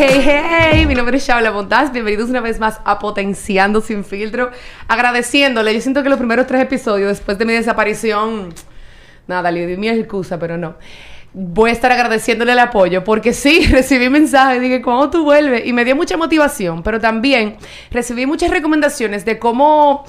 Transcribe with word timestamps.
Hey, 0.00 0.22
hey, 0.22 0.86
mi 0.86 0.94
nombre 0.94 1.16
es 1.16 1.26
Shaula 1.26 1.50
Montaz, 1.50 1.90
bienvenidos 1.90 2.30
una 2.30 2.40
vez 2.40 2.60
más 2.60 2.80
a 2.84 3.00
Potenciando 3.00 3.80
Sin 3.80 4.04
Filtro, 4.04 4.52
agradeciéndole, 4.86 5.74
yo 5.74 5.80
siento 5.80 6.04
que 6.04 6.08
los 6.08 6.18
primeros 6.18 6.46
tres 6.46 6.62
episodios 6.62 7.08
después 7.08 7.36
de 7.36 7.44
mi 7.44 7.52
desaparición, 7.52 8.54
nada, 9.26 9.50
le 9.50 9.66
di 9.66 9.76
mi 9.76 9.88
excusa, 9.88 10.38
pero 10.38 10.56
no, 10.56 10.76
voy 11.32 11.70
a 11.70 11.72
estar 11.72 11.90
agradeciéndole 11.90 12.52
el 12.52 12.60
apoyo, 12.60 13.02
porque 13.02 13.32
sí, 13.32 13.66
recibí 13.72 14.08
mensajes, 14.08 14.60
dije, 14.60 14.82
¿cuándo 14.82 15.10
tú 15.10 15.24
vuelves? 15.24 15.66
Y 15.66 15.72
me 15.72 15.84
dio 15.84 15.96
mucha 15.96 16.16
motivación, 16.16 16.84
pero 16.84 17.00
también 17.00 17.56
recibí 17.90 18.24
muchas 18.24 18.50
recomendaciones 18.50 19.24
de 19.24 19.40
cómo 19.40 20.04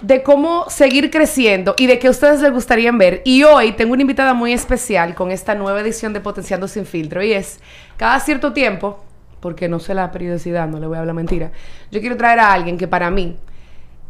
de 0.00 0.22
cómo 0.22 0.64
seguir 0.70 1.10
creciendo 1.10 1.74
y 1.76 1.86
de 1.86 1.98
qué 1.98 2.08
ustedes 2.08 2.40
les 2.40 2.50
gustaría 2.50 2.90
ver. 2.90 3.20
Y 3.26 3.42
hoy 3.42 3.72
tengo 3.72 3.92
una 3.92 4.00
invitada 4.00 4.32
muy 4.32 4.54
especial 4.54 5.14
con 5.14 5.30
esta 5.30 5.54
nueva 5.54 5.82
edición 5.82 6.14
de 6.14 6.22
Potenciando 6.22 6.68
sin 6.68 6.86
filtro 6.86 7.22
y 7.22 7.34
es 7.34 7.60
cada 7.98 8.18
cierto 8.20 8.54
tiempo, 8.54 9.04
porque 9.40 9.68
no 9.68 9.78
sé 9.78 9.94
la 9.94 10.12
periodicidad, 10.12 10.68
no 10.68 10.78
le 10.78 10.86
voy 10.86 10.96
a 10.96 11.00
hablar 11.00 11.14
mentira, 11.14 11.50
yo 11.90 12.00
quiero 12.00 12.16
traer 12.16 12.38
a 12.40 12.52
alguien 12.52 12.78
que 12.78 12.86
para 12.86 13.10
mí 13.10 13.36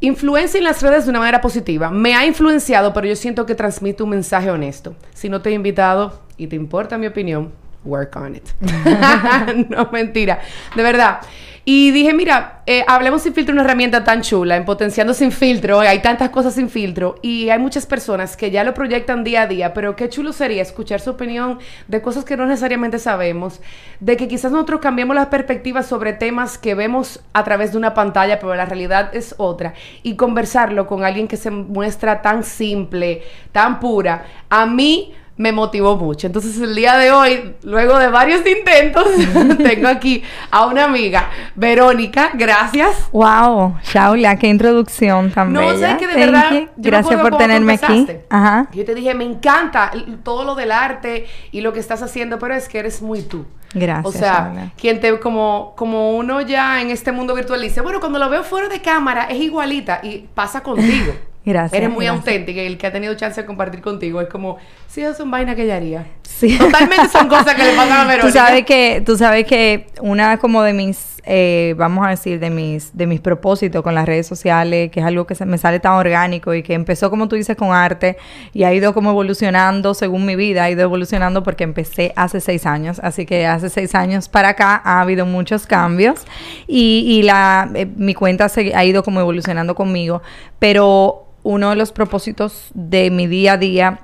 influencia 0.01 0.59
en 0.59 0.65
las 0.65 0.83
redes 0.83 1.05
de 1.05 1.11
una 1.11 1.19
manera 1.19 1.41
positiva. 1.41 1.91
Me 1.91 2.15
ha 2.15 2.27
influenciado, 2.27 2.93
pero 2.93 3.07
yo 3.07 3.17
siento 3.17 3.47
que 3.47 3.55
transmite 3.55 4.03
un 4.03 4.11
mensaje 4.11 4.51
honesto. 4.51 4.95
Si 5.13 5.29
no 5.29 5.43
te 5.43 5.51
he 5.51 5.53
invitado 5.53 6.21
y 6.37 6.47
te 6.47 6.57
importa 6.57 6.99
mi 6.99 7.07
opinión, 7.07 7.53
work 7.85 8.17
on 8.17 8.37
it. 8.37 8.49
no, 9.69 9.89
mentira. 9.93 10.41
De 10.75 10.83
verdad. 10.83 11.21
Y 11.65 11.91
dije, 11.91 12.15
mira, 12.15 12.63
eh, 12.65 12.85
hablemos 12.89 13.23
sin 13.23 13.35
filtro, 13.35 13.53
una 13.53 13.63
herramienta 13.63 14.03
tan 14.03 14.23
chula, 14.23 14.57
en 14.57 14.65
potenciando 14.65 15.13
sin 15.13 15.31
filtro, 15.31 15.81
hay 15.81 16.01
tantas 16.01 16.31
cosas 16.31 16.55
sin 16.55 16.71
filtro 16.71 17.17
y 17.21 17.51
hay 17.51 17.59
muchas 17.59 17.85
personas 17.85 18.35
que 18.35 18.51
ya 18.51 18.65
lo 18.65 18.73
proyectan 18.73 19.25
día 19.25 19.43
a 19.43 19.47
día, 19.47 19.75
pero 19.75 19.95
qué 19.95 20.09
chulo 20.09 20.33
sería 20.33 20.63
escuchar 20.63 21.01
su 21.01 21.11
opinión 21.11 21.59
de 21.87 22.01
cosas 22.01 22.25
que 22.25 22.37
no 22.37 22.47
necesariamente 22.47 22.99
sabemos, 22.99 23.61
de 24.01 24.17
que 24.17 24.27
quizás 24.27 24.51
nosotros 24.51 24.81
cambiemos 24.81 25.15
las 25.15 25.27
perspectivas 25.27 25.87
sobre 25.87 26.15
temas 26.15 26.57
que 26.57 26.75
vemos 26.75 27.21
a 27.35 27.45
través 27.45 27.73
de 27.73 27.79
una 27.79 27.93
pantalla, 27.93 28.41
pero 28.41 28.55
la 28.55 28.65
realidad 28.65 29.15
es 29.15 29.35
otra, 29.37 29.75
y 30.03 30.17
conversarlo 30.17 30.87
con 30.87 31.05
alguien 31.05 31.29
que 31.29 31.37
se 31.37 31.51
muestra 31.51 32.23
tan 32.23 32.43
simple, 32.43 33.23
tan 33.53 33.81
pura. 33.81 34.25
A 34.49 34.65
mí 34.65 35.13
me 35.41 35.53
motivó 35.53 35.97
mucho. 35.97 36.27
Entonces 36.27 36.61
el 36.61 36.75
día 36.75 36.99
de 36.99 37.11
hoy, 37.11 37.55
luego 37.63 37.99
de 37.99 38.09
varios 38.09 38.47
intentos, 38.47 39.07
tengo 39.57 39.89
aquí 39.89 40.23
a 40.51 40.67
una 40.67 40.85
amiga, 40.85 41.31
Verónica, 41.55 42.33
gracias. 42.35 43.09
Wow, 43.11 43.77
Shaula, 43.83 44.37
qué 44.37 44.49
introducción 44.49 45.31
tan 45.31 45.55
no, 45.55 45.61
bella. 45.61 45.97
que 45.97 46.07
de 46.07 46.15
verdad, 46.15 46.69
gracias 46.77 47.19
por 47.23 47.39
tenerme 47.39 47.73
aquí. 47.73 48.07
Ajá. 48.29 48.69
Yo 48.75 48.85
te 48.85 48.95
dije, 48.95 49.15
me 49.15 49.25
encanta 49.25 49.91
todo 50.23 50.45
lo 50.45 50.55
del 50.55 50.73
arte 50.73 51.25
y 51.53 51.63
lo 51.63 51.73
que 51.73 51.81
estás 51.81 52.03
haciendo, 52.03 52.39
pero 52.39 52.55
es 52.55 52.69
que 52.69 52.79
eres 52.79 53.01
muy 53.01 53.23
tú. 53.23 53.47
Gracias. 53.73 54.15
O 54.15 54.19
sea, 54.19 54.73
quien 54.77 55.01
te 55.01 55.19
como 55.21 55.73
como 55.75 56.17
uno 56.17 56.43
ya 56.43 56.83
en 56.83 56.91
este 56.91 57.13
mundo 57.13 57.35
virtual 57.35 57.63
dice, 57.63 57.81
bueno, 57.81 57.99
cuando 57.99 58.19
lo 58.19 58.29
veo 58.29 58.45
fuera 58.45 58.69
de 58.69 58.83
cámara 58.83 59.25
es 59.25 59.41
igualita 59.41 60.01
y 60.03 60.29
pasa 60.35 60.63
contigo. 60.63 61.15
Gracias. 61.45 61.73
Eres 61.73 61.91
muy 61.91 62.07
auténtica 62.07 62.63
y 62.63 62.67
el 62.67 62.77
que 62.77 62.87
ha 62.87 62.93
tenido 62.93 63.15
chance 63.15 63.41
de 63.41 63.47
compartir 63.47 63.81
contigo 63.81 64.21
es 64.21 64.29
como, 64.29 64.59
sí, 64.89 65.01
eso 65.01 65.15
son 65.15 65.31
vainas 65.31 65.57
que 65.57 65.63
ella 65.63 65.77
haría. 65.77 66.07
Sí. 66.23 66.57
Totalmente 66.59 67.09
son 67.09 67.29
cosas 67.29 67.55
que 67.55 67.65
le 67.65 67.73
pasan 67.73 67.99
a 67.99 68.05
Verónica. 68.05 68.27
Tú 68.27 68.33
sabes 68.33 68.65
que, 68.67 69.03
tú 69.05 69.17
sabes 69.17 69.47
que 69.47 69.87
una 70.01 70.39
como 70.39 70.63
de 70.63 70.73
mis, 70.73 71.20
eh, 71.25 71.75
vamos 71.77 72.07
a 72.07 72.11
decir, 72.11 72.41
de 72.41 72.51
mis, 72.51 72.97
de 72.97 73.07
mis 73.07 73.21
propósitos 73.21 73.83
con 73.83 73.95
las 73.95 74.07
redes 74.07 74.27
sociales, 74.27 74.91
que 74.91 75.01
es 75.01 75.07
algo 75.07 75.27
que 75.27 75.35
se 75.35 75.45
me 75.47 75.59
sale 75.59 75.81
tan 75.81 75.93
orgánico 75.93 76.55
y 76.55 76.63
que 76.63 76.75
empezó, 76.75 77.11
como 77.11 77.29
tú 77.29 77.37
dices, 77.37 77.57
con 77.57 77.73
arte 77.73 78.17
y 78.53 78.65
ha 78.65 78.73
ido 78.73 78.95
como 78.95 79.11
evolucionando 79.11 79.95
según 79.95 80.27
mi 80.27 80.37
vida, 80.37 80.65
ha 80.65 80.71
ido 80.71 80.83
evolucionando 80.83 81.43
porque 81.43 81.65
empecé 81.65 82.13
hace 82.17 82.41
seis 82.41 82.67
años, 82.67 83.01
así 83.03 83.27
que 83.27 83.47
hace 83.47 83.69
seis 83.69 83.95
años 83.95 84.29
para 84.29 84.51
acá 84.51 84.81
ha 84.85 85.01
habido 85.01 85.27
muchos 85.27 85.67
cambios 85.67 86.25
y, 86.67 87.05
y 87.07 87.23
la, 87.23 87.71
eh, 87.75 87.87
mi 87.87 88.15
cuenta 88.15 88.49
se, 88.49 88.75
ha 88.75 88.85
ido 88.85 89.03
como 89.03 89.21
evolucionando 89.21 89.75
conmigo, 89.75 90.23
pero 90.59 91.27
uno 91.43 91.71
de 91.71 91.77
los 91.77 91.93
propósitos 91.93 92.71
de 92.75 93.11
mi 93.11 93.27
día 93.27 93.55
a 93.55 93.57
día 93.57 94.01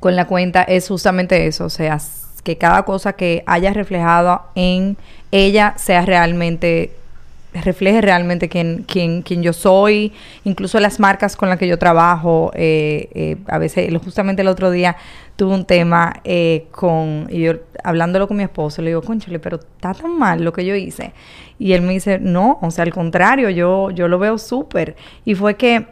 con 0.00 0.16
la 0.16 0.26
cuenta 0.26 0.62
es 0.62 0.88
justamente 0.88 1.46
eso, 1.46 1.66
o 1.66 1.70
sea, 1.70 1.98
que 2.44 2.56
cada 2.56 2.84
cosa 2.84 3.14
que 3.14 3.42
haya 3.46 3.72
reflejado 3.72 4.42
en 4.54 4.96
ella 5.32 5.74
sea 5.76 6.06
realmente 6.06 6.92
refleje 7.62 8.00
realmente 8.00 8.48
quién, 8.48 8.84
quién, 8.86 9.22
quién 9.22 9.42
yo 9.42 9.52
soy, 9.52 10.12
incluso 10.44 10.80
las 10.80 10.98
marcas 10.98 11.36
con 11.36 11.48
las 11.48 11.58
que 11.58 11.68
yo 11.68 11.78
trabajo. 11.78 12.50
Eh, 12.54 13.08
eh, 13.14 13.36
a 13.46 13.58
veces, 13.58 13.92
justamente 14.02 14.42
el 14.42 14.48
otro 14.48 14.70
día 14.70 14.96
tuve 15.36 15.54
un 15.54 15.64
tema 15.64 16.20
eh, 16.24 16.66
con, 16.70 17.28
y 17.30 17.40
yo 17.42 17.52
hablándolo 17.82 18.28
con 18.28 18.36
mi 18.36 18.42
esposo, 18.42 18.82
le 18.82 18.90
digo, 18.90 19.02
conchale, 19.02 19.38
pero 19.38 19.56
está 19.56 19.94
tan 19.94 20.18
mal 20.18 20.42
lo 20.42 20.52
que 20.52 20.64
yo 20.64 20.74
hice. 20.74 21.12
Y 21.58 21.72
él 21.72 21.82
me 21.82 21.92
dice, 21.92 22.18
no, 22.18 22.58
o 22.60 22.70
sea, 22.70 22.84
al 22.84 22.92
contrario, 22.92 23.50
yo, 23.50 23.90
yo 23.90 24.08
lo 24.08 24.18
veo 24.18 24.38
súper. 24.38 24.96
Y 25.24 25.34
fue 25.34 25.56
que 25.56 25.86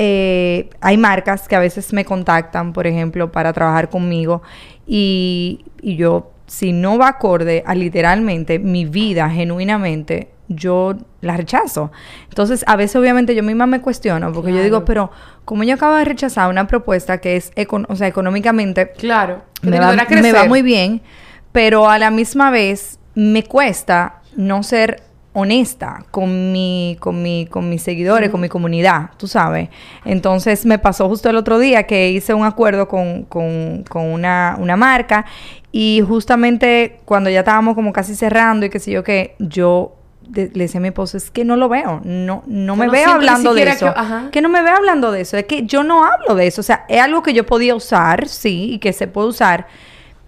eh, 0.00 0.70
hay 0.80 0.96
marcas 0.96 1.48
que 1.48 1.56
a 1.56 1.58
veces 1.58 1.92
me 1.92 2.04
contactan, 2.04 2.72
por 2.72 2.86
ejemplo, 2.86 3.32
para 3.32 3.52
trabajar 3.52 3.90
conmigo 3.90 4.42
y, 4.86 5.64
yo, 5.82 6.30
si 6.46 6.70
no 6.70 6.98
va 6.98 7.08
acorde 7.08 7.64
a 7.66 7.74
literalmente 7.74 8.60
mi 8.60 8.84
vida 8.84 9.28
genuinamente, 9.28 10.30
yo 10.46 10.94
la 11.20 11.36
rechazo. 11.36 11.90
Entonces, 12.28 12.62
a 12.68 12.76
veces 12.76 12.94
obviamente 12.94 13.34
yo 13.34 13.42
misma 13.42 13.66
me 13.66 13.80
cuestiono, 13.80 14.32
porque 14.32 14.52
yo 14.52 14.62
digo, 14.62 14.84
pero 14.84 15.10
como 15.44 15.64
yo 15.64 15.74
acabo 15.74 15.96
de 15.96 16.04
rechazar 16.04 16.48
una 16.48 16.68
propuesta 16.68 17.18
que 17.18 17.34
es, 17.34 17.50
o 17.88 17.96
sea, 17.96 18.06
económicamente, 18.06 18.92
claro, 18.92 19.42
me 19.62 19.80
va, 19.80 19.96
me 19.96 20.32
va 20.32 20.44
muy 20.44 20.62
bien, 20.62 21.02
pero 21.50 21.90
a 21.90 21.98
la 21.98 22.12
misma 22.12 22.52
vez 22.52 23.00
me 23.16 23.42
cuesta 23.42 24.22
no 24.36 24.62
ser 24.62 25.02
honesta 25.38 26.04
con 26.10 26.52
mi, 26.52 26.96
con 27.00 27.22
mi, 27.22 27.46
con 27.46 27.68
mis 27.68 27.82
seguidores, 27.82 28.30
con 28.30 28.40
mi 28.40 28.48
comunidad, 28.48 29.10
tú 29.16 29.28
sabes. 29.28 29.68
Entonces 30.04 30.66
me 30.66 30.78
pasó 30.78 31.08
justo 31.08 31.30
el 31.30 31.36
otro 31.36 31.58
día 31.58 31.84
que 31.84 32.10
hice 32.10 32.34
un 32.34 32.44
acuerdo 32.44 32.88
con, 32.88 33.22
con, 33.24 33.84
con 33.88 34.04
una, 34.04 34.56
una 34.58 34.76
marca 34.76 35.26
y 35.70 36.02
justamente 36.06 37.00
cuando 37.04 37.30
ya 37.30 37.40
estábamos 37.40 37.74
como 37.74 37.92
casi 37.92 38.14
cerrando 38.14 38.66
y 38.66 38.70
qué 38.70 38.78
sé 38.78 38.90
yo 38.90 39.04
que 39.04 39.36
yo 39.38 39.94
le 40.32 40.48
decía 40.48 40.78
a 40.78 40.82
mi 40.82 40.88
esposo, 40.88 41.16
es 41.16 41.30
que 41.30 41.44
no 41.44 41.56
lo 41.56 41.68
veo, 41.68 42.00
no, 42.04 42.42
no 42.46 42.76
me 42.76 42.88
veo 42.88 43.10
hablando 43.10 43.54
de 43.54 43.62
eso. 43.62 43.94
Que, 43.94 44.30
que, 44.30 44.42
no 44.42 44.48
me 44.48 44.62
veo 44.62 44.76
hablando 44.76 45.10
de 45.10 45.22
eso, 45.22 45.36
es 45.36 45.44
que 45.44 45.64
yo 45.64 45.82
no 45.84 46.04
hablo 46.04 46.34
de 46.34 46.46
eso. 46.46 46.60
O 46.60 46.64
sea, 46.64 46.84
es 46.88 47.00
algo 47.00 47.22
que 47.22 47.32
yo 47.32 47.46
podía 47.46 47.74
usar, 47.74 48.28
sí, 48.28 48.74
y 48.74 48.78
que 48.78 48.92
se 48.92 49.06
puede 49.06 49.28
usar, 49.28 49.68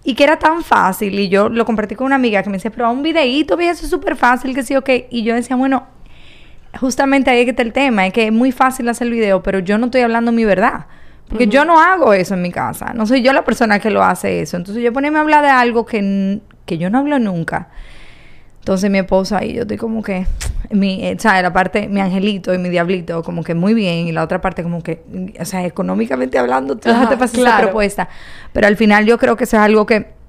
y 0.03 0.15
que 0.15 0.23
era 0.23 0.37
tan 0.39 0.63
fácil. 0.63 1.19
Y 1.19 1.29
yo 1.29 1.49
lo 1.49 1.65
compartí 1.65 1.95
con 1.95 2.05
una 2.05 2.15
amiga 2.15 2.43
que 2.43 2.49
me 2.49 2.57
decía, 2.57 2.71
pero 2.71 2.91
un 2.91 3.03
videíto, 3.03 3.57
ve, 3.57 3.69
eso 3.69 3.85
es 3.85 3.89
súper 3.89 4.15
fácil, 4.15 4.55
que 4.55 4.63
sí, 4.63 4.75
ok. 4.75 4.89
Y 5.09 5.23
yo 5.23 5.35
decía, 5.35 5.55
bueno, 5.55 5.87
justamente 6.79 7.29
ahí 7.29 7.43
que 7.43 7.51
está 7.51 7.63
el 7.63 7.73
tema, 7.73 8.07
es 8.07 8.13
que 8.13 8.27
es 8.27 8.31
muy 8.31 8.51
fácil 8.51 8.87
hacer 8.89 9.07
el 9.07 9.13
video, 9.13 9.43
pero 9.43 9.59
yo 9.59 9.77
no 9.77 9.85
estoy 9.85 10.01
hablando 10.01 10.31
mi 10.31 10.45
verdad. 10.45 10.85
Porque 11.27 11.47
yo 11.47 11.63
no 11.63 11.79
hago 11.79 12.13
eso 12.13 12.33
en 12.33 12.41
mi 12.41 12.51
casa. 12.51 12.91
No 12.93 13.05
soy 13.05 13.21
yo 13.21 13.31
la 13.31 13.45
persona 13.45 13.79
que 13.79 13.89
lo 13.89 14.03
hace 14.03 14.41
eso. 14.41 14.57
Entonces 14.57 14.83
yo 14.83 14.91
ponerme 14.91 15.17
a 15.17 15.21
hablar 15.21 15.41
de 15.41 15.49
algo 15.49 15.85
que, 15.85 16.41
que 16.65 16.77
yo 16.77 16.89
no 16.89 16.97
hablo 16.97 17.19
nunca. 17.19 17.69
Entonces 18.59 18.91
mi 18.91 18.97
esposa 18.97 19.43
y 19.45 19.53
yo 19.53 19.61
estoy 19.61 19.77
como 19.77 20.03
que, 20.03 20.27
mi, 20.69 21.05
eh, 21.05 21.17
¿sabes? 21.19 21.43
La 21.43 21.51
parte, 21.51 21.87
mi 21.87 21.99
angelito 22.01 22.53
y 22.53 22.57
mi 22.57 22.69
diablito, 22.69 23.23
como 23.23 23.43
que 23.43 23.55
muy 23.55 23.73
bien, 23.73 24.07
y 24.07 24.11
la 24.11 24.23
otra 24.23 24.41
parte 24.41 24.63
como 24.63 24.81
que, 24.83 25.03
o 25.39 25.45
sea, 25.45 25.65
económicamente 25.65 26.37
hablando, 26.37 26.75
tú 26.75 26.89
te 27.09 27.17
pasas 27.17 27.35
esa 27.35 27.57
propuesta. 27.59 28.09
Pero 28.53 28.67
al 28.67 28.77
final 28.77 29.05
yo 29.05 29.17
creo 29.17 29.35
que 29.35 29.45
eso 29.45 29.57
es 29.57 29.63
algo 29.63 29.85
que 29.85 30.20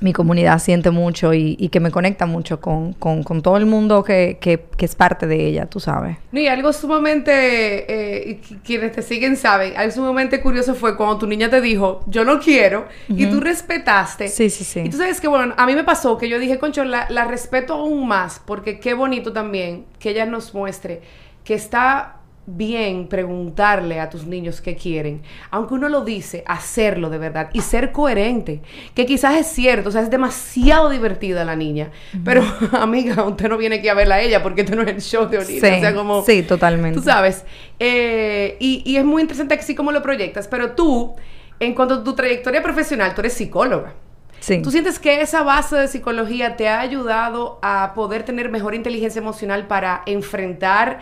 mi 0.00 0.12
comunidad 0.12 0.58
siente 0.58 0.90
mucho 0.90 1.34
y, 1.34 1.68
que 1.68 1.80
me 1.80 1.90
conecta 1.90 2.26
mucho 2.26 2.60
con, 2.60 2.94
todo 3.42 3.56
el 3.56 3.66
mundo 3.66 4.04
que, 4.04 4.38
es 4.78 4.94
parte 4.94 5.26
de 5.26 5.46
ella, 5.46 5.66
tú 5.66 5.80
sabes. 5.80 6.16
y 6.32 6.46
algo 6.46 6.72
sumamente, 6.72 8.30
eh, 8.30 8.40
quienes 8.64 8.92
te 8.92 9.02
siguen 9.02 9.36
saben, 9.36 9.76
algo 9.76 9.92
sumamente 9.92 10.40
curioso 10.40 10.74
fue 10.74 10.96
cuando 10.96 11.18
tu 11.18 11.26
niña 11.26 11.50
te 11.50 11.60
dijo, 11.60 12.04
yo 12.06 12.24
no 12.24 12.40
quiero, 12.40 12.86
y 13.08 13.26
tú 13.26 13.40
respetaste. 13.40 14.28
Sí, 14.28 14.50
sí, 14.50 14.64
sí. 14.64 14.80
Y 14.80 14.88
tú 14.90 14.96
sabes 14.98 15.20
que, 15.20 15.28
bueno, 15.28 15.54
a 15.56 15.66
mí 15.66 15.74
me 15.74 15.84
pasó 15.84 16.16
que 16.18 16.28
yo 16.28 16.38
dije, 16.38 16.58
concho, 16.58 16.84
la, 16.84 17.06
la 17.10 17.24
respeto 17.24 17.74
aún 17.74 18.06
más, 18.06 18.40
porque 18.44 18.80
qué 18.80 18.94
bonito 18.94 19.32
también 19.32 19.84
que 19.98 20.10
ella 20.10 20.26
nos 20.26 20.54
muestre 20.54 21.02
que 21.48 21.54
está 21.54 22.17
bien 22.56 23.08
preguntarle 23.08 24.00
a 24.00 24.08
tus 24.08 24.26
niños 24.26 24.62
qué 24.62 24.74
quieren, 24.74 25.22
aunque 25.50 25.74
uno 25.74 25.88
lo 25.88 26.02
dice, 26.02 26.42
hacerlo 26.46 27.10
de 27.10 27.18
verdad 27.18 27.50
y 27.52 27.60
ser 27.60 27.92
coherente, 27.92 28.62
que 28.94 29.04
quizás 29.04 29.36
es 29.36 29.46
cierto, 29.48 29.90
o 29.90 29.92
sea, 29.92 30.00
es 30.00 30.10
demasiado 30.10 30.88
divertida 30.88 31.44
la 31.44 31.56
niña, 31.56 31.90
pero 32.24 32.42
amiga, 32.72 33.22
usted 33.24 33.48
no 33.48 33.58
viene 33.58 33.76
aquí 33.76 33.88
a 33.88 33.94
verla 33.94 34.16
a 34.16 34.20
ella 34.22 34.42
porque 34.42 34.62
este 34.62 34.74
no 34.74 34.82
es 34.82 34.88
el 34.88 35.02
show 35.02 35.28
de 35.28 35.38
Olivia, 35.38 35.60
sí, 35.60 35.76
o 35.76 35.80
sea, 35.80 35.94
como... 35.94 36.24
Sí, 36.24 36.42
totalmente. 36.42 36.98
Tú 36.98 37.04
sabes, 37.04 37.44
eh, 37.78 38.56
y, 38.60 38.82
y, 38.86 38.96
es 38.96 39.04
muy 39.04 39.20
interesante 39.20 39.54
así 39.54 39.74
como 39.74 39.92
lo 39.92 40.02
proyectas, 40.02 40.48
pero 40.48 40.70
tú, 40.70 41.16
en 41.60 41.74
cuanto 41.74 41.96
a 41.96 42.04
tu 42.04 42.14
trayectoria 42.14 42.62
profesional, 42.62 43.14
tú 43.14 43.20
eres 43.20 43.34
psicóloga. 43.34 43.92
Sí. 44.40 44.62
¿Tú 44.62 44.70
sientes 44.70 44.98
que 44.98 45.20
esa 45.20 45.42
base 45.42 45.76
de 45.76 45.88
psicología 45.88 46.56
te 46.56 46.68
ha 46.68 46.80
ayudado 46.80 47.58
a 47.60 47.92
poder 47.94 48.22
tener 48.22 48.50
mejor 48.50 48.74
inteligencia 48.74 49.18
emocional 49.18 49.66
para 49.66 50.02
enfrentar 50.06 51.00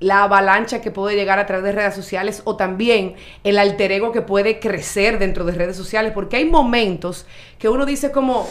la 0.00 0.24
avalancha 0.24 0.80
que 0.80 0.90
puede 0.90 1.16
llegar 1.16 1.38
a 1.38 1.46
través 1.46 1.64
de 1.64 1.72
redes 1.72 1.94
sociales 1.94 2.42
o 2.44 2.56
también 2.56 3.14
el 3.42 3.58
alter 3.58 3.92
ego 3.92 4.12
que 4.12 4.22
puede 4.22 4.60
crecer 4.60 5.18
dentro 5.18 5.44
de 5.44 5.52
redes 5.52 5.76
sociales, 5.76 6.12
porque 6.12 6.36
hay 6.36 6.44
momentos 6.44 7.26
que 7.58 7.68
uno 7.68 7.84
dice 7.84 8.12
como, 8.12 8.48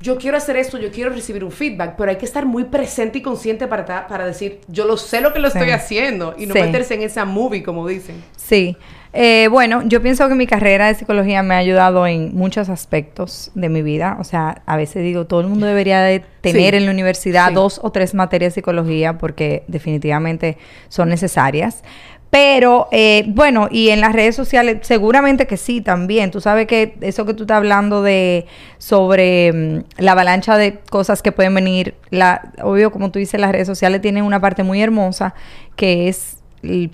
yo 0.00 0.18
quiero 0.18 0.36
hacer 0.36 0.56
esto, 0.56 0.78
yo 0.78 0.90
quiero 0.90 1.10
recibir 1.10 1.42
un 1.42 1.52
feedback, 1.52 1.96
pero 1.96 2.10
hay 2.10 2.16
que 2.16 2.26
estar 2.26 2.46
muy 2.46 2.64
presente 2.64 3.18
y 3.18 3.22
consciente 3.22 3.66
para, 3.66 4.06
para 4.06 4.26
decir, 4.26 4.60
yo 4.68 4.86
lo 4.86 4.96
sé 4.96 5.20
lo 5.20 5.32
que 5.32 5.38
lo 5.38 5.48
estoy 5.48 5.70
haciendo 5.70 6.34
y 6.38 6.46
no 6.46 6.54
meterse 6.54 6.94
en 6.94 7.02
esa 7.02 7.24
movie, 7.24 7.62
como 7.62 7.86
dicen. 7.86 8.22
Sí. 8.36 8.76
Eh, 9.12 9.48
bueno, 9.50 9.82
yo 9.86 10.02
pienso 10.02 10.28
que 10.28 10.34
mi 10.34 10.46
carrera 10.46 10.88
de 10.88 10.94
psicología 10.94 11.42
me 11.42 11.54
ha 11.54 11.58
ayudado 11.58 12.06
en 12.06 12.34
muchos 12.34 12.68
aspectos 12.68 13.50
de 13.54 13.68
mi 13.68 13.82
vida. 13.82 14.16
O 14.20 14.24
sea, 14.24 14.62
a 14.66 14.76
veces 14.76 15.02
digo, 15.02 15.26
todo 15.26 15.40
el 15.40 15.46
mundo 15.46 15.66
debería 15.66 16.00
de 16.02 16.22
tener 16.40 16.74
en 16.74 16.84
la 16.84 16.92
universidad 16.92 17.52
dos 17.52 17.80
o 17.82 17.90
tres 17.90 18.14
materias 18.14 18.52
de 18.52 18.60
psicología 18.60 19.18
porque 19.18 19.64
definitivamente 19.66 20.58
son 20.88 21.08
necesarias. 21.08 21.82
Pero, 22.30 22.88
eh, 22.92 23.24
bueno, 23.28 23.68
y 23.70 23.88
en 23.88 24.02
las 24.02 24.12
redes 24.12 24.36
sociales, 24.36 24.78
seguramente 24.82 25.46
que 25.46 25.56
sí 25.56 25.80
también. 25.80 26.30
Tú 26.30 26.42
sabes 26.42 26.66
que 26.66 26.94
eso 27.00 27.24
que 27.24 27.32
tú 27.32 27.44
estás 27.44 27.56
hablando 27.56 28.02
de 28.02 28.46
sobre 28.76 29.52
mm, 29.52 29.84
la 29.96 30.12
avalancha 30.12 30.58
de 30.58 30.78
cosas 30.90 31.22
que 31.22 31.32
pueden 31.32 31.54
venir, 31.54 31.94
la, 32.10 32.52
obvio, 32.62 32.92
como 32.92 33.10
tú 33.10 33.18
dices, 33.18 33.40
las 33.40 33.52
redes 33.52 33.66
sociales 33.66 34.02
tienen 34.02 34.24
una 34.24 34.40
parte 34.40 34.62
muy 34.62 34.82
hermosa 34.82 35.34
que 35.74 36.08
es 36.08 36.36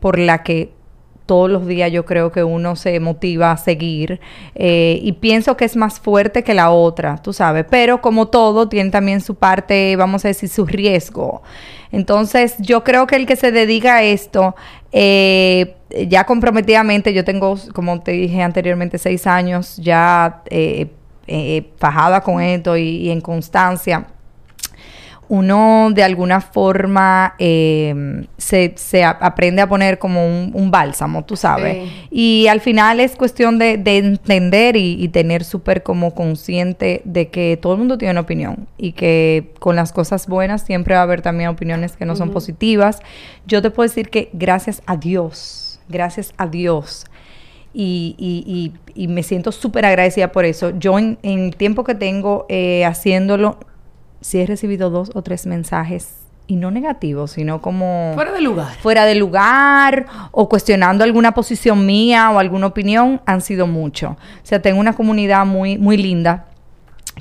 por 0.01 0.19
la 0.19 0.43
que 0.43 0.74
todos 1.27 1.51
los 1.51 1.67
días 1.67 1.91
yo 1.91 2.05
creo 2.05 2.31
que 2.31 2.45
uno 2.45 2.77
se 2.77 3.01
motiva 3.01 3.53
a 3.53 3.57
seguir 3.57 4.21
eh, 4.55 4.99
y 5.03 5.13
pienso 5.13 5.57
que 5.57 5.65
es 5.65 5.77
más 5.77 5.99
fuerte 6.01 6.43
que 6.43 6.55
la 6.55 6.71
otra, 6.71 7.19
tú 7.23 7.33
sabes, 7.33 7.65
pero 7.69 8.01
como 8.03 8.29
todo 8.29 8.69
tiene 8.69 8.91
también 8.91 9.21
su 9.21 9.35
parte, 9.35 9.97
vamos 9.97 10.25
a 10.25 10.29
decir, 10.29 10.49
su 10.49 10.67
riesgo. 10.67 11.43
Entonces 11.93 12.57
yo 12.59 12.85
creo 12.85 13.07
que 13.07 13.17
el 13.17 13.27
que 13.27 13.37
se 13.37 13.53
dedica 13.53 13.97
a 13.97 14.03
esto, 14.03 14.55
eh, 14.93 15.77
ya 16.09 16.25
comprometidamente, 16.25 17.15
yo 17.15 17.25
tengo, 17.25 17.57
como 17.73 18.01
te 18.01 18.13
dije 18.13 18.43
anteriormente, 18.43 18.99
seis 18.99 19.27
años 19.27 19.77
ya 19.77 20.43
eh, 20.51 20.89
eh 21.27 21.71
fajada 21.79 22.21
con 22.21 22.43
esto 22.43 22.77
y 22.77 23.11
en 23.11 23.21
constancia 23.21 24.09
uno 25.29 25.91
de 25.93 26.03
alguna 26.03 26.41
forma 26.41 27.35
eh, 27.39 28.27
se, 28.37 28.75
se 28.77 29.05
aprende 29.05 29.63
a 29.63 29.69
poner 29.69 29.99
como 29.99 30.27
un, 30.27 30.71
bálsamo, 30.71 31.25
tú 31.25 31.37
sabes. 31.37 31.91
Y 32.11 32.47
al 32.49 32.61
final 32.61 33.01
es 33.01 33.17
cuestión 33.17 33.59
de, 33.59 33.81
entender 33.85 34.77
y, 34.77 35.09
tener 35.09 35.45
súper 35.45 35.83
como 35.83 36.15
consciente 36.15 37.03
de 37.05 37.29
que 37.29 37.59
todo 37.61 37.75
el 37.75 37.79
mundo 37.79 37.99
tiene 37.99 38.13
una 38.13 38.21
opinión 38.23 38.67
y 38.77 38.93
que 38.93 39.53
con 39.61 39.77
las 39.77 39.93
cosas 39.93 40.27
buenas 40.27 40.63
siempre 40.63 40.95
va 40.95 41.01
a 41.01 41.05
haber 41.05 41.23
también 41.23 41.51
opiniones 41.51 41.97
que 41.97 42.05
no 42.05 42.17
son 42.17 42.31
positivas. 42.31 43.01
Yo 43.47 43.63
te 43.63 43.71
puedo 43.71 43.89
decir 43.89 44.11
que 44.11 44.31
gracias 44.33 44.83
a 44.87 44.97
Dios, 44.97 45.81
gracias 45.89 46.35
a 46.37 46.47
Dios, 46.47 47.07
y, 47.75 48.15
y, 48.19 48.73
y, 48.95 49.09
me 49.09 49.25
siento 49.25 49.51
súper 49.51 49.85
agradecida 49.85 50.31
por 50.31 50.45
eso. 50.45 50.71
Yo 50.79 50.97
en, 50.97 51.19
el 51.23 51.57
tiempo 51.57 51.83
que 51.83 51.97
tengo 51.97 52.47
eh, 52.49 52.85
haciéndolo, 52.85 53.59
si 54.25 54.41
he 54.41 54.47
recibido 54.47 54.89
dos 54.89 55.11
o 55.13 55.21
tres 55.21 55.45
mensajes 55.45 56.15
y 56.47 56.57
no 56.57 56.71
negativos, 56.71 57.33
sino 57.33 57.61
como... 57.61 58.13
Fuera 58.15 58.33
de 58.33 58.41
lugar. 58.41 58.75
Fuera 58.81 59.05
de 59.05 59.15
lugar 59.17 60.07
o 60.31 60.49
cuestionando 60.49 61.05
alguna 61.05 61.33
posición 61.33 61.85
mía 61.85 62.31
o 62.31 62.39
alguna 62.39 62.69
opinión, 62.69 63.21
han 63.27 63.43
sido 63.43 63.67
mucho. 63.67 64.17
O 64.43 64.47
sea, 64.47 64.63
tengo 64.63 64.81
una 64.81 64.95
comunidad 64.95 65.45
muy, 65.45 65.77
muy 65.77 65.99
linda 65.99 66.47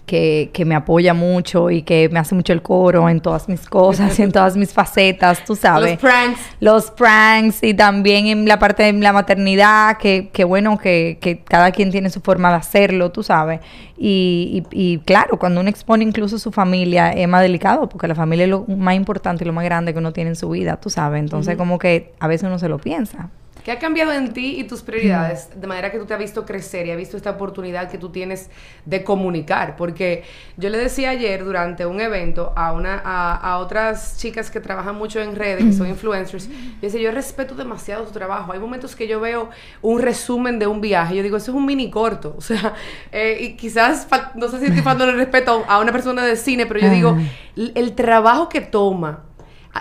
que, 0.05 0.49
que, 0.53 0.65
me 0.65 0.75
apoya 0.75 1.13
mucho 1.13 1.69
y 1.69 1.83
que 1.83 2.09
me 2.09 2.19
hace 2.19 2.35
mucho 2.35 2.53
el 2.53 2.61
coro 2.61 3.07
en 3.09 3.21
todas 3.21 3.47
mis 3.47 3.67
cosas 3.67 4.17
y 4.19 4.23
en 4.23 4.31
todas 4.31 4.57
mis 4.57 4.73
facetas, 4.73 5.45
tú 5.45 5.55
sabes. 5.55 5.91
Los 5.91 5.99
pranks. 6.01 6.39
Los 6.59 6.91
pranks 6.91 7.63
y 7.63 7.73
también 7.73 8.27
en 8.27 8.47
la 8.47 8.59
parte 8.59 8.83
de 8.83 8.93
la 8.93 9.13
maternidad, 9.13 9.97
que, 9.97 10.29
que 10.33 10.43
bueno, 10.43 10.77
que, 10.77 11.17
que, 11.21 11.39
cada 11.39 11.71
quien 11.71 11.91
tiene 11.91 12.09
su 12.09 12.21
forma 12.21 12.49
de 12.49 12.55
hacerlo, 12.55 13.11
tú 13.11 13.23
sabes. 13.23 13.61
Y, 13.97 14.63
y, 14.71 14.97
claro, 14.99 15.37
cuando 15.37 15.61
uno 15.61 15.69
expone 15.69 16.03
incluso 16.03 16.37
su 16.39 16.51
familia 16.51 17.11
es 17.11 17.27
más 17.27 17.41
delicado, 17.41 17.87
porque 17.87 18.07
la 18.07 18.15
familia 18.15 18.45
es 18.45 18.49
lo 18.49 18.65
más 18.67 18.95
importante 18.95 19.43
y 19.43 19.47
lo 19.47 19.53
más 19.53 19.63
grande 19.63 19.93
que 19.93 19.99
uno 19.99 20.11
tiene 20.11 20.31
en 20.31 20.35
su 20.35 20.49
vida, 20.49 20.77
tú 20.77 20.89
sabes. 20.89 21.19
Entonces 21.21 21.55
como 21.55 21.79
que 21.79 22.13
a 22.19 22.27
veces 22.27 22.47
uno 22.47 22.59
se 22.59 22.67
lo 22.67 22.79
piensa. 22.79 23.29
¿Qué 23.63 23.71
ha 23.71 23.79
cambiado 23.79 24.11
en 24.11 24.33
ti 24.33 24.59
y 24.59 24.65
tus 24.65 24.81
prioridades 24.81 25.49
de 25.55 25.67
manera 25.67 25.89
que 25.89 25.97
tú 25.97 26.05
te 26.05 26.13
has 26.13 26.19
visto 26.19 26.45
crecer 26.45 26.85
y 26.85 26.91
has 26.91 26.97
visto 26.97 27.15
esta 27.15 27.29
oportunidad 27.31 27.89
que 27.89 27.97
tú 27.97 28.09
tienes 28.09 28.49
de 28.85 29.05
comunicar? 29.05 29.77
Porque 29.77 30.25
yo 30.57 30.69
le 30.69 30.77
decía 30.77 31.11
ayer 31.11 31.45
durante 31.45 31.85
un 31.85 32.01
evento 32.01 32.51
a, 32.57 32.73
una, 32.73 32.97
a, 32.97 33.57
otras 33.59 34.17
chicas 34.17 34.51
que 34.51 34.59
trabajan 34.59 34.95
mucho 34.95 35.21
en 35.21 35.35
redes, 35.35 35.63
que 35.63 35.71
son 35.71 35.87
influencers, 35.87 36.49
yo 36.49 36.55
decía, 36.81 36.99
yo 36.99 37.11
respeto 37.11 37.55
demasiado 37.55 38.05
su 38.05 38.11
trabajo. 38.11 38.51
Hay 38.51 38.59
momentos 38.59 38.97
que 38.97 39.07
yo 39.07 39.21
veo 39.21 39.49
un 39.81 40.01
resumen 40.01 40.59
de 40.59 40.67
un 40.67 40.81
viaje, 40.81 41.15
yo 41.15 41.23
digo, 41.23 41.37
eso 41.37 41.51
es 41.51 41.57
un 41.57 41.65
mini 41.65 41.89
corto. 41.89 42.35
O 42.43 42.45
sea, 42.45 42.73
eh, 43.13 43.37
y 43.39 43.55
quizás, 43.55 44.05
no 44.35 44.49
sé 44.49 44.59
si 44.59 44.65
estoy 44.65 44.81
faltando 44.81 45.13
el 45.13 45.17
respeto 45.17 45.63
a 45.65 45.79
una 45.79 45.93
persona 45.93 46.25
de 46.25 46.35
cine, 46.35 46.65
pero 46.65 46.81
yo 46.81 46.89
digo, 46.89 47.17
el 47.55 47.93
trabajo 47.95 48.49
que 48.49 48.59
toma 48.59 49.23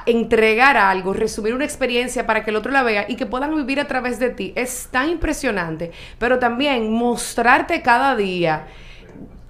entregar 0.07 0.77
algo, 0.77 1.13
resumir 1.13 1.55
una 1.55 1.65
experiencia 1.65 2.27
para 2.27 2.45
que 2.45 2.51
el 2.51 2.57
otro 2.57 2.73
la 2.73 2.83
vea 2.83 3.07
y 3.09 3.17
que 3.17 3.27
puedan 3.27 3.55
vivir 3.55 3.81
a 3.81 3.87
través 3.87 4.19
de 4.19 4.31
ti 4.31 4.53
es 4.57 4.89
tan 4.91 5.11
impresionante, 5.11 5.93
pero 6.19 6.39
también 6.39 6.93
mostrarte 6.93 7.83
cada 7.83 8.17
día 8.17 8.67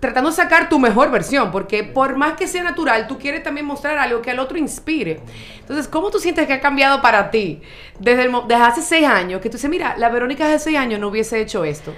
tratando 0.02 0.30
de 0.30 0.36
sacar 0.36 0.68
tu 0.68 0.80
mejor 0.80 1.12
versión, 1.12 1.52
porque 1.52 1.84
por 1.84 2.16
más 2.16 2.32
que 2.32 2.48
sea 2.48 2.64
natural, 2.64 3.06
tú 3.06 3.20
quieres 3.20 3.44
también 3.44 3.64
mostrar 3.64 3.98
algo 3.98 4.20
que 4.20 4.32
al 4.32 4.40
otro 4.40 4.58
inspire. 4.58 5.20
Entonces, 5.60 5.86
¿cómo 5.86 6.10
tú 6.10 6.18
sientes 6.18 6.44
que 6.48 6.54
ha 6.54 6.60
cambiado 6.60 7.00
para 7.00 7.30
ti 7.30 7.62
desde, 8.00 8.28
desde 8.48 8.64
hace 8.64 8.82
seis 8.82 9.06
años? 9.06 9.40
Que 9.40 9.48
tú 9.48 9.58
dices, 9.58 9.70
mira, 9.70 9.96
la 9.96 10.08
Verónica 10.08 10.44
hace 10.46 10.58
seis 10.58 10.76
años 10.76 10.98
no 10.98 11.06
hubiese 11.06 11.40
hecho 11.40 11.64
esto. 11.64 11.94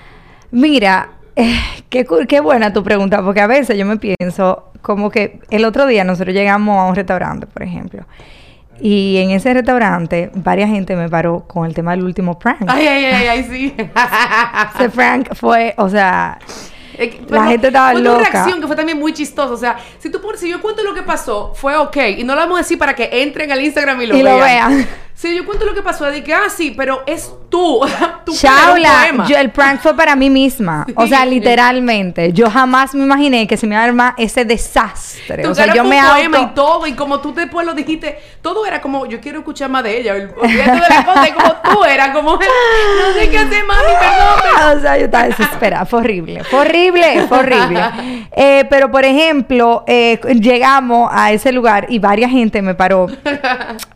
Mira, 0.50 1.12
eh, 1.34 1.58
qué, 1.88 2.06
qué 2.28 2.40
buena 2.40 2.74
tu 2.74 2.82
pregunta, 2.82 3.22
porque 3.22 3.40
a 3.40 3.46
veces 3.46 3.78
yo 3.78 3.86
me 3.86 3.96
pienso 3.96 4.70
como 4.84 5.10
que 5.10 5.40
el 5.48 5.64
otro 5.64 5.86
día 5.86 6.04
nosotros 6.04 6.34
llegamos 6.34 6.78
a 6.78 6.84
un 6.84 6.94
restaurante, 6.94 7.46
por 7.46 7.62
ejemplo, 7.62 8.04
y 8.80 9.16
en 9.16 9.30
ese 9.30 9.54
restaurante, 9.54 10.30
varias 10.34 10.68
gente 10.68 10.94
me 10.94 11.08
paró 11.08 11.46
con 11.48 11.64
el 11.64 11.74
tema 11.74 11.92
del 11.92 12.04
último 12.04 12.38
prank. 12.38 12.64
Ay, 12.68 12.86
ay, 12.86 13.04
ay, 13.06 13.26
ay, 13.28 13.44
sí. 13.44 13.74
ese 14.74 14.90
prank 14.90 15.34
fue, 15.34 15.72
o 15.78 15.88
sea, 15.88 16.38
la 17.28 17.46
gente 17.46 17.68
estaba 17.68 17.92
fue 17.92 18.02
loca. 18.02 18.16
Fue 18.16 18.24
una 18.24 18.30
reacción 18.30 18.60
que 18.60 18.66
fue 18.66 18.76
también 18.76 18.98
muy 18.98 19.14
chistosa. 19.14 19.54
O 19.54 19.56
sea, 19.56 19.78
si 19.98 20.10
tú 20.10 20.20
si 20.36 20.50
yo 20.50 20.60
cuento 20.60 20.82
lo 20.82 20.92
que 20.92 21.02
pasó, 21.02 21.52
fue 21.54 21.74
ok. 21.76 21.96
Y 22.18 22.24
no 22.24 22.34
lo 22.34 22.42
vamos 22.42 22.58
a 22.58 22.62
decir 22.62 22.78
para 22.78 22.94
que 22.94 23.08
entren 23.10 23.50
al 23.52 23.62
Instagram 23.62 24.02
y 24.02 24.06
lo 24.06 24.16
y 24.18 24.22
vean. 24.22 24.38
Lo 24.38 24.44
vean. 24.44 24.88
Sí, 25.14 25.34
yo 25.34 25.46
cuento 25.46 25.64
lo 25.64 25.74
que 25.74 25.82
pasó, 25.82 26.06
de 26.06 26.24
que, 26.24 26.34
ah, 26.34 26.48
sí, 26.48 26.74
pero 26.76 27.02
es 27.06 27.32
tú. 27.48 27.80
tú 28.24 28.32
yo, 29.28 29.36
el 29.38 29.50
prank 29.50 29.80
fue 29.80 29.94
para 29.94 30.16
mí 30.16 30.28
misma. 30.28 30.84
O 30.96 31.06
sea, 31.06 31.24
literalmente. 31.24 32.32
Yo 32.32 32.50
jamás 32.50 32.94
me 32.94 33.04
imaginé 33.04 33.46
que 33.46 33.56
se 33.56 33.66
me 33.68 33.76
iba 33.76 33.82
a 33.82 33.86
armar 33.86 34.14
ese 34.16 34.44
desastre. 34.44 35.46
o 35.46 35.54
sea, 35.54 35.72
yo 35.72 35.84
me 35.84 36.00
poema 36.02 36.40
y 36.40 36.46
todo. 36.48 36.86
Y 36.88 36.94
como 36.94 37.20
tú 37.20 37.32
después 37.32 37.64
lo 37.64 37.74
dijiste, 37.74 38.18
todo 38.42 38.66
era 38.66 38.80
como, 38.80 39.06
yo 39.06 39.20
quiero 39.20 39.38
escuchar 39.38 39.70
más 39.70 39.84
de 39.84 40.00
ella. 40.00 40.14
Olvídate 40.14 40.72
de 40.72 40.80
la 40.80 41.04
cosa. 41.04 41.28
Y 41.28 41.32
como 41.32 41.52
tú 41.52 41.84
era 41.84 42.12
como, 42.12 42.32
no 42.32 43.12
sé 43.14 43.30
qué 43.30 43.38
hacer, 43.38 43.64
mami, 43.64 43.82
perdón. 44.00 44.78
O 44.78 44.80
sea, 44.80 44.98
yo 44.98 45.04
estaba 45.04 45.24
desesperada. 45.26 45.86
Fue 45.86 46.00
horrible. 46.00 46.42
Fue 46.42 46.58
horrible, 46.58 47.26
fue 47.28 47.38
horrible. 47.38 47.84
Eh, 48.32 48.66
pero, 48.68 48.90
por 48.90 49.04
ejemplo, 49.04 49.84
eh, 49.86 50.18
llegamos 50.40 51.08
a 51.12 51.30
ese 51.30 51.52
lugar 51.52 51.86
y 51.88 52.00
varias 52.00 52.32
gente 52.32 52.62
me 52.62 52.74
paró. 52.74 53.06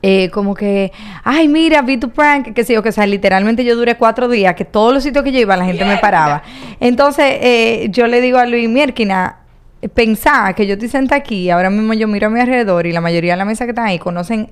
Eh, 0.01 0.31
como 0.31 0.55
que 0.55 0.93
ay, 1.25 1.49
mira, 1.49 1.83
vi 1.83 1.97
tu 1.97 2.11
prank, 2.11 2.53
que 2.55 2.65
sé 2.65 2.75
yo, 2.75 2.83
que 2.83 2.91
o 2.91 2.93
sea, 2.93 3.07
literalmente 3.07 3.65
yo 3.65 3.77
duré 3.77 3.97
cuatro 3.97 4.29
días, 4.29 4.55
que 4.55 4.65
todos 4.65 4.93
los 4.93 5.03
sitios 5.03 5.25
que 5.25 5.33
yo 5.33 5.41
iba 5.41 5.57
la 5.57 5.65
gente 5.65 5.85
me 5.85 5.99
paraba. 5.99 6.43
Entonces, 6.81 7.39
eh, 7.41 7.89
yo 7.91 8.07
le 8.07 8.21
digo 8.21 8.39
a 8.39 8.47
Luis 8.47 8.69
Mierkina, 8.69 9.41
pensá 9.95 10.53
que 10.55 10.67
yo 10.67 10.75
estoy 10.75 10.89
sentada 10.89 11.21
aquí, 11.21 11.51
ahora 11.51 11.71
mismo 11.71 11.95
yo 11.95 12.09
miro 12.09 12.27
a 12.27 12.31
mi 12.31 12.41
alrededor 12.41 12.87
y 12.87 12.93
la 12.93 13.01
mayoría 13.01 13.33
de 13.33 13.39
la 13.39 13.45
mesa 13.45 13.65
que 13.65 13.71
están 13.71 13.87
ahí 13.87 13.99
conocen 13.99 14.51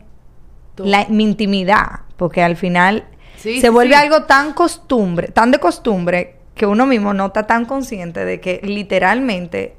mi 1.09 1.25
intimidad, 1.25 2.01
porque 2.17 2.43
al 2.43 2.57
final 2.57 3.05
se 3.37 3.69
vuelve 3.71 3.95
algo 3.95 4.25
tan 4.25 4.53
costumbre, 4.53 5.29
tan 5.29 5.51
de 5.51 5.59
costumbre, 5.59 6.37
que 6.55 6.67
uno 6.67 6.87
mismo 6.87 7.13
no 7.13 7.27
está 7.27 7.47
tan 7.47 7.67
consciente 7.67 8.25
de 8.25 8.41
que 8.41 8.61
literalmente 8.63 9.76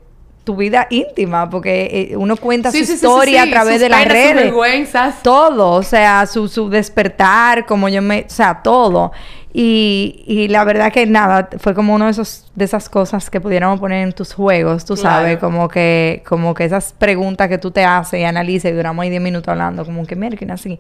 tu 0.48 0.56
vida 0.56 0.88
íntima, 0.90 1.50
porque 1.50 2.10
eh, 2.12 2.16
uno 2.16 2.38
cuenta 2.38 2.72
su 2.72 2.78
historia 2.78 3.44
a 3.44 3.50
través 3.50 3.82
de 3.82 3.90
las 3.90 4.06
redes. 4.06 4.32
Sus 4.32 4.42
vergüenzas. 4.44 5.22
Todo, 5.22 5.72
o 5.74 5.84
sea, 5.84 6.26
su, 6.26 6.48
su 6.48 6.70
despertar, 6.70 7.66
como 7.66 7.90
yo 7.90 8.02
me, 8.02 8.22
o 8.22 8.30
sea, 8.30 8.62
todo. 8.64 9.12
Y, 9.52 10.24
y, 10.26 10.48
la 10.48 10.64
verdad 10.64 10.94
que 10.94 11.06
nada, 11.06 11.50
fue 11.60 11.74
como 11.74 11.96
uno 11.96 12.06
de 12.06 12.12
esos, 12.12 12.46
de 12.56 12.64
esas 12.64 12.88
cosas 12.88 13.30
que 13.30 13.42
pudiéramos 13.42 13.78
poner 13.82 14.08
en 14.08 14.14
tus 14.14 14.34
juegos, 14.34 14.86
tú 14.86 14.96
sabes, 14.96 15.38
como 15.38 15.68
que, 15.68 16.24
como 16.26 16.54
que 16.54 16.64
esas 16.64 16.94
preguntas 16.94 17.50
que 17.50 17.58
tú 17.58 17.72
te 17.72 17.84
haces 17.84 18.22
y 18.22 18.24
analizas 18.24 18.72
y 18.72 18.74
duramos 18.74 19.04
ahí 19.04 19.10
10 19.10 19.22
minutos 19.22 19.50
hablando, 19.50 19.84
como 19.84 20.06
que 20.06 20.16
miren 20.16 20.52
así 20.52 20.80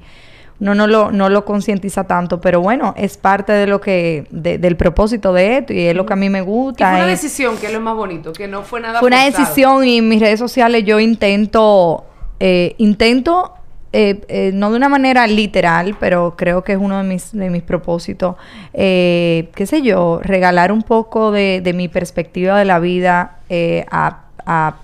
no, 0.59 0.73
no 0.73 0.87
lo, 0.87 1.11
no 1.11 1.29
lo 1.29 1.45
concientiza 1.45 2.05
tanto, 2.05 2.41
pero 2.41 2.61
bueno, 2.61 2.93
es 2.97 3.17
parte 3.17 3.51
de 3.53 3.67
lo 3.67 3.79
que, 3.79 4.25
del 4.31 4.75
propósito 4.75 5.33
de 5.33 5.57
esto 5.57 5.73
y 5.73 5.81
es 5.81 5.95
lo 5.95 6.05
que 6.05 6.13
a 6.13 6.15
mí 6.15 6.29
me 6.29 6.41
gusta. 6.41 6.85
Y 6.85 6.95
fue 6.95 7.03
una 7.03 7.07
decisión, 7.07 7.57
que 7.57 7.67
es 7.67 7.73
lo 7.73 7.79
más 7.79 7.95
bonito, 7.95 8.33
que 8.33 8.47
no 8.47 8.63
fue 8.63 8.79
nada 8.79 8.99
Fue 8.99 9.07
una 9.07 9.25
decisión 9.25 9.85
y 9.85 9.97
en 9.97 10.09
mis 10.09 10.19
redes 10.19 10.39
sociales 10.39 10.83
yo 10.83 10.99
intento, 10.99 12.05
eh, 12.39 12.73
intento, 12.79 13.53
eh, 13.93 14.21
eh, 14.27 14.51
no 14.53 14.71
de 14.71 14.77
una 14.77 14.89
manera 14.89 15.27
literal, 15.27 15.95
pero 15.99 16.35
creo 16.35 16.63
que 16.63 16.73
es 16.73 16.79
uno 16.79 16.97
de 16.97 17.03
mis, 17.03 17.31
de 17.33 17.49
mis 17.49 17.63
propósitos, 17.63 18.35
qué 18.73 19.65
sé 19.65 19.81
yo, 19.83 20.19
regalar 20.23 20.71
un 20.71 20.81
poco 20.81 21.31
de, 21.31 21.61
de 21.63 21.73
mi 21.73 21.87
perspectiva 21.87 22.57
de 22.57 22.65
la 22.65 22.79
vida 22.79 23.37
a, 23.91 24.21
a 24.45 24.75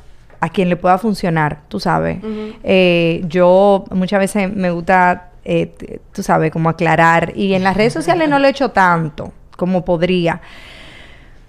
a 0.43 0.49
quien 0.49 0.67
le 0.67 0.75
pueda 0.75 0.97
funcionar, 0.97 1.59
tú 1.69 1.79
sabes. 1.79 2.17
Eh, 2.65 3.23
yo 3.29 3.85
muchas 3.91 4.19
veces 4.19 4.53
me 4.53 4.71
gusta, 4.71 5.29
eh, 5.45 5.99
tú 6.13 6.23
sabes, 6.23 6.51
como 6.51 6.69
aclarar. 6.69 7.33
Y 7.35 7.53
en 7.53 7.63
las 7.63 7.75
redes 7.75 7.93
sociales 7.93 8.29
no 8.29 8.39
lo 8.39 8.47
he 8.47 8.51
hecho 8.51 8.71
tanto 8.71 9.33
como 9.57 9.85
podría. 9.85 10.41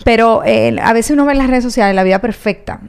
Pero 0.04 0.42
eh, 0.44 0.76
a 0.82 0.92
veces 0.92 1.12
uno 1.12 1.24
ve 1.24 1.32
en 1.32 1.38
las 1.38 1.48
redes 1.48 1.64
sociales 1.64 1.94
la 1.94 2.04
vida 2.04 2.20
perfecta. 2.20 2.80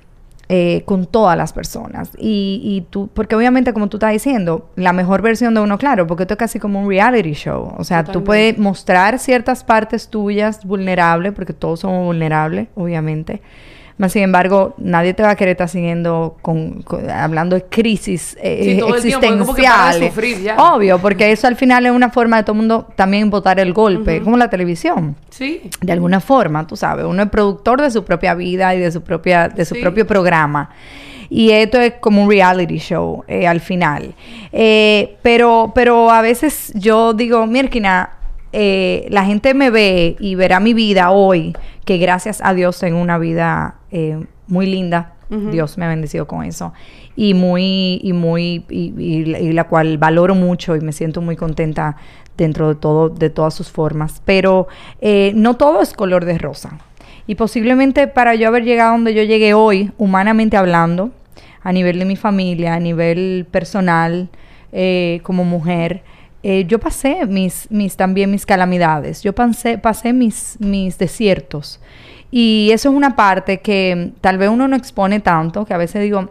con 0.86 1.08
todas 1.08 1.36
las 1.36 1.54
personas. 1.54 2.12
Y, 2.20 2.62
y, 2.64 2.82
tú, 2.92 3.10
porque 3.14 3.36
obviamente, 3.36 3.74
como 3.74 3.90
tú 3.90 3.98
estás 3.98 4.12
diciendo, 4.12 4.70
la 4.76 4.94
mejor 4.94 5.24
versión 5.24 5.56
de 5.56 5.62
uno, 5.62 5.78
claro, 5.78 6.06
porque 6.06 6.24
esto 6.24 6.36
es 6.36 6.38
casi 6.38 6.60
como 6.60 6.82
un 6.82 6.88
reality 6.88 7.34
show. 7.34 7.74
O 7.78 7.84
sea, 7.84 8.04
tú 8.04 8.24
puedes 8.24 8.58
mostrar 8.58 9.18
ciertas 9.18 9.64
partes 9.64 10.10
tuyas 10.10 10.64
vulnerables, 10.64 11.34
porque 11.34 11.54
todos 11.54 11.80
somos 11.80 12.06
vulnerables, 12.06 12.68
obviamente. 12.76 13.42
Más 13.98 14.12
sin 14.12 14.24
embargo, 14.24 14.74
nadie 14.78 15.14
te 15.14 15.24
va 15.24 15.32
a 15.32 15.36
querer 15.36 15.54
estar 15.54 15.70
siguiendo 15.70 16.36
con, 16.42 16.84
hablando 17.14 17.56
de 17.56 17.64
crisis 17.64 18.38
eh, 18.42 18.82
existenciales. 18.90 20.14
Obvio, 20.58 21.00
porque 21.00 21.32
eso 21.32 21.48
al 21.48 21.56
final 21.56 21.86
es 21.86 21.94
una 21.94 22.10
forma 22.10 22.38
de 22.38 22.44
todo 22.44 22.54
el 22.54 22.58
mundo 22.58 22.88
también 22.96 23.30
votar 23.30 23.58
el 23.60 23.72
golpe, 23.72 24.22
como 24.22 24.36
la 24.36 24.50
televisión. 24.50 25.16
Sí. 25.30 25.62
De 25.82 25.94
alguna 25.94 26.20
forma, 26.20 26.68
tú 26.68 26.76
sabes, 26.76 27.06
uno 27.06 27.24
es 27.24 27.30
productor 27.30 27.82
de 27.82 27.90
su 27.90 28.04
propia 28.04 28.36
vida 28.36 28.76
y 28.76 28.80
de 28.80 28.92
su 28.92 29.02
propia 29.02 29.48
de 29.48 29.64
su 29.64 29.80
propio 29.80 30.06
programa. 30.06 30.70
Y 31.30 31.52
esto 31.52 31.80
es 31.80 31.94
como 32.00 32.24
un 32.24 32.30
reality 32.30 32.78
show 32.78 33.24
eh, 33.28 33.48
al 33.48 33.60
final. 33.60 34.14
Eh, 34.52 35.16
pero, 35.22 35.72
pero 35.74 36.12
a 36.12 36.22
veces 36.22 36.72
yo 36.76 37.14
digo, 37.14 37.46
Mirkina, 37.48 38.12
eh, 38.52 39.08
la 39.10 39.26
gente 39.26 39.54
me 39.54 39.70
ve 39.70 40.16
y 40.20 40.36
verá 40.36 40.60
mi 40.60 40.74
vida 40.74 41.12
hoy, 41.12 41.54
que 41.86 41.98
gracias 41.98 42.42
a 42.44 42.54
Dios 42.54 42.80
tengo 42.80 43.00
una 43.00 43.18
vida 43.18 43.76
eh, 43.92 44.26
muy 44.48 44.66
linda. 44.66 45.12
Dios 45.28 45.80
me 45.80 45.86
ha 45.86 45.90
bendecido 45.90 46.28
con 46.28 46.44
eso. 46.46 46.72
Y 47.16 47.34
muy, 47.34 48.00
y 48.04 48.14
muy, 48.14 48.64
y, 48.70 49.26
la 49.54 49.64
cual 49.64 49.98
valoro 49.98 50.36
mucho 50.36 50.76
y 50.76 50.82
me 50.82 50.92
siento 50.92 51.20
muy 51.20 51.36
contenta 51.36 51.98
dentro 52.38 52.70
de 52.70 52.76
todo, 52.76 53.10
de 53.10 53.32
todas 53.32 53.56
sus 53.56 53.72
formas. 53.72 54.22
Pero 54.24 54.68
eh, 55.02 55.34
no 55.36 55.56
todo 55.56 55.82
es 55.82 55.94
color 55.94 56.26
de 56.26 56.38
rosa. 56.38 56.78
Y 57.26 57.36
posiblemente 57.36 58.08
para 58.08 58.36
yo 58.36 58.48
haber 58.48 58.66
llegado 58.66 58.92
donde 58.92 59.16
yo 59.16 59.24
llegué 59.24 59.56
hoy, 59.56 59.92
humanamente 59.98 60.58
hablando, 60.58 61.10
a 61.64 61.74
nivel 61.74 61.98
de 61.98 62.06
mi 62.06 62.16
familia, 62.16 62.76
a 62.76 62.80
nivel 62.80 63.48
personal, 63.50 64.30
como 65.24 65.44
mujer, 65.44 66.04
eh, 66.48 66.66
yo 66.68 66.80
pasé 66.80 67.26
mis, 67.26 67.66
mis, 67.72 67.98
también 67.98 68.30
mis 68.30 68.46
calamidades, 68.46 69.24
yo 69.24 69.34
pasé, 69.34 69.80
pasé 69.80 70.14
mis, 70.14 70.58
mis 70.60 70.96
desiertos. 70.96 71.80
Y 72.30 72.70
eso 72.72 72.90
es 72.90 72.96
una 72.96 73.16
parte 73.16 73.62
que 73.62 74.12
tal 74.22 74.38
vez 74.38 74.50
uno 74.50 74.68
no 74.68 74.76
expone 74.76 75.20
tanto, 75.20 75.66
que 75.66 75.74
a 75.74 75.78
veces 75.78 76.04
digo, 76.04 76.30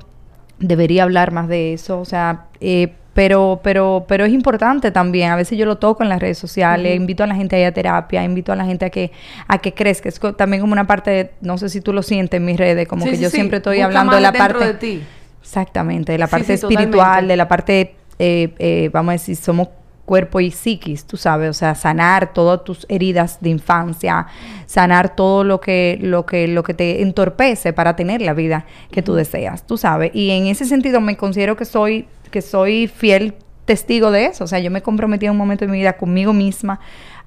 debería 0.60 1.02
hablar 1.02 1.32
más 1.32 1.48
de 1.48 1.72
eso, 1.72 1.98
o 1.98 2.04
sea, 2.04 2.44
eh, 2.60 2.92
pero, 3.12 3.58
pero, 3.64 4.04
pero 4.06 4.24
es 4.24 4.32
importante 4.32 4.92
también. 4.92 5.32
A 5.32 5.36
veces 5.36 5.58
yo 5.58 5.66
lo 5.66 5.78
toco 5.78 6.04
en 6.04 6.08
las 6.08 6.20
redes 6.20 6.38
sociales, 6.38 6.94
invito 6.94 7.24
a 7.24 7.26
la 7.26 7.34
gente 7.34 7.56
a 7.56 7.58
ir 7.58 7.66
a 7.66 7.72
terapia, 7.72 8.22
invito 8.22 8.52
a 8.52 8.56
la 8.56 8.66
gente 8.66 8.84
a 8.84 8.90
que, 8.90 9.10
a 9.48 9.58
que 9.58 9.74
crezca. 9.74 10.08
Es 10.08 10.20
también 10.36 10.60
como 10.60 10.74
una 10.74 10.86
parte, 10.86 11.10
de, 11.10 11.30
no 11.40 11.58
sé 11.58 11.68
si 11.68 11.80
tú 11.80 11.92
lo 11.92 12.04
sientes 12.04 12.38
en 12.38 12.44
mis 12.44 12.56
redes, 12.56 12.86
como 12.86 13.04
que 13.04 13.18
yo 13.18 13.30
siempre 13.30 13.56
estoy 13.56 13.80
hablando 13.80 14.14
de 14.14 14.20
la 14.20 14.32
parte... 14.32 14.64
De 14.64 14.74
ti. 14.74 15.02
Exactamente, 15.42 16.12
de 16.12 16.18
la 16.18 16.28
parte 16.28 16.54
espiritual, 16.54 17.26
de 17.26 17.36
la 17.36 17.48
parte, 17.48 17.96
eh, 18.20 18.90
vamos 18.92 19.10
a 19.10 19.12
decir, 19.14 19.34
somos 19.36 19.68
cuerpo 20.04 20.40
y 20.40 20.50
psiquis, 20.50 21.04
tú 21.04 21.16
sabes, 21.16 21.50
o 21.50 21.52
sea, 21.52 21.74
sanar 21.74 22.32
todas 22.32 22.64
tus 22.64 22.86
heridas 22.88 23.38
de 23.40 23.50
infancia, 23.50 24.26
sanar 24.66 25.16
todo 25.16 25.44
lo 25.44 25.60
que 25.60 25.98
lo 26.00 26.26
que 26.26 26.46
lo 26.48 26.62
que 26.62 26.74
te 26.74 27.02
entorpece 27.02 27.72
para 27.72 27.96
tener 27.96 28.20
la 28.20 28.34
vida 28.34 28.66
que 28.90 29.02
tú 29.02 29.14
deseas, 29.14 29.66
tú 29.66 29.76
sabes. 29.76 30.10
Y 30.14 30.30
en 30.30 30.46
ese 30.46 30.64
sentido 30.64 31.00
me 31.00 31.16
considero 31.16 31.56
que 31.56 31.64
soy 31.64 32.06
que 32.30 32.42
soy 32.42 32.86
fiel 32.88 33.34
testigo 33.64 34.10
de 34.10 34.26
eso, 34.26 34.44
o 34.44 34.46
sea, 34.46 34.58
yo 34.58 34.70
me 34.70 34.82
comprometí 34.82 35.26
en 35.26 35.32
un 35.32 35.38
momento 35.38 35.64
de 35.64 35.70
mi 35.70 35.78
vida 35.78 35.94
conmigo 35.94 36.32
misma 36.32 36.80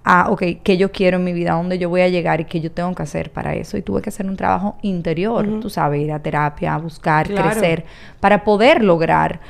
a, 0.08 0.30
ok, 0.30 0.42
qué 0.64 0.78
yo 0.78 0.92
quiero 0.92 1.18
en 1.18 1.26
mi 1.26 1.34
vida, 1.34 1.54
dónde 1.54 1.78
yo 1.78 1.90
voy 1.90 2.02
a 2.02 2.08
llegar 2.08 2.40
y 2.40 2.46
qué 2.46 2.62
yo 2.62 2.72
tengo 2.72 2.96
que 2.96 3.04
hacer 3.04 3.30
para 3.30 3.56
eso. 3.56 3.78
Y 3.78 3.82
tuve 3.82 4.02
que 4.02 4.10
hacer 4.10 4.26
un 4.26 4.38
trabajo 4.38 4.78
interior, 4.82 5.60
tú 5.60 5.70
sabes, 5.70 6.02
ir 6.02 6.14
a 6.14 6.20
terapia, 6.20 6.78
buscar, 6.78 7.28
crecer, 7.28 7.86
para 8.22 8.46
poder 8.46 8.84
lograr 8.84 9.42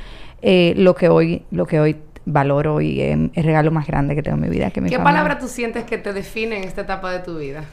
eh, 0.42 0.74
lo 0.76 0.96
que 0.96 1.08
hoy, 1.08 1.42
lo 1.52 1.66
que 1.66 1.78
hoy 1.78 1.96
valoro 2.28 2.80
y 2.80 3.00
es 3.00 3.18
el 3.34 3.44
regalo 3.44 3.70
más 3.70 3.86
grande 3.86 4.14
que 4.14 4.22
tengo 4.22 4.36
en 4.36 4.42
mi 4.42 4.48
vida. 4.48 4.70
Que 4.70 4.82
¿Qué 4.82 4.98
palabra 4.98 5.38
tú 5.38 5.48
sientes 5.48 5.84
que 5.84 5.98
te 5.98 6.12
define 6.12 6.58
en 6.58 6.64
esta 6.64 6.82
etapa 6.82 7.10
de 7.10 7.20
tu 7.20 7.38
vida? 7.38 7.64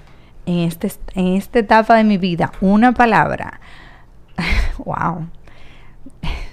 En, 0.46 0.60
este, 0.60 0.92
en 1.14 1.28
esta 1.36 1.60
etapa 1.60 1.96
de 1.96 2.04
mi 2.04 2.18
vida, 2.18 2.52
una 2.62 2.94
palabra. 2.94 3.60
wow. 4.78 5.28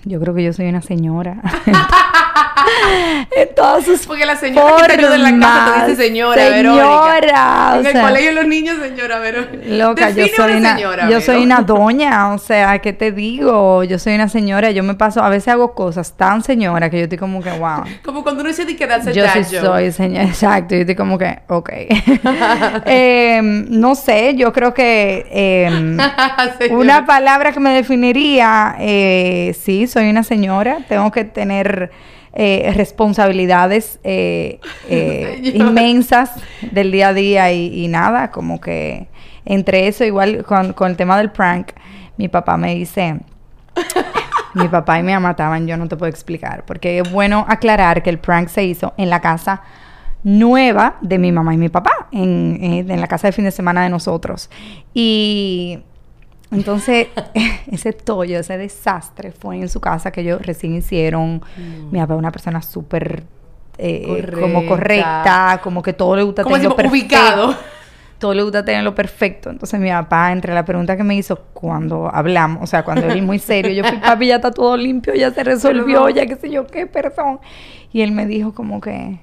Yo 0.04 0.20
creo 0.20 0.34
que 0.34 0.44
yo 0.44 0.52
soy 0.52 0.68
una 0.68 0.82
señora. 0.82 1.40
en 3.36 3.54
todas 3.54 3.84
sus 3.84 4.06
Porque 4.06 4.26
la 4.26 4.36
señora 4.36 4.86
que 4.86 4.96
te 4.96 5.00
ayuda 5.00 5.14
en 5.14 5.22
la 5.22 5.46
casa 5.46 5.84
te 5.84 5.90
dice 5.90 6.02
señora, 6.02 6.48
señora 6.48 7.74
En 7.78 7.86
el 7.86 8.00
colegio 8.02 8.32
los 8.32 8.46
niños, 8.46 8.76
señora 8.80 9.18
Verónica. 9.18 9.64
Loca, 9.66 10.10
yo 10.10 10.26
soy 10.34 10.52
una, 10.54 10.76
señora, 10.76 11.10
yo 11.10 11.20
soy 11.20 11.42
una 11.42 11.62
doña, 11.62 12.32
o 12.32 12.38
sea, 12.38 12.78
¿qué 12.80 12.92
te 12.92 13.12
digo? 13.12 13.84
Yo 13.84 13.98
soy 13.98 14.14
una 14.14 14.28
señora, 14.28 14.70
yo 14.70 14.82
me 14.82 14.94
paso, 14.94 15.22
a 15.22 15.28
veces 15.28 15.48
hago 15.48 15.74
cosas 15.74 16.16
tan 16.16 16.42
señora 16.42 16.90
que 16.90 16.98
yo 16.98 17.04
estoy 17.04 17.18
como 17.18 17.42
que, 17.42 17.50
wow. 17.50 17.84
como 18.04 18.22
cuando 18.22 18.42
uno 18.42 18.48
dice 18.48 18.64
que 18.76 18.86
darse 18.86 19.12
Yo 19.12 19.24
sí 19.28 19.56
soy 19.56 19.92
señora, 19.92 20.24
exacto, 20.28 20.74
yo 20.74 20.82
estoy 20.82 20.96
como 20.96 21.18
que, 21.18 21.40
ok. 21.48 21.70
Em, 22.84 23.66
no 23.68 23.94
sé, 23.94 24.34
yo 24.36 24.52
creo 24.52 24.74
que 24.74 25.26
em, 25.30 25.98
una 26.70 27.06
palabra 27.06 27.52
que 27.52 27.60
me 27.60 27.72
definiría, 27.72 28.76
eh, 28.78 29.56
sí, 29.58 29.86
soy 29.86 30.10
una 30.10 30.22
señora, 30.22 30.78
tengo 30.88 31.10
que 31.10 31.24
tener 31.24 31.90
eh, 32.34 32.72
responsabilidades 32.74 34.00
eh, 34.04 34.58
eh, 34.88 35.40
inmensas 35.54 36.32
del 36.70 36.90
día 36.90 37.08
a 37.08 37.12
día 37.12 37.52
y, 37.52 37.86
nada, 37.88 38.30
como 38.30 38.58
que 38.58 39.08
entre 39.44 39.86
eso, 39.86 40.04
igual 40.04 40.42
con, 40.44 40.74
el 40.90 40.96
tema 40.96 41.18
del 41.18 41.30
prank, 41.30 41.72
mi 42.16 42.28
papá 42.28 42.56
me 42.56 42.74
dice, 42.74 43.20
mi 44.54 44.66
papá 44.68 44.98
y 44.98 45.02
mi 45.02 45.12
mamá 45.12 45.32
estaban, 45.32 45.66
yo 45.66 45.76
no 45.76 45.88
te 45.88 45.96
puedo 45.96 46.08
explicar, 46.08 46.64
porque 46.64 47.00
es 47.00 47.12
bueno 47.12 47.44
aclarar 47.48 48.02
que 48.02 48.08
el 48.08 48.18
prank 48.18 48.48
se 48.48 48.64
hizo 48.64 48.94
en 48.96 49.10
la 49.10 49.20
casa 49.20 49.60
nueva 50.24 50.96
de 51.02 51.18
mi 51.18 51.32
mamá 51.32 51.52
y 51.52 51.58
mi 51.58 51.68
papá, 51.68 52.08
en, 52.12 52.58
en 52.62 53.00
la 53.00 53.08
casa 53.08 53.28
de 53.28 53.32
fin 53.32 53.44
de 53.44 53.50
semana 53.50 53.82
de 53.82 53.90
nosotros. 53.90 54.48
Y 54.94 55.80
entonces, 56.52 57.08
ese 57.70 57.92
tollo, 57.92 58.38
ese 58.38 58.58
desastre 58.58 59.32
fue 59.32 59.56
en 59.56 59.68
su 59.68 59.80
casa 59.80 60.10
que 60.10 60.20
ellos 60.20 60.42
recién 60.42 60.74
hicieron. 60.74 61.42
Mm. 61.56 61.90
Mi 61.90 61.98
papá 61.98 62.14
es 62.14 62.18
una 62.18 62.30
persona 62.30 62.62
súper 62.62 63.24
eh, 63.78 64.30
como 64.38 64.66
correcta, 64.66 65.60
como 65.62 65.82
que 65.82 65.94
todo 65.94 66.14
le 66.14 66.22
gusta 66.22 66.44
tenerlo 66.44 66.76
perfecto. 66.76 66.92
ubicado. 66.92 67.56
Todo 68.18 68.34
le 68.34 68.44
gusta 68.44 68.64
tenerlo 68.64 68.94
perfecto. 68.94 69.50
Entonces 69.50 69.80
mi 69.80 69.90
papá, 69.90 70.30
entre 70.30 70.54
la 70.54 70.64
pregunta 70.64 70.96
que 70.96 71.02
me 71.02 71.16
hizo 71.16 71.40
cuando 71.52 72.08
hablamos, 72.08 72.62
o 72.62 72.66
sea, 72.68 72.84
cuando 72.84 73.08
él 73.08 73.20
muy 73.22 73.40
serio, 73.40 73.72
yo 73.72 73.82
fui, 73.82 73.98
papi, 74.00 74.28
ya 74.28 74.36
está 74.36 74.52
todo 74.52 74.76
limpio, 74.76 75.12
ya 75.12 75.32
se 75.32 75.42
resolvió, 75.42 76.08
ya 76.08 76.24
qué 76.26 76.36
sé 76.36 76.48
yo 76.48 76.64
qué, 76.68 76.86
perdón. 76.86 77.40
Y 77.92 78.02
él 78.02 78.12
me 78.12 78.26
dijo 78.26 78.54
como 78.54 78.80
que, 78.80 79.18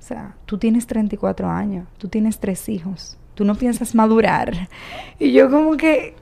o 0.00 0.02
sea, 0.02 0.34
tú 0.44 0.58
tienes 0.58 0.88
34 0.88 1.48
años, 1.48 1.86
tú 1.98 2.08
tienes 2.08 2.40
tres 2.40 2.68
hijos 2.68 3.17
tú 3.38 3.44
no 3.44 3.54
piensas 3.54 3.94
madurar. 3.94 4.52
Y 5.20 5.30
yo 5.30 5.48
como 5.48 5.76
que... 5.76 6.16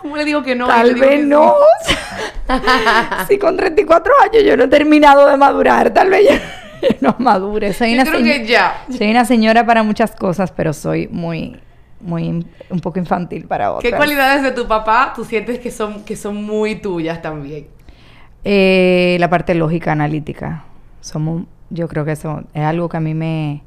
¿Cómo 0.00 0.16
le 0.16 0.24
digo 0.24 0.44
que 0.44 0.54
no? 0.54 0.68
Tal 0.68 0.94
vez 0.94 1.26
no. 1.26 1.54
si 3.28 3.36
con 3.36 3.56
34 3.56 4.12
años 4.22 4.44
yo 4.44 4.56
no 4.56 4.64
he 4.64 4.68
terminado 4.68 5.26
de 5.26 5.36
madurar, 5.36 5.92
tal 5.92 6.08
vez 6.08 6.28
yo 6.30 6.88
no 7.00 7.16
madure. 7.18 7.72
Soy 7.72 7.94
una 7.94 8.04
creo 8.04 8.22
que 8.22 8.46
ya. 8.46 8.84
Soy 8.96 9.10
una 9.10 9.24
señora 9.24 9.66
para 9.66 9.82
muchas 9.82 10.14
cosas, 10.14 10.52
pero 10.52 10.72
soy 10.72 11.08
muy 11.08 11.56
muy 11.98 12.46
un 12.70 12.80
poco 12.80 13.00
infantil 13.00 13.46
para 13.46 13.72
otras. 13.72 13.90
¿Qué 13.90 13.96
cualidades 13.96 14.44
de 14.44 14.52
tu 14.52 14.68
papá 14.68 15.14
tú 15.16 15.24
sientes 15.24 15.58
que 15.58 15.72
son 15.72 16.04
que 16.04 16.14
son 16.14 16.44
muy 16.44 16.76
tuyas 16.76 17.20
también? 17.22 17.66
Eh, 18.44 19.16
la 19.18 19.28
parte 19.28 19.52
lógica 19.56 19.90
analítica. 19.90 20.64
Somos 21.00 21.42
yo 21.70 21.88
creo 21.88 22.04
que 22.04 22.12
eso 22.12 22.44
es 22.54 22.62
algo 22.62 22.88
que 22.88 22.98
a 22.98 23.00
mí 23.00 23.14
me 23.14 23.64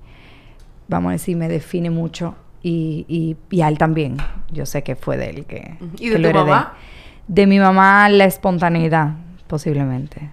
vamos 0.87 1.09
a 1.09 1.13
decir 1.13 1.35
me 1.35 1.49
define 1.49 1.89
mucho 1.89 2.35
y, 2.61 3.05
y, 3.07 3.37
y, 3.49 3.61
a 3.61 3.67
él 3.67 3.77
también. 3.77 4.17
Yo 4.51 4.65
sé 4.65 4.83
que 4.83 4.95
fue 4.95 5.17
de 5.17 5.29
él 5.29 5.45
que. 5.45 5.77
¿Y 5.97 6.09
de 6.09 6.19
tu 6.19 6.33
mamá? 6.33 6.73
De 7.27 7.47
mi 7.47 7.59
mamá, 7.59 8.09
la 8.09 8.25
espontaneidad, 8.25 9.13
posiblemente. 9.47 10.29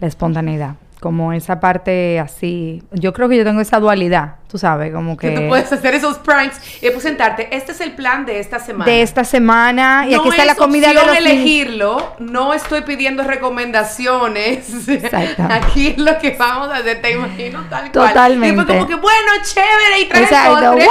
La 0.00 0.08
espontaneidad 0.08 0.76
como 1.02 1.32
esa 1.32 1.58
parte 1.58 2.20
así. 2.20 2.80
Yo 2.92 3.12
creo 3.12 3.28
que 3.28 3.36
yo 3.36 3.44
tengo 3.44 3.60
esa 3.60 3.80
dualidad, 3.80 4.36
tú 4.46 4.56
sabes, 4.56 4.94
como 4.94 5.16
que... 5.16 5.34
Que 5.34 5.40
tú 5.40 5.48
puedes 5.48 5.70
hacer 5.72 5.94
esos 5.94 6.18
pranks 6.18 6.56
y 6.80 6.88
presentarte, 6.90 7.48
este 7.56 7.72
es 7.72 7.80
el 7.80 7.90
plan 7.92 8.24
de 8.24 8.38
esta 8.38 8.60
semana. 8.60 8.90
De 8.90 9.02
esta 9.02 9.24
semana, 9.24 10.06
y 10.08 10.14
aquí 10.14 10.28
está 10.28 10.44
la 10.44 10.54
comida 10.54 10.88
de 10.88 10.94
los 10.94 11.16
elegirlo, 11.16 12.14
no 12.20 12.54
estoy 12.54 12.82
pidiendo 12.82 13.24
recomendaciones. 13.24 14.88
Exacto. 14.88 15.42
Aquí 15.50 15.88
es 15.88 15.98
lo 15.98 16.16
que 16.18 16.36
vamos 16.38 16.68
a 16.68 16.76
hacer, 16.76 17.02
te 17.02 17.10
imagino, 17.10 17.64
tal 17.68 17.90
cual. 17.90 18.08
Totalmente. 18.08 18.62
Y 18.62 18.64
fue 18.64 18.74
como 18.74 18.86
que, 18.86 18.94
bueno, 18.94 19.32
chévere, 19.42 20.00
y 20.02 20.04
traje 20.08 20.36
postre. 20.48 20.86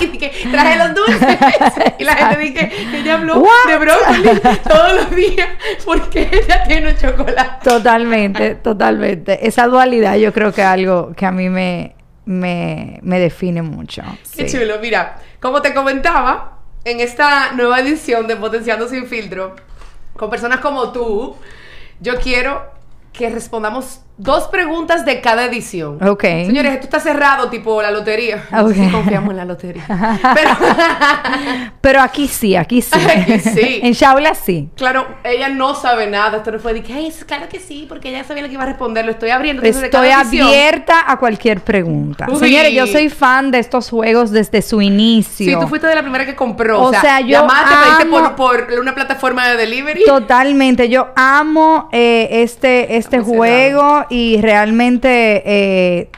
y 0.00 0.18
que 0.18 0.32
traje 0.50 0.78
los 0.78 0.94
dulces. 0.94 1.38
y 1.98 2.04
la 2.04 2.14
gente 2.14 2.38
dice 2.38 2.68
que 2.68 2.98
ella 2.98 3.14
habló 3.14 3.44
de 3.66 3.76
brócoli 3.76 4.40
todos 4.66 4.94
los 4.94 5.10
días 5.14 5.48
porque 5.84 6.30
ella 6.32 6.64
tiene 6.64 6.92
un 6.92 6.96
chocolate. 6.96 7.68
Totalmente, 7.68 8.54
totalmente. 8.54 9.01
Esa 9.02 9.66
dualidad 9.66 10.16
yo 10.16 10.32
creo 10.32 10.52
que 10.52 10.60
es 10.60 10.66
algo 10.66 11.12
que 11.14 11.26
a 11.26 11.32
mí 11.32 11.48
me, 11.48 11.94
me, 12.24 12.98
me 13.02 13.18
define 13.18 13.62
mucho. 13.62 14.02
Qué 14.34 14.48
sí. 14.48 14.58
chulo. 14.58 14.78
Mira, 14.80 15.18
como 15.40 15.62
te 15.62 15.74
comentaba, 15.74 16.58
en 16.84 17.00
esta 17.00 17.52
nueva 17.52 17.80
edición 17.80 18.26
de 18.26 18.36
Potenciando 18.36 18.88
Sin 18.88 19.06
Filtro, 19.06 19.54
con 20.14 20.30
personas 20.30 20.60
como 20.60 20.92
tú, 20.92 21.36
yo 22.00 22.16
quiero 22.16 22.70
que 23.12 23.30
respondamos 23.30 24.00
dos 24.18 24.44
preguntas 24.48 25.04
de 25.04 25.20
cada 25.20 25.44
edición. 25.46 25.98
Ok. 26.06 26.22
Señores, 26.22 26.72
esto 26.74 26.84
está 26.84 27.00
cerrado, 27.00 27.48
tipo 27.50 27.80
la 27.82 27.90
lotería. 27.90 28.44
Ok. 28.56 28.72
Sí 28.74 28.88
confiamos 28.90 29.30
en 29.30 29.36
la 29.36 29.44
lotería. 29.44 29.84
Pero, 30.34 30.50
Pero 31.80 32.00
aquí 32.00 32.28
sí, 32.28 32.54
aquí 32.56 32.82
sí. 32.82 32.98
Aquí 33.12 33.38
sí. 33.40 33.80
en 33.82 33.92
Shaula 33.92 34.34
sí. 34.34 34.68
claro, 34.76 35.06
ella 35.24 35.48
no 35.48 35.74
sabe 35.74 36.06
nada. 36.06 36.38
Esto 36.38 36.52
no 36.52 36.58
fue 36.58 36.72
de 36.74 36.82
que, 36.82 36.92
"Ay, 36.92 37.12
claro 37.26 37.48
que 37.48 37.58
sí, 37.58 37.86
porque 37.88 38.10
ella 38.10 38.24
sabía 38.24 38.42
lo 38.42 38.48
que 38.48 38.54
iba 38.54 38.62
a 38.62 38.66
responder. 38.66 39.04
Lo 39.04 39.10
estoy 39.12 39.30
abriendo. 39.30 39.62
Estoy 39.62 39.90
cada 39.90 40.22
edición- 40.22 40.46
abierta 40.48 41.04
a 41.10 41.16
cualquier 41.18 41.60
pregunta. 41.60 42.26
Uy. 42.30 42.36
Señores, 42.38 42.72
yo 42.72 42.86
soy 42.86 43.08
fan 43.08 43.50
de 43.50 43.58
estos 43.58 43.90
juegos 43.90 44.30
desde 44.30 44.62
su 44.62 44.80
inicio. 44.82 45.46
Sí, 45.46 45.60
tú 45.60 45.68
fuiste 45.68 45.86
de 45.86 45.94
la 45.94 46.02
primera 46.02 46.24
que 46.26 46.34
compró. 46.36 46.80
O 46.80 46.88
O, 46.88 46.90
sea, 46.94 47.20
yo 47.20 47.28
llamaste, 47.28 47.74
pediste 47.82 48.02
amo- 48.04 48.36
por, 48.36 48.66
por 48.66 48.78
una 48.80 48.94
plataforma 48.94 49.48
de 49.48 49.56
delivery. 49.56 50.04
Totalmente, 50.04 50.88
yo 50.88 51.08
amo 51.16 51.88
eh, 51.92 52.28
este, 52.42 52.96
este 52.96 53.16
Estamos 53.16 53.36
y 54.10 54.40
realmente, 54.40 55.42
eh, 55.44 56.10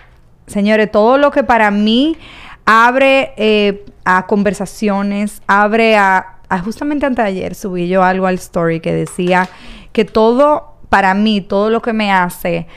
señores, 0.47 0.91
todo 0.91 1.19
lo 1.19 1.31
que 1.31 1.45
para 1.45 1.71
mí 1.71 2.17
abre 2.65 3.33
eh, 3.37 3.85
a 4.05 4.27
conversaciones, 4.27 5.43
abre 5.47 5.97
a, 5.97 6.31
Justamente 6.65 7.05
antes 7.05 7.25
de 7.25 7.29
ayer 7.31 7.55
subí 7.57 7.89
yo 7.89 8.05
algo 8.05 8.29
al 8.29 8.37
story 8.37 8.79
que 8.79 8.93
decía 8.93 9.49
que 9.93 10.05
todo, 10.05 10.75
para 10.89 11.13
mí, 11.13 11.41
todo 11.41 11.69
lo 11.69 11.83
que 11.83 11.93
me 11.93 12.13
hace 12.13 12.69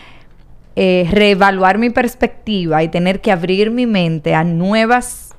eh, 0.76 1.08
reevaluar 1.12 1.78
mi 1.78 1.92
perspectiva 1.92 2.82
y 2.82 2.88
tener 2.88 3.22
que 3.22 3.32
abrir 3.32 3.70
mi 3.70 3.86
mente 3.86 4.34
a 4.34 4.44
nuevas 4.44 5.36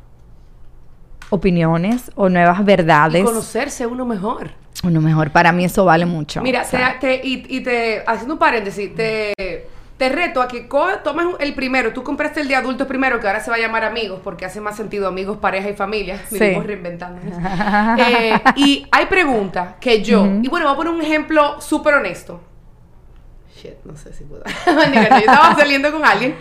opiniones 1.30 2.10
o 2.14 2.28
nuevas 2.28 2.60
Y 2.60 2.64
verdades. 2.64 3.24
conocerse 3.24 3.86
uno 3.86 4.04
mejor. 4.04 4.50
Uno 4.84 5.00
mejor, 5.00 5.30
para 5.30 5.50
mí 5.52 5.64
eso 5.64 5.84
vale 5.84 6.06
mucho. 6.06 6.40
Mira, 6.40 6.62
O 6.62 6.64
sea, 6.64 6.98
te, 7.00 7.18
te- 7.18 7.26
y, 7.26 7.44
y 7.48 7.60
te, 7.62 8.02
haciendo 8.06 8.34
un 8.34 8.38
paréntesis, 8.38 8.94
te, 8.94 9.32
te 9.96 10.08
reto 10.08 10.40
a 10.40 10.46
que 10.46 10.68
tomes 11.02 11.26
el 11.40 11.54
primero. 11.54 11.92
Tú 11.92 12.04
compraste 12.04 12.40
el 12.40 12.48
de 12.48 12.54
adultos 12.54 12.86
primero, 12.86 13.18
que 13.18 13.26
ahora 13.26 13.40
se 13.40 13.50
va 13.50 13.56
a 13.56 13.60
llamar 13.60 13.84
amigos, 13.84 14.20
porque 14.22 14.44
hace 14.44 14.60
más 14.60 14.76
sentido 14.76 15.08
amigos, 15.08 15.38
pareja 15.38 15.68
y 15.68 15.74
familia. 15.74 16.20
Sí. 16.28 16.38
Vivimos 16.38 16.66
reinventándonos. 16.66 17.36
Eh, 17.98 18.40
y 18.56 18.86
hay 18.92 19.06
preguntas 19.06 19.74
que 19.80 20.02
yo, 20.02 20.24
y 20.42 20.48
bueno, 20.48 20.66
voy 20.66 20.74
a 20.74 20.76
poner 20.76 20.92
un 20.92 21.02
ejemplo 21.02 21.60
súper 21.60 21.94
honesto. 21.94 22.40
Shit, 23.56 23.72
no 23.84 23.96
sé 23.96 24.12
si 24.12 24.22
puedo. 24.24 24.44
Yo 24.94 25.00
estaba 25.16 25.56
saliendo 25.56 25.90
con 25.90 26.04
alguien 26.04 26.36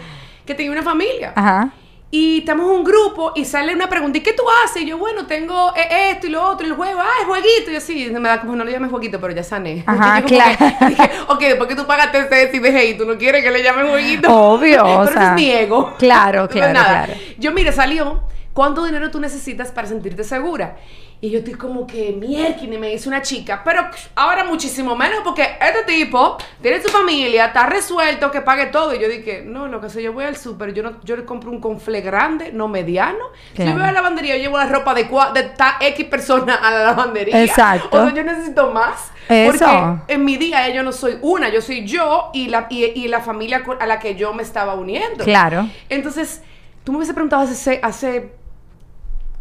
que 0.46 0.53
tenía 0.53 0.72
una 0.72 0.84
familia. 0.84 1.34
Ajá. 1.36 1.70
Y 2.10 2.40
estamos 2.40 2.66
en 2.68 2.78
un 2.78 2.84
grupo 2.86 3.34
y 3.36 3.44
sale 3.44 3.76
una 3.76 3.90
pregunta, 3.90 4.18
¿y 4.18 4.22
qué 4.22 4.32
tú 4.32 4.44
haces? 4.64 4.84
Y 4.84 4.86
yo, 4.86 4.98
bueno, 4.98 5.26
tengo 5.28 5.74
eh, 5.76 6.12
esto 6.12 6.28
y 6.28 6.30
lo 6.30 6.42
otro, 6.42 6.66
y 6.66 6.70
el 6.70 6.76
juego, 6.76 7.02
ah, 7.02 7.10
el 7.20 7.26
jueguito. 7.26 7.70
Y 7.70 7.74
yo, 7.74 7.82
sí, 7.82 8.10
me 8.12 8.30
da 8.30 8.40
como, 8.40 8.56
no 8.56 8.64
le 8.64 8.72
llames 8.72 8.89
jueguito, 8.89 9.20
pero 9.20 9.34
ya 9.34 9.43
sané. 9.43 9.84
Ajá, 9.86 10.22
yo 10.22 10.28
claro. 10.28 10.58
que 10.58 10.86
dije, 10.88 11.12
ok, 11.28 11.39
después 11.39 11.67
que 11.67 11.76
tú 11.76 11.86
pagaste 11.86 12.20
ese 12.20 12.56
y 12.56 12.60
dejé 12.60 12.86
y 12.91 12.98
tú 12.98 13.06
no 13.06 13.17
quieres 13.17 13.43
que 13.43 13.52
le 13.52 13.62
llamen 13.62 13.89
jueguito. 13.89 14.34
Obvio, 14.34 14.86
o 14.86 15.06
pero 15.06 15.20
sea, 15.20 15.30
es 15.30 15.34
mi 15.36 15.52
ego. 15.52 15.96
claro, 15.98 16.48
claro, 16.48 16.72
claro. 16.72 17.13
Yo, 17.38 17.52
mira, 17.52 17.74
salió, 17.74 18.22
¿cuánto 18.58 18.84
dinero 18.84 19.12
tú 19.12 19.20
necesitas 19.20 19.70
para 19.72 19.88
sentirte 19.88 20.24
segura? 20.24 20.78
Y 21.22 21.30
yo 21.32 21.39
estoy 21.39 21.54
como 21.54 21.86
que 21.86 22.12
mierda, 22.12 22.58
y 22.63 22.67
me 22.78 22.89
dice 22.89 23.08
una 23.08 23.22
chica, 23.22 23.62
pero 23.63 23.88
ahora 24.15 24.43
muchísimo 24.43 24.96
menos 24.96 25.20
porque 25.24 25.43
este 25.62 25.84
tipo 25.91 26.38
tiene 26.62 26.82
su 26.82 26.89
familia, 26.89 27.48
está 27.48 27.67
resuelto, 27.67 28.32
que 28.32 28.41
pague 28.41 28.67
todo. 28.67 28.93
Y 28.96 29.00
yo 29.00 29.08
dije, 29.08 29.43
no, 29.46 29.67
lo 29.67 29.80
que 29.80 29.89
sé, 29.89 30.02
yo 30.02 30.12
voy 30.13 30.26
al 30.26 30.36
súper, 30.38 30.74
yo 30.74 30.82
no, 30.84 31.00
yo 31.04 31.15
le 31.15 31.26
compro 31.26 31.52
un 31.52 31.60
confle 31.62 32.02
grande, 32.02 32.52
no 32.52 32.67
mediano. 32.67 33.26
Si 33.50 33.56
Claro. 33.58 33.72
yo 33.72 33.76
voy 33.78 33.84
a 33.84 33.88
la 33.88 33.91
lavandería, 33.93 34.36
yo 34.38 34.41
llevo 34.43 34.58
la 34.58 34.65
ropa 34.67 34.93
de, 34.96 35.08
cua- 35.10 35.34
de 35.34 35.43
ta- 35.43 35.78
X 35.80 36.06
personas 36.06 36.60
a 36.62 36.72
la 36.72 36.84
lavandería. 36.84 37.43
Exacto. 37.43 37.98
O 38.02 38.06
sea, 38.06 38.13
yo 38.15 38.24
necesito 38.24 38.72
más. 38.72 39.12
Eso. 39.30 39.52
Porque 39.65 40.13
en 40.13 40.24
mi 40.26 40.38
día 40.38 40.70
yo 40.70 40.82
no 40.84 40.91
soy 40.91 41.17
una, 41.22 41.50
yo 41.50 41.62
soy 41.62 41.86
yo 41.86 42.30
y 42.34 42.48
la, 42.48 42.67
y, 42.70 42.86
y 42.86 43.08
la 43.08 43.22
familia 43.22 43.63
a 43.80 43.86
la 43.88 44.00
que 44.00 44.15
yo 44.15 44.34
me 44.34 44.41
estaba 44.43 44.74
uniendo. 44.76 45.24
Claro. 45.24 45.67
Entonces, 45.89 46.41
tú 46.84 46.91
me 46.91 47.00
hubiese 47.00 47.13
preguntado 47.15 47.41
hace, 47.41 47.80
hace 47.84 48.37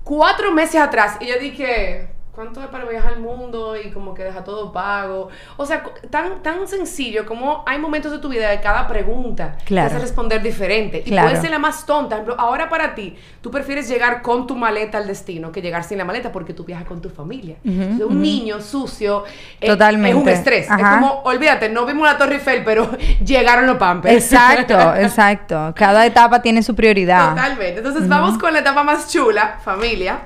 cuatro 0.07 0.53
meses 0.53 0.81
atrás. 0.81 1.17
Y 1.21 1.27
yo 1.27 1.39
dije, 1.39 2.09
¿cuánto 2.37 2.61
es 2.63 2.67
para 2.69 2.85
viajar 2.85 3.15
al 3.15 3.21
mundo 3.21 3.75
y 3.77 3.91
como 3.91 4.13
que 4.15 4.23
deja 4.23 4.45
todo 4.45 4.71
pago? 4.71 5.31
O 5.57 5.65
sea, 5.67 5.83
tan, 6.11 6.43
tan 6.43 6.69
sencillo 6.69 7.25
como 7.27 7.65
hay 7.67 7.79
momentos 7.79 8.13
de 8.13 8.19
tu 8.19 8.29
vida 8.29 8.51
de 8.51 8.61
cada 8.61 8.87
pregunta 8.87 9.57
Claro. 9.65 9.89
que 9.89 9.95
hace 9.97 10.03
responder 10.05 10.43
diferente. 10.43 10.99
Y 11.05 11.11
Claro. 11.11 11.29
puede 11.31 11.41
ser 11.41 11.51
la 11.51 11.59
más 11.59 11.87
tonta. 11.87 12.17
Por 12.17 12.25
ejemplo, 12.25 12.37
ahora 12.39 12.69
para 12.69 12.95
ti, 12.95 13.17
tú 13.41 13.51
prefieres 13.51 13.89
llegar 13.89 14.21
con 14.23 14.47
tu 14.47 14.55
maleta 14.55 14.99
al 14.99 15.07
destino 15.07 15.51
que 15.51 15.63
llegar 15.63 15.83
sin 15.83 15.97
la 15.99 16.05
maleta 16.05 16.31
porque 16.31 16.53
tú 16.53 16.65
viajas 16.65 16.87
con 16.87 17.01
tu 17.01 17.09
familia. 17.09 17.57
Ujú, 17.65 17.73
Entonces, 17.73 18.07
un 18.07 18.13
ujú. 18.13 18.21
niño 18.23 18.61
sucio 18.61 19.25
eh, 19.61 19.67
Totalmente. 19.69 20.11
es 20.19 20.23
un 20.23 20.29
estrés. 20.29 20.71
Ajá. 20.71 20.83
Es 20.83 21.01
como, 21.01 21.23
olvídate, 21.23 21.71
no 21.71 21.87
vimos 21.87 22.07
la 22.07 22.19
Torre 22.19 22.35
Eiffel, 22.35 22.63
pero 22.65 22.91
llegaron 23.25 23.67
los 23.67 23.79
pampers. 23.79 24.15
Exacto, 24.15 24.95
exacto. 24.97 25.73
Cada 25.75 26.05
etapa 26.05 26.43
tiene 26.43 26.63
su 26.63 26.75
prioridad. 26.75 27.31
Totalmente. 27.31 27.79
Entonces 27.79 28.07
vamos 28.07 28.37
con 28.37 28.53
la 28.53 28.59
etapa 28.59 28.83
más 28.83 29.11
chula, 29.11 29.59
familia. 29.65 30.19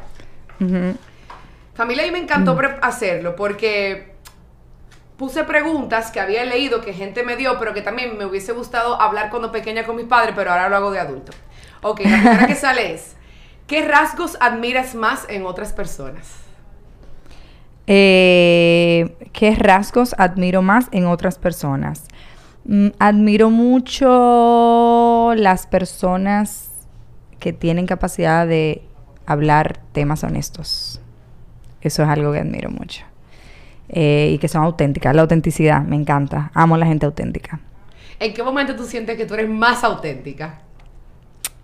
Familia, 1.74 2.06
y 2.06 2.11
me 2.11 2.20
Mm. 2.20 2.24
encantó 2.24 2.56
pre- 2.56 2.78
hacerlo 2.83 3.37
porque 3.37 4.12
puse 5.16 5.44
preguntas 5.44 6.11
que 6.11 6.20
había 6.20 6.44
leído 6.44 6.80
que 6.80 6.92
gente 6.94 7.22
me 7.22 7.37
dio, 7.37 7.59
pero 7.59 7.74
que 7.74 7.83
también 7.83 8.16
me 8.18 8.24
hubiese 8.26 8.52
gustado 8.52 9.00
hablar 9.00 9.30
cuando 9.30 9.52
pequeña 9.52 9.85
con 9.85 9.96
mis 9.96 10.06
padres, 10.06 10.33
pero 10.35 10.50
ahora 10.50 10.68
lo 10.68 10.76
hago 10.76 10.90
de 10.90 10.98
adulto. 11.00 11.33
Ok, 11.83 12.00
la 12.00 12.16
primera 12.18 12.46
que 12.46 12.54
sale 12.54 12.94
es, 12.94 13.16
¿qué 13.66 13.83
rasgos 13.87 14.37
admiras 14.40 14.94
más 14.94 15.26
en 15.28 15.46
otras 15.46 15.72
personas? 15.72 16.26
Eh, 17.87 19.16
¿Qué 19.33 19.54
rasgos 19.56 20.14
admiro 20.18 20.62
más 20.62 20.87
en 20.92 21.06
otras 21.06 21.38
personas? 21.38 22.04
Mm, 22.64 22.88
admiro 22.98 23.50
mucho 23.50 25.33
las 25.37 25.66
personas 25.66 26.68
que 27.38 27.52
tienen 27.52 27.87
capacidad 27.87 28.46
de 28.46 28.83
hablar 29.26 29.80
temas 29.92 30.22
honestos. 30.24 31.00
Eso 31.82 32.02
es 32.02 32.08
algo 32.08 32.32
que 32.32 32.38
admiro 32.38 32.70
mucho. 32.70 33.04
Eh, 33.88 34.32
y 34.34 34.38
que 34.38 34.48
son 34.48 34.62
auténticas. 34.62 35.14
La 35.14 35.22
autenticidad, 35.22 35.82
me 35.82 35.96
encanta. 35.96 36.50
Amo 36.54 36.76
a 36.76 36.78
la 36.78 36.86
gente 36.86 37.06
auténtica. 37.06 37.60
¿En 38.18 38.34
qué 38.34 38.42
momento 38.42 38.76
tú 38.76 38.84
sientes 38.84 39.16
que 39.16 39.26
tú 39.26 39.34
eres 39.34 39.48
más 39.48 39.82
auténtica? 39.82 40.60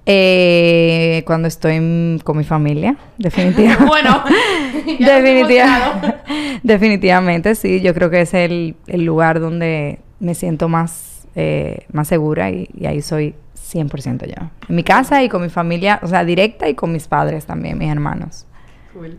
Eh, 0.09 1.23
cuando 1.27 1.49
estoy 1.49 2.21
con 2.23 2.39
mi 2.39 2.45
familia, 2.45 2.97
definitivamente. 3.19 3.85
bueno, 3.87 4.23
Definitiva-. 4.99 6.23
Definitivamente, 6.63 7.55
sí. 7.55 7.81
Yo 7.81 7.93
creo 7.93 8.11
que 8.11 8.23
es 8.23 8.33
el, 8.35 8.77
el 8.87 9.05
lugar 9.05 9.41
donde 9.41 9.99
me 10.21 10.35
siento 10.35 10.69
más, 10.69 11.27
eh, 11.35 11.87
más 11.93 12.09
segura 12.09 12.51
y, 12.51 12.69
y 12.75 12.87
ahí 12.87 13.03
soy 13.03 13.35
100% 13.73 14.27
yo. 14.27 14.51
En 14.69 14.75
mi 14.77 14.85
casa 14.85 15.23
y 15.23 15.29
con 15.29 15.43
mi 15.43 15.49
familia, 15.49 16.01
o 16.03 16.07
sea, 16.07 16.25
directa 16.25 16.69
y 16.69 16.75
con 16.75 16.93
mis 16.93 17.09
padres 17.09 17.47
también, 17.47 17.77
mis 17.79 17.91
hermanos. 17.91 18.47
Cool. 18.93 19.19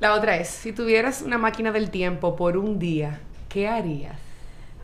La 0.00 0.14
otra 0.14 0.36
es, 0.36 0.48
si 0.48 0.72
tuvieras 0.72 1.22
una 1.22 1.38
máquina 1.38 1.72
del 1.72 1.90
tiempo 1.90 2.36
por 2.36 2.56
un 2.56 2.78
día, 2.78 3.18
¿qué 3.48 3.68
harías? 3.68 4.14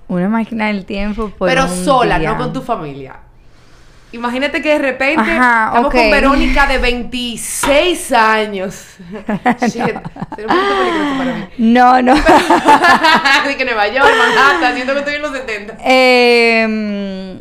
Una 0.09 0.29
máquina 0.29 0.67
del 0.67 0.85
tiempo 0.85 1.31
por 1.31 1.49
Pero 1.49 1.65
un 1.65 1.85
sola, 1.85 2.19
día. 2.19 2.33
no 2.33 2.37
con 2.39 2.53
tu 2.53 2.61
familia. 2.63 3.17
Imagínate 4.13 4.63
que 4.63 4.69
de 4.71 4.79
repente 4.79 5.33
Ajá, 5.33 5.67
estamos 5.69 5.93
con 5.93 6.11
Verónica 6.11 6.67
de 6.69 6.79
26 6.79 8.13
años. 8.13 8.97
Shit, 9.61 9.73
sería 9.73 9.85
un 9.87 10.03
poquito 10.03 10.79
peligroso 10.79 11.19
para 11.19 11.35
mí. 11.37 11.45
No, 11.59 12.03
no. 12.03 12.15
de 13.47 13.57
que 13.57 13.65
Nueva 13.65 13.89
York, 13.89 14.09
Manhattan, 14.17 14.75
siento 14.75 14.93
que 14.93 14.99
estoy 15.01 15.15
en 15.15 15.23
los 15.23 15.33
70. 15.33 15.77
Eh, 15.85 17.41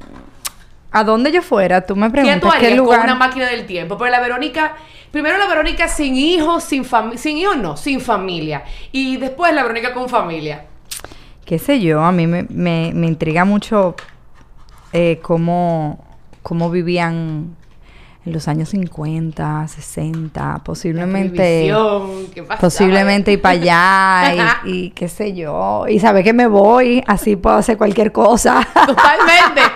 ¿A 0.95 1.03
dónde 1.03 1.32
yo 1.32 1.41
fuera? 1.41 1.82
Tú 1.82 1.95
me 1.95 2.06
¿Qué 2.06 2.12
preguntas 2.12 2.39
tú 2.39 2.47
harías 2.49 2.71
qué 2.71 2.77
lugar. 2.77 2.99
con 2.99 3.10
una 3.10 3.15
máquina 3.15 3.47
del 3.47 3.65
tiempo? 3.65 3.97
Pero 3.97 4.12
la 4.12 4.19
Verónica, 4.19 4.75
primero 5.12 5.39
la 5.39 5.47
Verónica 5.47 5.88
sin 5.88 6.15
hijos, 6.15 6.63
sin 6.63 6.86
familia, 6.86 7.17
sin 7.17 7.38
hijos 7.38 7.58
no, 7.58 7.75
sin 7.75 7.99
familia. 7.99 8.63
Y 8.91 9.17
después 9.17 9.51
la 9.56 9.63
Verónica 9.63 9.91
con 9.91 10.08
familia. 10.08 10.65
qué 11.45 11.58
sé 11.58 11.79
yo, 11.79 12.01
a 12.01 12.12
mí 12.12 12.27
me, 12.27 12.45
me, 12.47 12.91
me 12.93 13.08
intriga 13.08 13.43
mucho 13.43 13.95
eh, 14.93 15.19
cómo, 15.23 16.06
cómo 16.43 16.69
vivían 16.69 17.56
en 18.25 18.32
los 18.32 18.47
años 18.47 18.69
50, 18.69 19.67
60, 19.67 20.62
posiblemente... 20.63 21.73
¿qué? 22.34 22.43
Posiblemente 22.62 23.32
ir 23.34 23.41
para 23.41 23.60
allá 23.60 24.60
y, 24.63 24.69
y 24.86 24.89
qué 24.91 25.10
sé 25.10 25.34
yo. 25.34 25.86
Y 25.89 25.99
saber 25.99 26.23
que 26.23 26.34
me 26.34 26.45
voy, 26.45 27.03
así 27.08 27.36
puedo 27.36 27.56
hacer 27.56 27.77
cualquier 27.77 28.12
cosa. 28.12 28.65
Totalmente. 28.86 29.62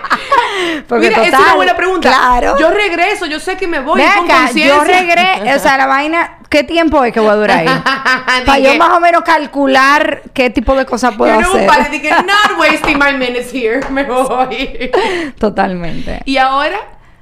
Porque 0.88 1.08
Mira, 1.08 1.24
esa 1.24 1.36
es 1.36 1.44
una 1.44 1.54
buena 1.54 1.76
pregunta. 1.76 2.08
Claro. 2.08 2.56
Yo 2.58 2.70
regreso, 2.70 3.26
yo 3.26 3.40
sé 3.40 3.56
que 3.56 3.66
me 3.66 3.80
voy 3.80 4.00
Ven 4.00 4.10
con 4.16 4.30
acá, 4.30 4.50
yo 4.52 4.84
regresé, 4.84 5.54
o 5.56 5.58
sea, 5.58 5.76
la 5.76 5.86
vaina, 5.86 6.38
¿qué 6.48 6.64
tiempo 6.64 7.02
es 7.04 7.12
que 7.12 7.20
voy 7.20 7.30
a 7.30 7.34
durar 7.34 7.58
ahí? 7.58 7.66
Para 8.46 8.58
yo 8.58 8.74
más 8.76 8.90
o 8.90 9.00
menos 9.00 9.22
calcular 9.22 10.22
qué 10.32 10.50
tipo 10.50 10.74
de 10.74 10.86
cosas 10.86 11.14
puedo 11.16 11.34
Yo 11.34 11.40
no 11.40 11.48
hacer. 11.48 11.66
para 11.66 11.88
dije, 11.88 12.10
not 12.10 12.58
wasting 12.58 12.98
my 12.98 13.12
minutes 13.12 13.52
here. 13.52 13.80
Me 13.90 14.04
voy. 14.04 14.90
Totalmente. 15.38 16.20
y 16.24 16.36
ahora, 16.36 16.78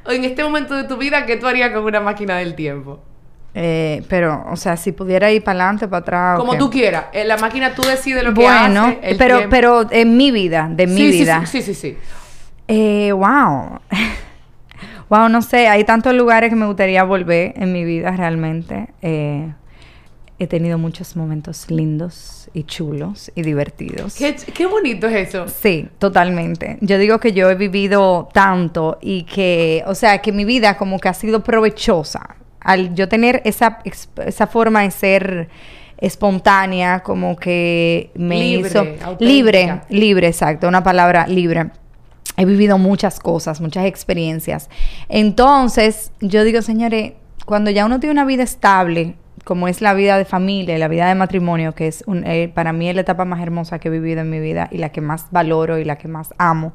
en 0.06 0.24
este 0.24 0.42
momento 0.42 0.74
de 0.74 0.84
tu 0.84 0.96
vida, 0.96 1.26
¿qué 1.26 1.36
tú 1.36 1.46
harías 1.46 1.70
con 1.70 1.84
una 1.84 2.00
máquina 2.00 2.36
del 2.38 2.54
tiempo? 2.54 3.00
Eh, 3.58 4.02
pero, 4.10 4.44
o 4.50 4.56
sea, 4.56 4.76
si 4.76 4.92
pudiera 4.92 5.32
ir 5.32 5.42
para 5.42 5.60
adelante, 5.60 5.88
para 5.88 6.00
atrás. 6.00 6.38
Como 6.38 6.58
tú 6.58 6.68
quieras. 6.68 7.06
En 7.14 7.26
la 7.26 7.38
máquina 7.38 7.74
tú 7.74 7.80
decides 7.82 8.22
lo 8.22 8.34
que 8.34 8.42
Bueno, 8.42 8.84
hace. 8.84 8.98
el 9.02 9.16
pero, 9.16 9.38
tiempo. 9.38 9.50
pero 9.50 9.86
en 9.90 10.16
mi 10.16 10.30
vida, 10.30 10.68
de 10.70 10.86
mi 10.86 10.96
sí, 10.98 11.10
vida. 11.10 11.46
Sí, 11.46 11.62
sí, 11.62 11.74
sí. 11.74 11.92
sí. 11.92 11.98
Eh, 12.68 13.12
wow. 13.12 13.80
wow, 15.08 15.28
no 15.28 15.42
sé, 15.42 15.68
hay 15.68 15.84
tantos 15.84 16.14
lugares 16.14 16.50
que 16.50 16.56
me 16.56 16.66
gustaría 16.66 17.04
volver 17.04 17.54
en 17.56 17.72
mi 17.72 17.84
vida 17.84 18.10
realmente. 18.12 18.88
Eh, 19.02 19.52
he 20.38 20.46
tenido 20.46 20.76
muchos 20.76 21.16
momentos 21.16 21.70
lindos 21.70 22.50
y 22.52 22.64
chulos 22.64 23.32
y 23.34 23.42
divertidos. 23.42 24.16
Qué, 24.16 24.36
qué 24.52 24.66
bonito 24.66 25.06
es 25.06 25.28
eso. 25.28 25.48
Sí, 25.48 25.88
totalmente. 25.98 26.76
Yo 26.82 26.98
digo 26.98 27.18
que 27.20 27.32
yo 27.32 27.48
he 27.50 27.54
vivido 27.54 28.28
tanto 28.32 28.98
y 29.00 29.22
que, 29.22 29.82
o 29.86 29.94
sea, 29.94 30.18
que 30.18 30.32
mi 30.32 30.44
vida 30.44 30.76
como 30.76 30.98
que 30.98 31.08
ha 31.08 31.14
sido 31.14 31.42
provechosa. 31.42 32.36
Al 32.60 32.94
yo 32.94 33.08
tener 33.08 33.42
esa, 33.44 33.78
esa 33.84 34.46
forma 34.48 34.82
de 34.82 34.90
ser 34.90 35.48
espontánea, 35.98 37.00
como 37.00 37.36
que 37.36 38.10
me 38.14 38.38
Libre, 38.38 38.68
hizo 38.68 38.78
auténtica. 38.80 39.16
libre, 39.20 39.80
libre, 39.88 40.26
exacto, 40.26 40.68
una 40.68 40.82
palabra 40.82 41.26
libre. 41.26 41.70
He 42.36 42.44
vivido 42.44 42.76
muchas 42.78 43.18
cosas, 43.20 43.60
muchas 43.60 43.86
experiencias. 43.86 44.68
Entonces, 45.08 46.12
yo 46.20 46.44
digo, 46.44 46.62
señores, 46.62 47.14
cuando 47.46 47.70
ya 47.70 47.86
uno 47.86 47.98
tiene 48.00 48.12
una 48.12 48.24
vida 48.24 48.42
estable, 48.42 49.14
como 49.44 49.68
es 49.68 49.80
la 49.80 49.94
vida 49.94 50.18
de 50.18 50.24
familia, 50.24 50.76
la 50.78 50.88
vida 50.88 51.08
de 51.08 51.14
matrimonio, 51.14 51.74
que 51.74 51.86
es 51.86 52.02
un- 52.06 52.26
eh, 52.26 52.50
para 52.52 52.72
mí 52.72 52.88
es 52.88 52.94
la 52.94 53.00
etapa 53.02 53.24
más 53.24 53.40
hermosa 53.40 53.78
que 53.78 53.88
he 53.88 53.90
vivido 53.90 54.20
en 54.20 54.28
mi 54.30 54.40
vida 54.40 54.68
y 54.70 54.78
la 54.78 54.90
que 54.90 55.00
más 55.00 55.26
valoro 55.30 55.78
y 55.78 55.84
la 55.84 55.96
que 55.96 56.08
más 56.08 56.34
amo. 56.36 56.72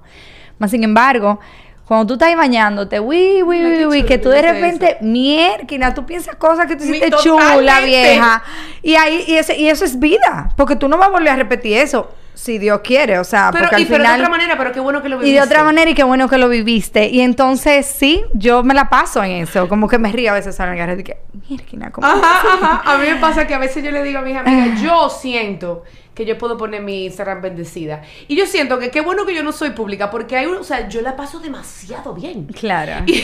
Más 0.57 0.71
sin 0.71 0.83
embargo, 0.83 1.39
cuando 1.85 2.07
tú 2.07 2.13
estás 2.13 2.35
bañándote, 2.37 2.99
uy, 2.99 3.43
uy, 3.43 3.65
uy, 3.65 3.85
uy, 3.85 4.03
que 4.03 4.17
tú 4.17 4.29
de 4.29 4.41
repente, 4.41 4.97
mierda, 5.01 5.93
tú 5.93 6.05
piensas 6.05 6.35
cosas 6.37 6.65
que 6.67 6.75
tú 6.75 6.85
Mi- 6.85 6.91
hiciste 6.97 7.11
chula, 7.21 7.53
totalmente. 7.55 7.85
vieja. 7.87 8.43
Y 8.81 8.95
ahí, 8.95 9.23
y, 9.27 9.35
ese, 9.35 9.57
y 9.59 9.67
eso 9.67 9.83
es 9.85 9.99
vida, 9.99 10.53
porque 10.55 10.75
tú 10.75 10.87
no 10.87 10.97
vas 10.97 11.09
a 11.09 11.11
volver 11.11 11.29
a 11.29 11.35
repetir 11.35 11.77
eso, 11.77 12.09
si 12.41 12.57
Dios 12.57 12.81
quiere, 12.83 13.19
o 13.19 13.23
sea, 13.23 13.49
Pero, 13.51 13.65
porque 13.65 13.75
al 13.75 13.81
y, 13.83 13.85
pero 13.85 13.97
de 13.99 14.03
final... 14.03 14.19
otra 14.21 14.29
manera, 14.31 14.57
pero 14.57 14.71
qué 14.71 14.79
bueno 14.79 15.03
que 15.03 15.09
lo 15.09 15.17
Y 15.17 15.19
de 15.19 15.25
viviste. 15.25 15.45
otra 15.45 15.63
manera, 15.63 15.91
y 15.91 15.93
qué 15.93 16.03
bueno 16.03 16.27
que 16.27 16.39
lo 16.39 16.49
viviste. 16.49 17.07
Y 17.07 17.21
entonces, 17.21 17.85
sí, 17.85 18.23
yo 18.33 18.63
me 18.63 18.73
la 18.73 18.89
paso 18.89 19.23
en 19.23 19.43
eso. 19.43 19.69
Como 19.69 19.87
que 19.87 19.99
me 19.99 20.11
río 20.11 20.31
a 20.31 20.33
veces 20.33 20.59
a 20.59 20.65
la 20.65 20.75
cara. 20.75 20.95
Y 20.95 21.03
que, 21.03 21.17
mierda, 21.47 21.91
¿cómo 21.91 22.07
Ajá, 22.07 22.41
ajá. 22.51 22.93
A 22.93 22.97
mí 22.97 23.05
me 23.07 23.17
pasa 23.17 23.45
que 23.45 23.53
a 23.53 23.59
veces 23.59 23.83
yo 23.83 23.91
le 23.91 24.01
digo 24.01 24.17
a 24.17 24.21
mis 24.23 24.35
amigas, 24.35 24.81
yo 24.81 25.07
siento 25.09 25.83
que 26.15 26.25
yo 26.25 26.35
puedo 26.39 26.57
poner 26.57 26.81
mi 26.81 27.05
Instagram 27.05 27.43
bendecida. 27.43 28.01
Y 28.27 28.35
yo 28.35 28.47
siento 28.47 28.79
que 28.79 28.89
qué 28.89 29.01
bueno 29.01 29.23
que 29.27 29.35
yo 29.35 29.43
no 29.43 29.51
soy 29.51 29.69
pública, 29.69 30.09
porque 30.09 30.35
hay 30.35 30.47
un, 30.47 30.57
o 30.57 30.63
sea, 30.63 30.89
yo 30.89 31.01
la 31.01 31.15
paso 31.15 31.39
demasiado 31.41 32.15
bien. 32.15 32.47
Claro. 32.47 33.05
Y 33.05 33.23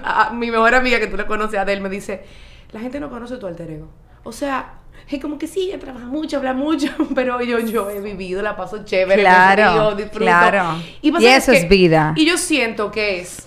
a 0.04 0.30
mi 0.30 0.52
mejor 0.52 0.76
amiga 0.76 1.00
que 1.00 1.08
tú 1.08 1.16
la 1.16 1.26
conoces, 1.26 1.58
Adel, 1.58 1.80
me 1.80 1.88
dice, 1.88 2.22
la 2.70 2.78
gente 2.78 3.00
no 3.00 3.10
conoce 3.10 3.36
tu 3.38 3.48
alter 3.48 3.68
ego. 3.68 3.88
O 4.22 4.30
sea, 4.30 4.74
es 5.16 5.22
como 5.22 5.38
que 5.38 5.46
sí, 5.46 5.68
ella 5.70 5.78
trabaja 5.78 6.06
mucho, 6.06 6.36
habla 6.36 6.52
mucho, 6.54 6.88
pero 7.14 7.40
yo, 7.42 7.58
yo 7.60 7.90
he 7.90 8.00
vivido, 8.00 8.42
la 8.42 8.56
paso 8.56 8.84
chévere, 8.84 9.22
Claro, 9.22 9.72
río, 9.72 9.94
disfruto. 9.96 10.18
claro. 10.18 10.82
Y 11.00 11.12
que 11.12 11.36
eso 11.36 11.52
es 11.52 11.68
vida. 11.68 12.12
Y 12.16 12.26
yo 12.26 12.36
siento 12.36 12.90
que 12.90 13.20
es 13.20 13.46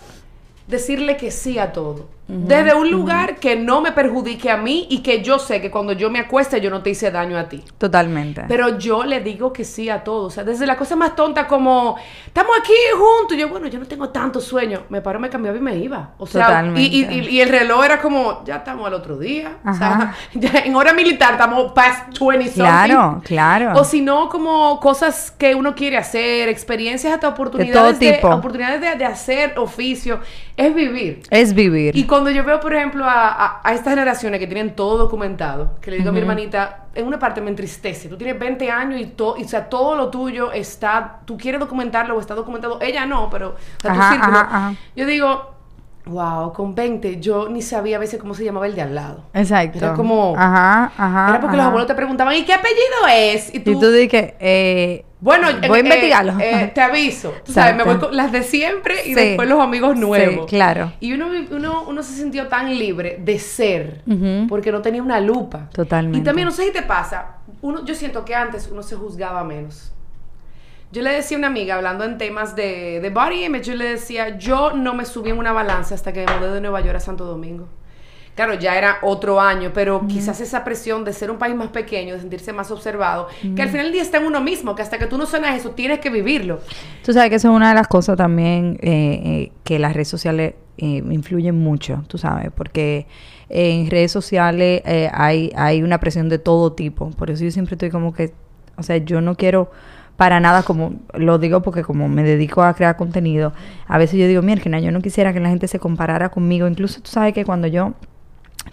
decirle 0.67 1.17
que 1.17 1.31
sí 1.31 1.59
a 1.59 1.71
todo. 1.71 2.09
Desde 2.33 2.73
un 2.73 2.89
lugar 2.89 3.35
que 3.35 3.57
no 3.57 3.81
me 3.81 3.91
perjudique 3.91 4.49
a 4.49 4.55
mí 4.55 4.87
y 4.89 4.99
que 4.99 5.21
yo 5.21 5.37
sé 5.37 5.59
que 5.59 5.69
cuando 5.69 5.91
yo 5.91 6.09
me 6.09 6.19
acueste 6.19 6.61
yo 6.61 6.69
no 6.69 6.81
te 6.81 6.91
hice 6.91 7.11
daño 7.11 7.37
a 7.37 7.49
ti. 7.49 7.61
Totalmente. 7.77 8.45
Pero 8.47 8.77
yo 8.77 9.03
le 9.03 9.19
digo 9.19 9.51
que 9.51 9.65
sí 9.65 9.89
a 9.89 10.01
todo. 10.03 10.27
O 10.27 10.29
sea, 10.29 10.45
desde 10.45 10.65
la 10.65 10.77
cosa 10.77 10.95
más 10.95 11.13
tonta 11.13 11.45
como, 11.45 11.97
estamos 12.25 12.51
aquí 12.57 12.71
juntos. 12.93 13.35
Y 13.35 13.41
yo, 13.41 13.49
bueno, 13.49 13.67
yo 13.67 13.79
no 13.79 13.85
tengo 13.85 14.07
tanto 14.09 14.39
sueño. 14.39 14.83
Me 14.87 15.01
paro, 15.01 15.19
me 15.19 15.29
cambiaba 15.29 15.57
y 15.57 15.61
me 15.61 15.75
iba. 15.77 16.11
O 16.17 16.25
sea, 16.25 16.45
Totalmente. 16.45 16.81
y, 16.81 17.03
y- 17.27 17.41
el 17.41 17.49
reloj 17.49 17.83
era 17.83 18.01
como, 18.01 18.45
ya 18.45 18.55
estamos 18.57 18.87
al 18.87 18.93
otro 18.93 19.17
día. 19.17 19.57
O 19.67 19.73
sea, 19.73 20.15
ya 20.33 20.51
en 20.63 20.73
hora 20.75 20.93
militar 20.93 21.33
estamos 21.33 21.73
past 21.73 22.17
20 22.17 22.45
something. 22.45 22.61
Claro, 22.63 23.21
claro. 23.25 23.73
O 23.79 23.83
si 23.83 23.99
no, 23.99 24.29
como 24.29 24.79
cosas 24.79 25.31
que 25.31 25.53
uno 25.53 25.75
quiere 25.75 25.97
hacer, 25.97 26.47
experiencias 26.47 27.13
hasta 27.13 27.27
oportunidades 27.27 27.99
todo 27.99 28.11
tipo. 28.13 28.29
oportunidades 28.29 28.79
de, 28.79 28.95
de 28.95 29.05
hacer 29.05 29.59
oficio. 29.59 30.21
Es 30.67 30.75
vivir. 30.75 31.23
es 31.29 31.53
vivir. 31.53 31.95
Y 31.97 32.05
cuando 32.05 32.29
yo 32.29 32.43
veo, 32.43 32.59
por 32.59 32.73
ejemplo, 32.73 33.03
a, 33.05 33.29
a- 33.29 33.61
a 33.63 33.73
estas 33.73 33.93
generaciones 33.93 34.39
que 34.39 34.47
tienen 34.47 34.75
todo 34.75 34.97
documentado, 34.97 35.79
que 35.81 35.91
le 35.91 35.97
digo 35.97 36.09
a 36.09 36.11
mi 36.13 36.19
hermanita, 36.19 36.85
en 36.93 37.07
una 37.07 37.17
parte 37.19 37.41
me 37.41 37.49
entristece. 37.49 38.09
Tú 38.09 38.17
tienes 38.17 38.37
20 38.39 38.69
años 38.69 38.99
y, 39.01 39.05
todo, 39.05 39.37
y 39.37 39.43
o 39.43 39.47
sea, 39.47 39.69
todo 39.69 39.95
lo 39.95 40.09
tuyo 40.09 40.51
está, 40.51 41.19
tú 41.25 41.37
quieres 41.37 41.59
documentarlo 41.59 42.15
o 42.15 42.19
está 42.19 42.35
documentado. 42.35 42.79
Ella 42.81 43.05
no, 43.05 43.29
pero 43.29 43.49
o 43.49 43.81
sea, 43.81 43.93
tu 43.93 44.01
círculo. 44.13 44.37
ajá, 44.37 44.57
ajá. 44.67 44.75
Yo 44.95 45.05
digo, 45.05 45.51
wow, 46.05 46.51
con 46.53 46.75
20 46.75 47.19
yo 47.19 47.47
ni 47.49 47.61
sabía 47.61 47.97
a 47.97 47.99
veces 47.99 48.19
cómo 48.19 48.33
se 48.33 48.43
llamaba 48.43 48.67
el 48.67 48.75
de 48.75 48.81
al 48.81 48.93
lado. 48.95 49.23
Exacto. 49.33 49.77
Era 49.77 49.93
como- 49.93 50.33
Ajá, 50.37 50.91
ajá. 50.97 51.29
Era 51.29 51.39
porque 51.41 51.57
los 51.57 51.65
abuelos 51.65 51.87
te 51.87 51.95
preguntaban, 51.95 52.35
¿y 52.35 52.43
qué 52.43 52.53
apellido 52.53 53.07
es? 53.11 53.53
Y 53.53 53.59
tú 53.61 53.79
dices, 53.91 54.33
eh, 54.39 55.05
Bueno, 55.21 55.47
voy 55.67 55.77
a 55.77 55.81
eh, 55.81 55.83
investigarlo. 55.83 56.33
eh, 56.41 56.71
te 56.73 56.81
aviso. 56.81 57.31
Tú 57.45 57.53
sabes, 57.53 57.75
me 57.75 57.83
voy 57.83 57.97
con 57.99 58.15
las 58.17 58.31
de 58.31 58.41
siempre 58.43 58.95
y 59.05 59.09
Sí. 59.09 59.13
después 59.13 59.47
los 59.47 59.59
amigos 59.61 59.93
Sí, 59.93 59.99
nuevos. 60.01 60.47
claro. 60.47 60.91
Y 60.99 61.13
uno, 61.13 61.27
uno, 61.51 61.83
uno 61.87 62.01
se 62.03 62.13
sintió 62.13 62.47
tan 62.47 62.77
libre 62.77 63.17
de 63.23 63.37
ser 63.39 64.01
porque 64.49 64.71
no 64.71 64.81
tenía 64.81 65.01
una 65.03 65.19
lupa. 65.19 65.69
Totalmente. 65.71 66.17
Y 66.19 66.23
también, 66.23 66.47
no 66.47 66.51
sé 66.51 66.65
si 66.65 66.71
te 66.73 66.81
pasa, 66.81 67.37
uno, 67.61 67.85
yo 67.85 67.93
siento 67.95 68.25
que 68.25 68.33
antes 68.35 68.67
uno 68.71 68.81
se 68.83 68.95
juzgaba 68.95 69.43
menos. 69.43 69.93
Yo 70.91 71.01
le 71.03 71.11
decía 71.11 71.37
a 71.37 71.39
una 71.39 71.47
amiga, 71.47 71.75
hablando 71.75 72.03
en 72.03 72.17
temas 72.17 72.53
de, 72.55 72.99
de 72.99 73.09
body 73.11 73.45
image, 73.45 73.63
yo 73.65 73.75
le 73.75 73.85
decía, 73.91 74.37
yo 74.37 74.73
no 74.73 74.93
me 74.93 75.05
subí 75.05 75.29
en 75.29 75.37
una 75.37 75.53
balanza 75.53 75.95
hasta 75.95 76.11
que 76.11 76.25
me 76.25 76.35
mudé 76.37 76.51
de 76.51 76.59
Nueva 76.61 76.81
York 76.81 76.97
a 76.97 76.99
Santo 76.99 77.23
Domingo. 77.25 77.69
Claro, 78.35 78.53
ya 78.53 78.77
era 78.77 78.97
otro 79.01 79.41
año, 79.41 79.71
pero 79.73 80.07
quizás 80.07 80.39
esa 80.41 80.63
presión 80.63 81.03
de 81.03 81.13
ser 81.13 81.29
un 81.29 81.37
país 81.37 81.55
más 81.55 81.67
pequeño, 81.69 82.13
de 82.13 82.21
sentirse 82.21 82.53
más 82.53 82.71
observado, 82.71 83.27
que 83.55 83.61
al 83.61 83.69
final 83.69 83.87
del 83.87 83.93
día 83.93 84.01
está 84.01 84.17
en 84.17 84.25
uno 84.25 84.41
mismo, 84.41 84.73
que 84.73 84.81
hasta 84.81 84.97
que 84.97 85.07
tú 85.07 85.17
no 85.17 85.25
sanas 85.25 85.57
eso, 85.57 85.71
tienes 85.71 85.99
que 85.99 86.09
vivirlo. 86.09 86.59
Tú 87.03 87.13
sabes 87.13 87.29
que 87.29 87.35
eso 87.35 87.49
es 87.49 87.55
una 87.55 87.69
de 87.69 87.75
las 87.75 87.87
cosas 87.87 88.17
también 88.17 88.77
eh, 88.81 89.21
eh, 89.23 89.51
que 89.63 89.79
las 89.79 89.93
redes 89.93 90.07
sociales 90.07 90.53
eh, 90.77 91.03
influyen 91.11 91.59
mucho, 91.59 92.03
tú 92.07 92.17
sabes, 92.17 92.51
porque 92.55 93.05
en 93.49 93.89
redes 93.91 94.11
sociales 94.11 94.81
eh, 94.85 95.09
hay, 95.13 95.51
hay 95.55 95.83
una 95.83 95.99
presión 95.99 96.29
de 96.29 96.39
todo 96.39 96.71
tipo. 96.73 97.11
Por 97.11 97.29
eso 97.29 97.43
yo 97.43 97.51
siempre 97.51 97.75
estoy 97.75 97.89
como 97.89 98.13
que, 98.13 98.33
o 98.77 98.83
sea, 98.83 98.97
yo 98.97 99.21
no 99.21 99.35
quiero 99.35 99.69
para 100.15 100.39
nada 100.39 100.63
como, 100.63 100.93
lo 101.13 101.37
digo 101.37 101.61
porque 101.61 101.83
como 101.83 102.07
me 102.07 102.23
dedico 102.23 102.63
a 102.63 102.73
crear 102.73 102.95
contenido, 102.95 103.53
a 103.87 103.97
veces 103.97 104.19
yo 104.19 104.27
digo, 104.27 104.41
mira, 104.41 104.79
yo 104.79 104.91
no 104.91 105.01
quisiera 105.01 105.33
que 105.33 105.39
la 105.39 105.49
gente 105.49 105.67
se 105.67 105.79
comparara 105.79 106.29
conmigo. 106.29 106.67
Incluso 106.67 107.01
tú 107.01 107.11
sabes 107.11 107.33
que 107.33 107.43
cuando 107.43 107.67
yo 107.67 107.93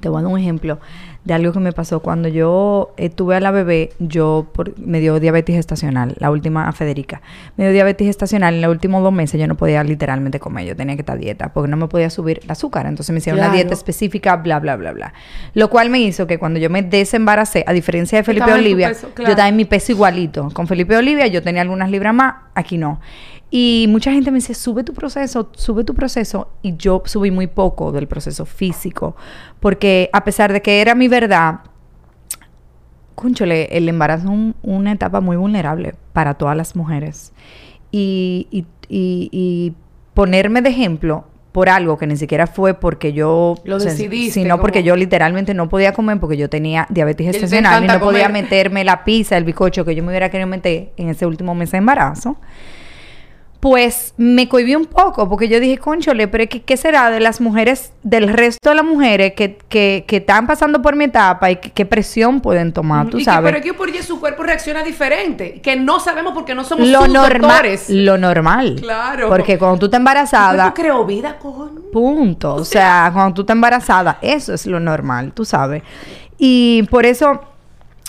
te 0.01 0.09
voy 0.09 0.21
a 0.21 0.23
dar 0.23 0.33
un 0.33 0.39
ejemplo 0.39 0.79
de 1.25 1.35
algo 1.35 1.53
que 1.53 1.59
me 1.61 1.73
pasó. 1.73 2.01
Cuando 2.01 2.29
yo 2.29 2.95
eh, 2.97 3.11
tuve 3.11 3.37
a 3.37 3.41
la 3.41 3.51
bebé, 3.51 3.91
yo 3.99 4.47
por- 4.55 4.79
me 4.79 5.01
dio 5.01 5.21
diabetes 5.21 5.57
gestacional, 5.57 6.15
la 6.19 6.31
última 6.31 6.69
a 6.69 6.73
Federica. 6.73 7.21
Me 7.57 7.65
dio 7.65 7.73
diabetes 7.75 8.07
gestacional 8.07 8.55
en 8.55 8.63
los 8.63 8.71
últimos 8.71 9.03
dos 9.03 9.13
meses. 9.13 9.39
Yo 9.39 9.47
no 9.47 9.57
podía 9.57 9.83
literalmente 9.85 10.41
comer, 10.41 10.67
yo 10.67 10.77
tenía 10.77 10.95
que 10.97 11.03
estar 11.03 11.19
dieta 11.19 11.53
porque 11.53 11.69
no 11.71 11.77
me 11.77 11.87
podía 11.89 12.09
subir 12.09 12.41
el 12.45 12.51
azúcar. 12.51 12.87
Entonces 12.87 13.13
me 13.13 13.19
hicieron 13.19 13.41
una 13.41 13.53
dieta 13.53 13.75
específica, 13.75 14.37
bla, 14.37 14.59
bla, 14.61 14.77
bla, 14.77 14.93
bla. 14.93 15.13
Lo 15.55 15.69
cual 15.69 15.91
me 15.91 16.01
hizo 16.01 16.27
que 16.27 16.39
cuando 16.39 16.59
yo 16.61 16.71
me 16.71 16.83
desembaracé, 16.83 17.65
a 17.67 17.73
diferencia 17.73 18.17
de 18.19 18.25
Felipe 18.25 18.45
Estaba 18.45 18.59
Olivia, 18.61 18.89
peso, 18.89 19.09
yo 19.19 19.25
estaba 19.29 19.49
en 19.49 19.57
mi 19.57 19.65
peso 19.67 19.93
igualito. 19.93 20.49
Con 20.55 20.67
Felipe 20.67 20.97
Olivia 20.97 21.27
yo 21.27 21.43
tenía 21.43 21.63
algunas 21.63 21.91
libras 21.91 22.15
más, 22.15 22.35
aquí 22.55 22.79
no. 22.79 23.01
Y 23.51 23.87
mucha 23.89 24.13
gente 24.13 24.31
me 24.31 24.37
dice, 24.37 24.53
sube 24.53 24.85
tu 24.85 24.93
proceso, 24.93 25.49
sube 25.57 25.83
tu 25.83 25.95
proceso. 25.95 26.51
Y 26.61 26.77
yo 26.77 27.03
subí 27.07 27.31
muy 27.31 27.47
poco 27.47 27.93
del 27.93 28.07
proceso 28.07 28.45
físico. 28.45 29.17
Porque 29.59 30.11
a 30.13 30.23
pesar 30.23 30.53
de 30.53 30.61
que 30.61 30.83
era 30.83 30.95
mi 30.95 31.08
verdad, 31.09 31.61
cónchale, 33.15 33.77
el 33.77 33.89
embarazo 33.89 34.25
es 34.25 34.31
un- 34.31 34.55
una 34.63 34.93
etapa 34.93 35.21
muy 35.21 35.37
vulnerable 35.37 35.95
para 36.13 36.35
todas 36.35 36.57
las 36.57 36.77
mujeres. 36.77 37.33
Y, 37.91 38.47
y- 38.51 38.67
y- 38.89 39.29
y 39.33 39.75
ponerme 40.15 40.63
de 40.63 40.71
ejemplo 40.71 41.25
por 41.53 41.69
algo 41.69 41.99
que 41.99 42.07
ni 42.07 42.17
siquiera 42.17 42.47
fue 42.47 42.75
porque 42.75 43.13
yo 43.13 43.57
Lo 43.65 43.79
decidiste, 43.79 44.35
sino 44.35 44.61
porque 44.61 44.83
yo 44.85 44.95
literalmente 44.95 45.55
no 45.55 45.69
podía 45.69 45.93
comer 45.93 46.21
porque 46.21 46.37
yo 46.37 46.49
tenía 46.49 46.87
diabetes 46.91 47.27
gestacional 47.33 47.83
y 47.85 47.87
no 47.87 47.93
podía 48.01 48.29
meterme 48.29 48.85
la 48.85 49.03
pizza, 49.05 49.37
el 49.37 49.45
bizcocho 49.45 49.85
que 49.85 49.95
yo 49.97 50.03
me 50.05 50.11
hubiera 50.11 50.31
querido 50.31 50.47
meter 50.47 50.93
en 50.97 51.09
ese 51.09 51.27
último 51.27 51.55
mes 51.55 51.73
de 51.73 51.79
embarazo 51.79 52.37
pues 53.61 54.15
me 54.17 54.49
cohibí 54.49 54.77
un 54.77 54.87
poco 54.87 55.29
porque 55.29 55.49
yo 55.49 55.59
dije, 55.59 55.79
conchole, 55.79 56.29
pero 56.29 56.49
¿qué, 56.49 56.63
qué 56.63 56.77
será 56.77 57.11
de 57.11 57.19
las 57.19 57.41
mujeres, 57.41 57.93
del 58.05 58.29
resto 58.29 58.69
de 58.69 58.77
las 58.77 58.85
mujeres 58.85 59.33
que, 59.35 59.59
que, 59.69 60.05
que 60.07 60.19
están 60.19 60.47
pasando 60.47 60.81
por 60.81 60.95
mi 60.95 61.07
etapa 61.07 61.51
y 61.51 61.57
qué 61.57 61.85
presión 61.85 62.41
pueden 62.41 62.73
tomar, 62.73 63.09
tú 63.09 63.19
y 63.19 63.25
sabes? 63.25 63.51
Que, 63.51 63.53
pero 63.61 63.65
que 63.65 63.75
por 63.77 63.89
ello 63.89 64.03
su 64.03 64.21
cuerpo 64.21 64.45
reacciona 64.45 64.85
diferente. 64.85 65.61
Que 65.61 65.75
no 65.75 65.99
sabemos 65.99 66.35
porque 66.35 66.55
no 66.55 66.63
somos 66.63 66.87
lo 66.87 67.01
sus 67.01 67.13
normal, 67.13 67.79
lo 67.89 68.17
normal. 68.17 68.77
Claro. 68.81 69.29
Porque 69.29 69.59
cuando 69.59 69.79
tú 69.79 69.87
estás 69.87 69.99
embarazada, 69.99 70.65
cuerpo 70.65 70.83
creó 70.83 71.05
vida, 71.05 71.39
coño. 71.39 71.83
Punto. 71.93 72.55
O 72.55 72.65
sea, 72.65 73.11
cuando 73.13 73.35
tú 73.35 73.41
estás 73.41 73.55
embarazada, 73.55 74.19
eso 74.23 74.55
es 74.55 74.67
lo 74.67 74.79
normal, 74.79 75.33
tú 75.33 75.45
sabes. 75.45 75.83
Y 76.39 76.85
por 76.91 77.07
eso 77.07 77.41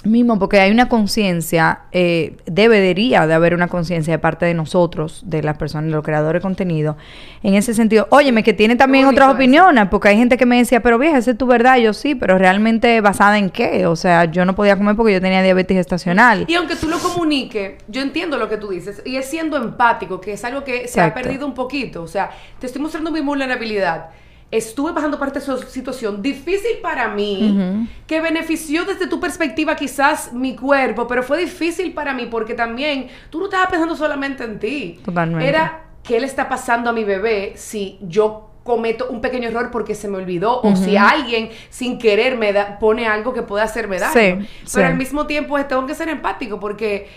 mismo, 0.05 0.39
porque 0.39 0.59
hay 0.59 0.71
una 0.71 0.87
conciencia, 0.87 1.81
eh, 1.91 2.37
debería 2.45 3.27
de 3.27 3.33
haber 3.33 3.53
una 3.53 3.67
conciencia 3.67 4.13
de 4.13 4.19
parte 4.19 4.45
de 4.45 4.53
nosotros, 4.53 5.23
de 5.25 5.43
las 5.43 5.57
personas, 5.57 5.87
de 5.87 5.91
los 5.91 6.03
creadores 6.05 6.39
de 6.39 6.43
contenido, 6.43 6.95
en 7.43 7.55
ese 7.55 7.73
sentido. 7.73 8.07
Óyeme, 8.09 8.43
que 8.43 8.53
tiene 8.53 8.75
también 8.75 9.05
otras 9.05 9.33
opiniones, 9.33 9.87
porque 9.89 10.09
hay 10.09 10.17
gente 10.17 10.37
que 10.37 10.45
me 10.45 10.57
decía, 10.57 10.81
pero 10.81 10.97
vieja, 10.97 11.17
esa 11.17 11.31
es 11.31 11.37
tu 11.37 11.45
verdad, 11.45 11.77
Y 11.77 11.83
yo 11.83 11.93
sí, 11.93 12.15
pero 12.15 12.37
realmente 12.37 13.01
basada 13.01 13.37
en 13.37 13.49
qué? 13.49 13.87
O 13.87 13.95
sea, 13.95 14.25
yo 14.25 14.45
no 14.45 14.55
podía 14.55 14.77
comer 14.77 14.95
porque 14.95 15.13
yo 15.13 15.21
tenía 15.21 15.43
diabetes 15.43 15.75
gestacional. 15.75 16.45
Y 16.47 16.55
aunque 16.55 16.75
tú 16.75 16.87
lo 16.87 16.99
comuniques, 16.99 17.83
yo 17.87 18.01
entiendo 18.01 18.37
lo 18.37 18.47
que 18.47 18.57
tú 18.57 18.69
dices. 18.69 19.01
Y 19.05 19.17
es 19.17 19.25
siendo 19.25 19.57
empático, 19.57 20.21
que 20.21 20.33
es 20.33 20.43
algo 20.45 20.63
que 20.63 20.87
se 20.87 21.01
ha 21.01 21.13
perdido 21.13 21.45
un 21.45 21.53
poquito. 21.53 22.03
O 22.03 22.07
sea, 22.07 22.29
te 22.59 22.67
estoy 22.67 22.81
mostrando 22.81 23.11
mi 23.11 23.19
vulnerabilidad. 23.19 24.11
Estuve 24.51 24.93
pasando 24.93 25.19
parte 25.19 25.39
de 25.39 25.45
esa 25.45 25.57
situación 25.67 26.21
difícil 26.21 26.77
para 26.81 27.07
mí, 27.09 27.87
que 28.07 28.19
benefició 28.19 28.83
desde 28.83 29.05
tu 29.07 29.19
perspectiva 29.19 29.75
quizás 29.75 30.33
mi 30.33 30.55
cuerpo, 30.55 31.07
pero 31.07 31.21
fue 31.21 31.37
difícil 31.39 31.93
para 31.93 32.13
mí 32.13 32.25
porque 32.25 32.55
también 32.55 33.09
tú 33.29 33.39
no 33.39 33.45
estabas 33.45 33.69
pensando 33.69 33.95
solamente 33.95 34.43
en 34.43 34.57
ti. 34.57 34.99
Totalmente. 35.05 35.47
Era 35.47 35.83
qué 36.01 36.19
le 36.19 36.25
está 36.25 36.49
pasando 36.49 36.89
a 36.89 36.93
mi 36.93 37.03
bebé 37.03 37.53
si 37.55 37.99
yo 38.01 38.48
cometo 38.69 39.07
un 39.09 39.19
pequeño 39.19 39.49
error 39.49 39.71
porque 39.71 39.95
se 39.95 40.07
me 40.07 40.17
olvidó 40.17 40.61
o 40.61 40.75
si 40.75 40.95
alguien 40.95 41.49
sin 41.71 41.97
querer 41.97 42.37
me 42.37 42.53
da- 42.53 42.77
pone 42.77 43.07
algo 43.07 43.33
que 43.33 43.41
puede 43.41 43.63
hacerme 43.63 43.97
daño. 43.97 44.13
Sí, 44.13 44.47
Pero 44.73 44.85
sí. 44.87 44.91
al 44.91 44.95
mismo 44.95 45.25
tiempo 45.25 45.57
tengo 45.65 45.87
que 45.87 45.95
ser 45.95 46.07
empático 46.09 46.59
porque 46.59 47.07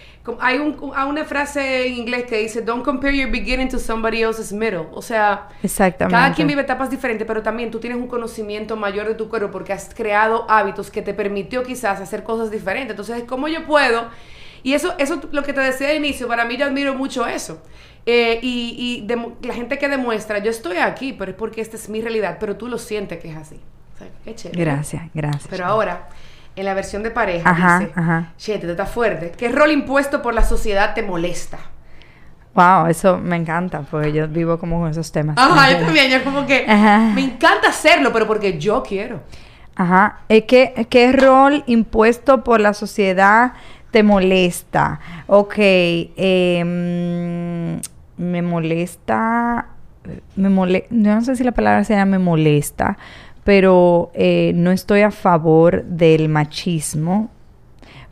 hay 0.40 0.58
un, 0.58 0.92
hay 0.96 1.08
una 1.10 1.24
frase 1.24 1.86
en 1.88 1.92
inglés 1.94 2.24
que 2.24 2.38
dice 2.38 2.62
don't 2.62 2.82
compare 2.82 3.14
your 3.14 3.30
beginning 3.30 3.68
to 3.68 3.78
somebody 3.78 4.22
else's 4.22 4.50
middle. 4.52 4.86
O 4.92 5.02
sea, 5.02 5.48
Exactamente. 5.62 6.16
cada 6.18 6.32
quien 6.34 6.48
vive 6.48 6.62
etapas 6.62 6.88
diferentes, 6.90 7.26
pero 7.26 7.42
también 7.42 7.70
tú 7.70 7.78
tienes 7.80 7.98
un 7.98 8.06
conocimiento 8.06 8.74
mayor 8.76 9.06
de 9.08 9.14
tu 9.14 9.28
cuerpo 9.28 9.50
porque 9.50 9.74
has 9.74 9.92
creado 9.94 10.46
hábitos 10.48 10.90
que 10.90 11.02
te 11.02 11.12
permitió 11.12 11.62
quizás 11.64 12.00
hacer 12.00 12.22
cosas 12.22 12.50
diferentes. 12.50 12.92
Entonces, 12.92 13.24
¿cómo 13.28 13.46
yo 13.48 13.66
puedo? 13.66 14.06
Y 14.62 14.74
eso, 14.74 14.94
eso 14.98 15.20
lo 15.32 15.42
que 15.42 15.52
te 15.52 15.60
decía 15.60 15.90
al 15.90 15.96
inicio, 15.96 16.28
para 16.28 16.44
mí 16.44 16.56
yo 16.56 16.64
admiro 16.66 16.94
mucho 16.94 17.26
eso. 17.26 17.60
Eh, 18.04 18.40
y 18.42 19.06
la 19.42 19.54
gente 19.54 19.78
que 19.78 19.88
demuestra, 19.88 20.38
yo 20.38 20.50
estoy 20.50 20.78
aquí, 20.78 21.12
pero 21.12 21.30
es 21.30 21.36
porque 21.36 21.60
esta 21.60 21.76
es 21.76 21.88
mi 21.88 22.00
realidad, 22.00 22.38
pero 22.40 22.56
tú 22.56 22.68
lo 22.68 22.78
sientes 22.78 23.20
que 23.20 23.30
es 23.30 23.36
así. 23.36 23.60
O 23.94 23.98
sea, 23.98 24.08
qué 24.24 24.34
chévere. 24.34 24.64
Gracias, 24.64 25.02
gracias. 25.14 25.46
Pero 25.48 25.66
ahora, 25.66 26.08
en 26.56 26.64
la 26.64 26.74
versión 26.74 27.02
de 27.02 27.10
pareja, 27.10 27.48
Ajá, 27.48 27.78
dice, 27.78 27.92
ajá. 27.94 28.32
Chete, 28.36 28.66
te 28.66 28.72
está 28.72 28.86
fuerte. 28.86 29.32
¿Qué 29.36 29.48
rol 29.48 29.70
impuesto 29.70 30.20
por 30.20 30.34
la 30.34 30.44
sociedad 30.44 30.94
te 30.94 31.02
molesta? 31.02 31.58
Wow, 32.54 32.88
eso 32.88 33.16
me 33.18 33.36
encanta, 33.36 33.80
porque 33.90 34.12
yo 34.12 34.28
vivo 34.28 34.58
como 34.58 34.80
con 34.80 34.90
esos 34.90 35.10
temas. 35.10 35.38
Ajá, 35.38 35.70
yo 35.70 35.86
también, 35.86 36.10
yo 36.10 36.22
como 36.22 36.44
que 36.44 36.66
Ajá. 36.68 36.98
me 37.14 37.22
encanta 37.22 37.68
hacerlo, 37.68 38.12
pero 38.12 38.26
porque 38.26 38.58
yo 38.58 38.82
quiero. 38.82 39.20
Ajá. 39.74 40.20
Eh, 40.28 40.44
¿Qué, 40.44 40.86
¿Qué 40.90 41.12
rol 41.12 41.62
impuesto 41.66 42.44
por 42.44 42.60
la 42.60 42.74
sociedad 42.74 43.54
te 43.90 44.02
molesta? 44.02 45.00
Ok. 45.28 45.54
em, 45.58 47.80
me 48.22 48.42
molesta. 48.42 49.68
Me 50.36 50.48
mole, 50.48 50.86
yo 50.90 51.14
no 51.14 51.20
sé 51.20 51.36
si 51.36 51.44
la 51.44 51.52
palabra 51.52 51.84
sea 51.84 52.04
me 52.04 52.18
molesta, 52.18 52.98
pero 53.44 54.10
eh, 54.14 54.52
no 54.54 54.70
estoy 54.72 55.02
a 55.02 55.10
favor 55.10 55.84
del 55.84 56.28
machismo. 56.28 57.30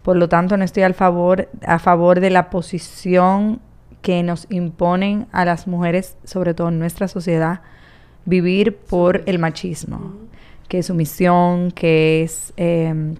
Por 0.02 0.16
lo 0.16 0.28
tanto, 0.28 0.56
no 0.56 0.64
estoy 0.64 0.84
al 0.84 0.94
favor, 0.94 1.48
a 1.66 1.78
favor 1.78 2.20
de 2.20 2.30
la 2.30 2.48
posición 2.48 3.60
que 4.02 4.22
nos 4.22 4.46
imponen 4.50 5.26
a 5.32 5.44
las 5.44 5.66
mujeres, 5.66 6.16
sobre 6.24 6.54
todo 6.54 6.68
en 6.68 6.78
nuestra 6.78 7.08
sociedad, 7.08 7.60
vivir 8.24 8.76
por 8.76 9.22
el 9.26 9.38
machismo, 9.38 10.14
que 10.68 10.78
es 10.78 10.86
sumisión, 10.86 11.70
que 11.70 12.22
es... 12.22 12.52
eh, 12.56 13.14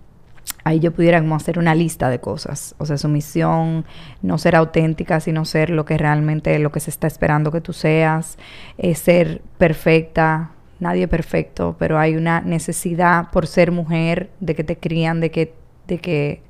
ahí 0.65 0.81
yo 0.81 0.93
pudiera 0.93 1.21
como 1.21 1.35
hacer 1.35 1.59
una 1.59 1.75
lista 1.75 2.11
de 2.11 2.21
cosas, 2.21 2.75
o 2.79 2.87
sea, 2.87 2.99
sumisión, 2.99 3.85
no 4.23 4.39
ser 4.39 4.57
auténtica, 4.57 5.21
sino 5.21 5.45
ser 5.45 5.71
lo 5.71 5.85
que 5.85 5.97
realmente, 5.99 6.59
lo 6.59 6.73
que 6.73 6.81
se 6.81 6.91
está 6.91 7.07
esperando 7.07 7.51
que 7.51 7.61
tú 7.61 7.73
seas, 7.73 8.39
eh, 8.79 8.95
ser 8.95 9.43
perfecta, 9.59 10.53
nadie 10.81 11.05
es 11.05 11.09
perfecto, 11.09 11.77
pero 11.79 11.99
hay 11.99 12.17
una 12.17 12.41
necesidad 12.41 13.31
por 13.31 13.47
ser 13.47 13.71
mujer, 13.71 14.31
de 14.41 14.55
que 14.55 14.65
te 14.65 14.77
crían, 14.77 15.21
de 15.21 15.31
que, 15.31 15.55
de 15.87 15.99
que 15.99 16.43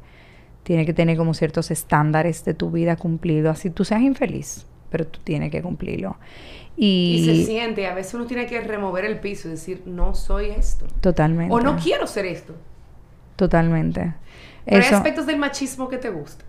tiene 0.62 0.86
que 0.86 0.92
tener 0.92 1.16
como 1.16 1.34
ciertos 1.34 1.70
estándares 1.70 2.44
de 2.44 2.54
tu 2.54 2.70
vida 2.70 2.96
cumplidos, 2.96 3.58
así 3.58 3.70
tú 3.70 3.84
seas 3.84 4.02
infeliz, 4.02 4.66
pero 4.90 5.06
tú 5.06 5.20
tienes 5.24 5.50
que 5.50 5.62
cumplirlo. 5.62 6.16
Y, 6.76 7.26
Y, 7.28 7.36
se 7.36 7.44
siente, 7.46 7.86
a 7.86 7.94
veces 7.94 8.14
uno 8.14 8.26
tiene 8.26 8.46
que 8.46 8.60
remover 8.60 9.04
el 9.04 9.20
piso 9.20 9.48
y 9.48 9.52
decir, 9.52 9.82
no 9.84 10.14
soy 10.14 10.50
esto. 10.50 10.86
totalmente. 11.00 11.52
O 11.52 11.60
no 11.60 11.76
quiero 11.76 12.06
ser 12.06 12.26
esto. 12.26 12.54
Totalmente. 13.40 14.12
Pero 14.66 14.84
hay 14.84 14.92
aspectos 14.92 15.24
del 15.24 15.38
machismo 15.38 15.88
que 15.88 15.96
te 15.96 16.10
gustan. 16.10 16.46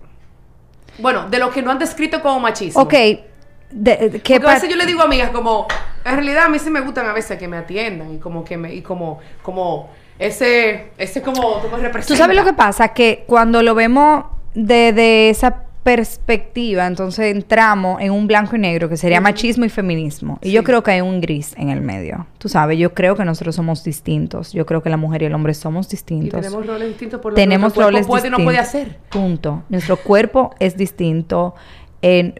Bueno, 0.97 1.29
de 1.29 1.39
lo 1.39 1.49
que 1.49 1.61
no 1.61 1.71
han 1.71 1.79
descrito 1.79 2.21
como 2.21 2.41
machismo. 2.41 2.81
Ok. 2.81 2.91
de- 2.93 3.29
de- 3.71 4.19
¿qué 4.21 4.33
Porque 4.33 4.51
a 4.51 4.53
veces 4.55 4.69
yo 4.69 4.75
le 4.75 4.85
digo 4.85 4.99
a 4.99 5.05
amigas 5.05 5.29
como, 5.29 5.65
en 6.03 6.15
realidad 6.15 6.43
a 6.47 6.49
mí 6.49 6.59
sí 6.59 6.69
me 6.69 6.81
gustan 6.81 7.05
a 7.05 7.13
veces 7.13 7.39
que 7.39 7.47
me 7.47 7.55
atiendan 7.55 8.13
y 8.13 8.17
como 8.17 8.43
que 8.43 8.57
me, 8.57 8.73
y 8.75 8.81
como, 8.81 9.19
como, 9.41 9.89
ese, 10.19 10.91
ese 10.97 11.21
como, 11.21 11.61
tú 11.61 11.69
me 11.69 11.77
representas. 11.77 12.07
Tú 12.07 12.15
sabes 12.17 12.35
lo 12.35 12.43
que 12.43 12.51
pasa, 12.51 12.89
que 12.89 13.23
cuando 13.25 13.63
lo 13.63 13.73
vemos 13.73 14.25
desde 14.53 15.29
esa 15.29 15.63
perspectiva, 15.83 16.85
entonces 16.85 17.33
entramos 17.33 18.01
en 18.01 18.11
un 18.11 18.27
blanco 18.27 18.55
y 18.55 18.59
negro 18.59 18.87
que 18.87 18.97
sería 18.97 19.19
machismo 19.19 19.65
y 19.65 19.69
feminismo. 19.69 20.37
Y 20.41 20.51
yo 20.51 20.63
creo 20.63 20.83
que 20.83 20.91
hay 20.91 21.01
un 21.01 21.21
gris 21.21 21.55
en 21.57 21.69
el 21.69 21.81
medio. 21.81 22.27
Tú 22.37 22.49
sabes, 22.49 22.77
yo 22.77 22.93
creo 22.93 23.15
que 23.15 23.25
nosotros 23.25 23.55
somos 23.55 23.83
distintos. 23.83 24.53
Yo 24.53 24.65
creo 24.65 24.83
que 24.83 24.89
la 24.89 24.97
mujer 24.97 25.23
y 25.23 25.25
el 25.25 25.33
hombre 25.33 25.53
somos 25.55 25.87
Y 25.87 25.91
distintos. 25.91 26.39
tenemos 26.39 26.65
roles 26.67 26.87
distintos 26.89 27.19
por 27.19 27.31
lo 27.31 27.35
tenemos 27.35 27.73
que 27.73 27.79
nuestro 27.79 27.83
roles 27.83 28.07
cuerpo 28.07 28.21
puede 28.21 28.27
y 28.27 28.31
no 28.31 28.45
puede 28.45 28.57
hacer. 28.59 28.99
Punto. 29.09 29.63
Nuestro 29.69 29.97
cuerpo 29.97 30.53
es 30.59 30.77
distinto. 30.77 31.55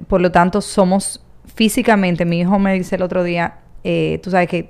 por 0.08 0.22
lo 0.22 0.32
tanto, 0.32 0.62
somos 0.62 1.24
físicamente. 1.56 2.26
Mi 2.26 2.42
hijo 2.42 2.60
me 2.60 2.74
dice 2.74 2.96
el 2.96 3.02
otro 3.02 3.24
día, 3.24 3.56
eh, 3.84 4.20
tú 4.22 4.30
sabes 4.30 4.48
que 4.50 4.70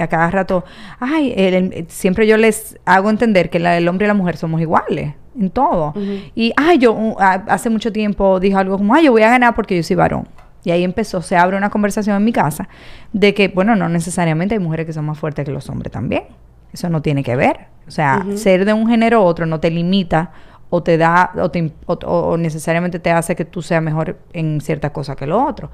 a 0.00 0.06
cada 0.08 0.30
rato, 0.30 0.64
ay, 1.00 1.32
el- 1.36 1.54
el- 1.72 1.86
siempre 1.88 2.26
yo 2.26 2.36
les 2.36 2.78
hago 2.84 3.10
entender 3.10 3.50
que 3.50 3.58
la- 3.58 3.76
el 3.76 3.86
hombre 3.88 4.06
y 4.06 4.08
la 4.08 4.14
mujer 4.14 4.36
somos 4.36 4.60
iguales 4.60 5.14
en 5.38 5.50
todo. 5.50 5.92
Y, 6.34 6.52
ay, 6.56 6.78
yo 6.78 6.92
uh, 6.92 7.16
hace 7.18 7.70
mucho 7.70 7.92
tiempo 7.92 8.40
dijo 8.40 8.58
algo 8.58 8.76
como, 8.78 8.94
ay, 8.94 9.04
yo 9.04 9.12
voy 9.12 9.22
a 9.22 9.30
ganar 9.30 9.54
porque 9.54 9.76
yo 9.76 9.82
soy 9.82 9.96
varón. 9.96 10.26
Y 10.64 10.70
ahí 10.72 10.82
empezó, 10.84 11.22
se 11.22 11.36
abre 11.36 11.56
una 11.56 11.70
conversación 11.70 12.16
en 12.16 12.24
mi 12.24 12.32
casa 12.32 12.68
de 13.12 13.32
que, 13.32 13.48
bueno, 13.48 13.76
no 13.76 13.88
necesariamente 13.88 14.54
hay 14.56 14.58
mujeres 14.60 14.86
que 14.86 14.92
son 14.92 15.04
más 15.06 15.18
fuertes 15.18 15.44
que 15.44 15.52
los 15.52 15.68
hombres 15.70 15.92
también. 15.92 16.24
Eso 16.72 16.88
no 16.90 17.00
tiene 17.00 17.22
que 17.22 17.36
ver. 17.36 17.66
O 17.86 17.90
sea, 17.90 18.22
ser 18.36 18.64
de 18.64 18.72
un 18.72 18.86
género 18.88 19.22
u 19.22 19.24
otro 19.24 19.46
no 19.46 19.60
te 19.60 19.70
limita 19.70 20.32
o 20.68 20.82
te 20.82 20.98
da, 20.98 21.30
o, 21.36 21.50
te 21.50 21.72
o- 21.86 21.94
o- 21.94 22.36
necesariamente 22.36 22.98
te 22.98 23.10
hace 23.10 23.34
que 23.36 23.44
tú 23.46 23.62
seas 23.62 23.82
mejor 23.82 24.18
en 24.34 24.60
cierta 24.60 24.92
cosa 24.92 25.16
que 25.16 25.26
lo 25.26 25.42
otro. 25.46 25.70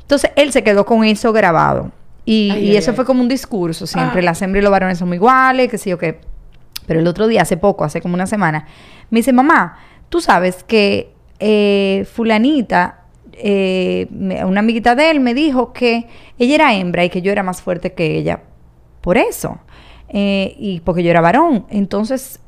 Entonces, 0.00 0.30
él 0.36 0.50
se 0.52 0.64
quedó 0.64 0.84
con 0.86 1.04
eso 1.04 1.32
grabado. 1.32 1.92
Y, 2.30 2.50
Ay, 2.50 2.66
y 2.66 2.70
ay, 2.72 2.76
eso 2.76 2.90
ay. 2.90 2.96
fue 2.96 3.06
como 3.06 3.22
un 3.22 3.28
discurso 3.28 3.86
siempre. 3.86 4.20
Ah. 4.20 4.24
Las 4.24 4.42
hembras 4.42 4.60
y 4.60 4.62
los 4.62 4.70
varones 4.70 4.98
son 4.98 5.14
iguales, 5.14 5.70
que 5.70 5.78
sí 5.78 5.94
o 5.94 5.96
qué. 5.96 6.20
Pero 6.86 7.00
el 7.00 7.06
otro 7.06 7.26
día, 7.26 7.40
hace 7.40 7.56
poco, 7.56 7.84
hace 7.84 8.02
como 8.02 8.12
una 8.12 8.26
semana, 8.26 8.66
me 9.08 9.20
dice, 9.20 9.32
mamá, 9.32 9.78
tú 10.10 10.20
sabes 10.20 10.62
que 10.62 11.14
eh, 11.38 12.06
fulanita, 12.12 13.04
eh, 13.32 14.08
una 14.44 14.60
amiguita 14.60 14.94
de 14.94 15.10
él 15.10 15.20
me 15.20 15.32
dijo 15.32 15.72
que 15.72 16.06
ella 16.38 16.54
era 16.56 16.74
hembra 16.74 17.02
y 17.02 17.08
que 17.08 17.22
yo 17.22 17.32
era 17.32 17.42
más 17.42 17.62
fuerte 17.62 17.94
que 17.94 18.18
ella 18.18 18.42
por 19.00 19.16
eso. 19.16 19.60
Eh, 20.10 20.54
y 20.58 20.80
porque 20.80 21.02
yo 21.02 21.10
era 21.10 21.22
varón. 21.22 21.64
Entonces, 21.70 22.40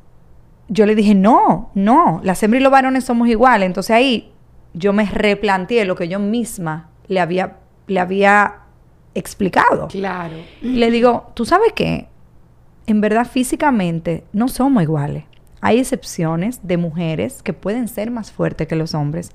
yo 0.67 0.85
le 0.85 0.93
dije, 0.93 1.15
no, 1.15 1.71
no, 1.73 2.21
las 2.23 2.43
hembras 2.43 2.61
y 2.61 2.63
los 2.63 2.71
varones 2.71 3.03
somos 3.05 3.29
iguales. 3.29 3.65
Entonces 3.65 3.95
ahí 3.95 4.31
yo 4.75 4.93
me 4.93 5.05
replanteé 5.05 5.85
lo 5.85 5.95
que 5.95 6.07
yo 6.07 6.19
misma 6.19 6.91
le 7.07 7.19
había, 7.19 7.57
le 7.87 7.99
había 7.99 8.60
explicado. 9.15 9.87
Claro. 9.87 10.35
Y 10.61 10.73
le 10.73 10.91
digo, 10.91 11.31
¿tú 11.33 11.45
sabes 11.45 11.73
qué? 11.73 12.07
En 12.87 13.01
verdad 13.01 13.27
físicamente 13.27 14.23
no 14.33 14.47
somos 14.47 14.83
iguales. 14.83 15.25
Hay 15.61 15.79
excepciones 15.79 16.59
de 16.63 16.77
mujeres 16.77 17.43
que 17.43 17.53
pueden 17.53 17.87
ser 17.87 18.09
más 18.09 18.31
fuertes 18.31 18.67
que 18.67 18.75
los 18.75 18.95
hombres, 18.95 19.31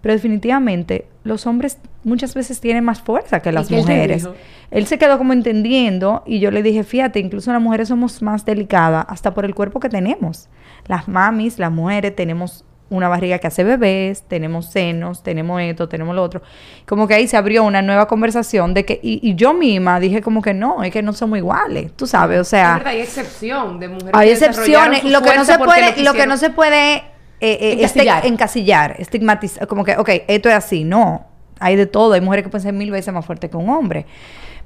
pero 0.00 0.14
definitivamente 0.14 1.08
los 1.24 1.46
hombres 1.46 1.78
muchas 2.04 2.34
veces 2.34 2.60
tienen 2.60 2.84
más 2.84 3.00
fuerza 3.00 3.40
que 3.40 3.50
las 3.50 3.70
él 3.70 3.78
mujeres. 3.78 4.22
dijo? 4.22 4.34
Él 4.70 4.86
se 4.86 4.98
quedó 4.98 5.18
como 5.18 5.32
entendiendo 5.32 6.22
y 6.26 6.38
yo 6.38 6.50
le 6.50 6.62
dije, 6.62 6.84
fíjate, 6.84 7.18
incluso 7.18 7.52
las 7.52 7.62
mujeres 7.62 7.88
somos 7.88 8.22
más 8.22 8.44
delicadas 8.44 9.06
hasta 9.08 9.34
por 9.34 9.44
el 9.44 9.54
cuerpo 9.54 9.80
que 9.80 9.88
tenemos. 9.88 10.48
Las 10.86 11.08
mamis, 11.08 11.58
las 11.58 11.72
mujeres 11.72 12.14
tenemos 12.14 12.64
una 12.96 13.08
barriga 13.08 13.38
que 13.38 13.46
hace 13.46 13.64
bebés, 13.64 14.22
tenemos 14.28 14.70
senos, 14.70 15.22
tenemos 15.22 15.60
esto, 15.60 15.88
tenemos 15.88 16.14
lo 16.14 16.22
otro. 16.22 16.42
Como 16.86 17.06
que 17.08 17.14
ahí 17.14 17.26
se 17.26 17.36
abrió 17.36 17.64
una 17.64 17.82
nueva 17.82 18.06
conversación 18.08 18.74
de 18.74 18.84
que, 18.84 19.00
y, 19.02 19.20
y 19.22 19.34
yo 19.34 19.52
misma 19.54 20.00
dije 20.00 20.22
como 20.22 20.42
que 20.42 20.54
no, 20.54 20.82
es 20.82 20.92
que 20.92 21.02
no 21.02 21.12
somos 21.12 21.38
iguales, 21.38 21.92
tú 21.96 22.06
sabes, 22.06 22.40
o 22.40 22.44
sea, 22.44 22.74
verdad, 22.74 22.92
hay 22.92 23.00
excepción 23.00 23.78
de 23.80 23.88
mujeres 23.88 24.12
hay 24.14 24.28
que 24.28 24.32
excepciones, 24.34 25.04
lo 25.04 25.22
que 25.22 25.34
no 25.34 25.44
se 25.44 25.58
puede, 25.58 25.80
lo 25.80 25.86
que 25.88 25.94
quisieron. 26.02 26.28
no 26.28 26.36
se 26.36 26.50
puede 26.50 26.94
eh, 26.96 27.02
eh, 27.40 27.76
este- 27.80 28.02
Encasillar. 28.02 28.26
encasillar, 28.26 28.96
estigmatizar, 28.98 29.66
como 29.66 29.84
que, 29.84 29.96
ok, 29.96 30.08
esto 30.28 30.48
es 30.48 30.54
así, 30.54 30.84
no, 30.84 31.26
hay 31.60 31.76
de 31.76 31.86
todo, 31.86 32.14
hay 32.14 32.20
mujeres 32.20 32.44
que 32.44 32.50
pueden 32.50 32.62
ser 32.62 32.72
mil 32.72 32.90
veces 32.90 33.12
más 33.12 33.24
fuertes 33.26 33.50
que 33.50 33.56
un 33.56 33.68
hombre. 33.70 34.06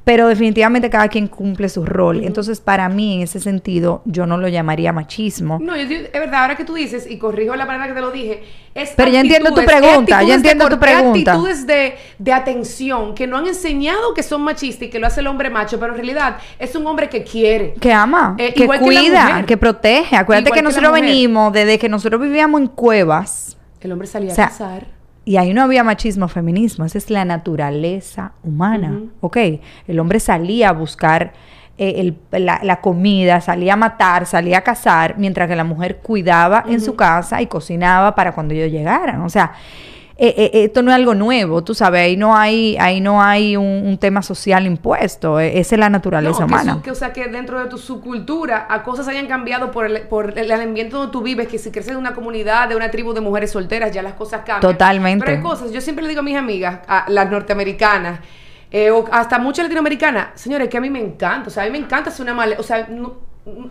Pero 0.04 0.26
definitivamente 0.28 0.88
cada 0.88 1.08
quien 1.08 1.28
cumple 1.28 1.68
su 1.68 1.84
rol. 1.84 2.24
Entonces, 2.24 2.60
para 2.60 2.88
mí, 2.88 3.16
en 3.16 3.22
ese 3.22 3.40
sentido, 3.40 4.00
yo 4.06 4.24
no 4.26 4.38
lo 4.38 4.48
llamaría 4.48 4.92
machismo. 4.92 5.58
No, 5.60 5.76
yo, 5.76 5.82
es 5.82 6.12
verdad, 6.12 6.42
ahora 6.42 6.56
que 6.56 6.64
tú 6.64 6.74
dices, 6.74 7.06
y 7.10 7.18
corrijo 7.18 7.54
la 7.56 7.66
manera 7.66 7.88
que 7.88 7.92
te 7.92 8.00
lo 8.00 8.10
dije, 8.10 8.42
es 8.74 8.92
Pero 8.96 9.10
yo 9.10 9.18
entiendo 9.18 9.50
tu 9.52 9.64
pregunta, 9.64 10.16
actitudes 10.18 10.36
entiendo 10.36 10.64
de 10.64 10.70
tu 10.70 10.80
pregunta. 10.80 11.32
actitudes 11.32 11.66
de, 11.66 11.94
de 12.18 12.32
atención 12.32 13.14
que 13.14 13.26
no 13.26 13.36
han 13.36 13.46
enseñado 13.48 14.14
que 14.14 14.22
son 14.22 14.42
machistas 14.42 14.88
y 14.88 14.90
que 14.90 14.98
lo 14.98 15.06
hace 15.06 15.20
el 15.20 15.26
hombre 15.26 15.50
macho, 15.50 15.78
pero 15.78 15.92
en 15.92 15.96
realidad 15.98 16.38
es 16.58 16.74
un 16.74 16.86
hombre 16.86 17.08
que 17.10 17.22
quiere. 17.22 17.74
Que 17.74 17.92
ama, 17.92 18.34
Eh, 18.38 18.54
que 18.54 18.66
cuida, 18.66 19.44
que 19.46 19.56
protege. 19.58 20.16
Acuérdate 20.16 20.48
Igual 20.48 20.58
que 20.58 20.62
nosotros 20.62 20.92
venimos 20.92 21.52
desde 21.52 21.78
que 21.78 21.88
nosotros 21.88 22.20
vivíamos 22.22 22.60
en 22.60 22.68
cuevas. 22.68 23.56
El 23.80 23.92
hombre 23.92 24.08
salía 24.08 24.32
O 24.32 24.34
sea, 24.34 24.46
a 24.46 24.48
cazar. 24.48 24.97
Y 25.28 25.36
ahí 25.36 25.52
no 25.52 25.62
había 25.62 25.84
machismo 25.84 26.24
o 26.24 26.28
feminismo, 26.28 26.84
esa 26.86 26.96
es 26.96 27.10
la 27.10 27.24
naturaleza 27.24 28.32
humana. 28.42 29.00
¿ok? 29.20 29.36
El 29.86 29.98
hombre 30.00 30.20
salía 30.20 30.70
a 30.70 30.72
buscar 30.72 31.32
eh, 31.76 31.94
el- 32.32 32.44
la, 32.44 32.60
la 32.62 32.80
comida, 32.80 33.40
salía 33.40 33.74
a 33.74 33.76
matar, 33.76 34.24
salía 34.26 34.58
a 34.58 34.60
cazar, 34.62 35.16
mientras 35.18 35.46
que 35.48 35.54
la 35.54 35.64
mujer 35.64 35.98
cuidaba 35.98 36.64
en 36.66 36.80
su 36.80 36.96
casa 36.96 37.42
y 37.42 37.46
cocinaba 37.46 38.14
para 38.14 38.32
cuando 38.32 38.54
ellos 38.54 38.72
llegaran. 38.72 39.20
O 39.20 39.28
sea, 39.28 39.52
eh, 40.20 40.34
eh, 40.36 40.64
esto 40.64 40.82
no 40.82 40.90
es 40.90 40.96
algo 40.96 41.14
nuevo, 41.14 41.62
tú 41.62 41.74
sabes, 41.74 42.00
ahí 42.02 42.16
no 42.16 42.36
hay, 42.36 42.76
ahí 42.78 43.00
no 43.00 43.22
hay 43.22 43.56
un, 43.56 43.64
un 43.86 43.98
tema 43.98 44.20
social 44.20 44.66
impuesto, 44.66 45.38
eh, 45.38 45.58
esa 45.60 45.76
es 45.76 45.78
la 45.78 45.88
naturaleza 45.90 46.40
No, 46.40 46.46
humana. 46.46 46.80
que, 46.82 46.90
o 46.90 46.94
sea, 46.96 47.12
que 47.12 47.28
dentro 47.28 47.60
de 47.60 47.66
tu 47.70 47.78
subcultura 47.78 48.66
a 48.68 48.82
cosas 48.82 49.06
hayan 49.08 49.26
cambiado 49.28 49.70
por 49.70 49.86
el, 49.86 50.02
por 50.08 50.36
el 50.36 50.50
ambiente 50.50 50.96
donde 50.96 51.12
tú 51.12 51.22
vives, 51.22 51.46
que 51.46 51.56
si 51.58 51.70
creces 51.70 51.92
en 51.92 51.98
una 51.98 52.14
comunidad, 52.14 52.68
de 52.68 52.74
una 52.74 52.90
tribu 52.90 53.12
de 53.14 53.20
mujeres 53.20 53.52
solteras, 53.52 53.92
ya 53.92 54.02
las 54.02 54.14
cosas 54.14 54.38
cambian. 54.44 54.60
Totalmente. 54.72 55.24
Pero 55.24 55.36
hay 55.38 55.42
cosas, 55.42 55.70
yo 55.72 55.80
siempre 55.80 56.02
le 56.02 56.08
digo 56.08 56.20
a 56.20 56.24
mis 56.24 56.36
amigas, 56.36 56.80
a 56.88 57.04
las 57.08 57.30
norteamericanas, 57.30 58.18
eh, 58.70 58.90
o 58.90 59.04
hasta 59.12 59.38
muchas 59.38 59.64
latinoamericanas, 59.66 60.28
señores, 60.34 60.68
que 60.68 60.76
a 60.78 60.80
mí 60.80 60.90
me 60.90 61.00
encanta, 61.00 61.46
o 61.46 61.50
sea, 61.50 61.62
a 61.62 61.66
mí 61.66 61.72
me 61.72 61.78
encanta 61.78 62.10
hacer 62.10 62.24
una 62.24 62.34
maleta, 62.34 62.60
o 62.60 62.64
sea, 62.64 62.86
no- 62.90 63.27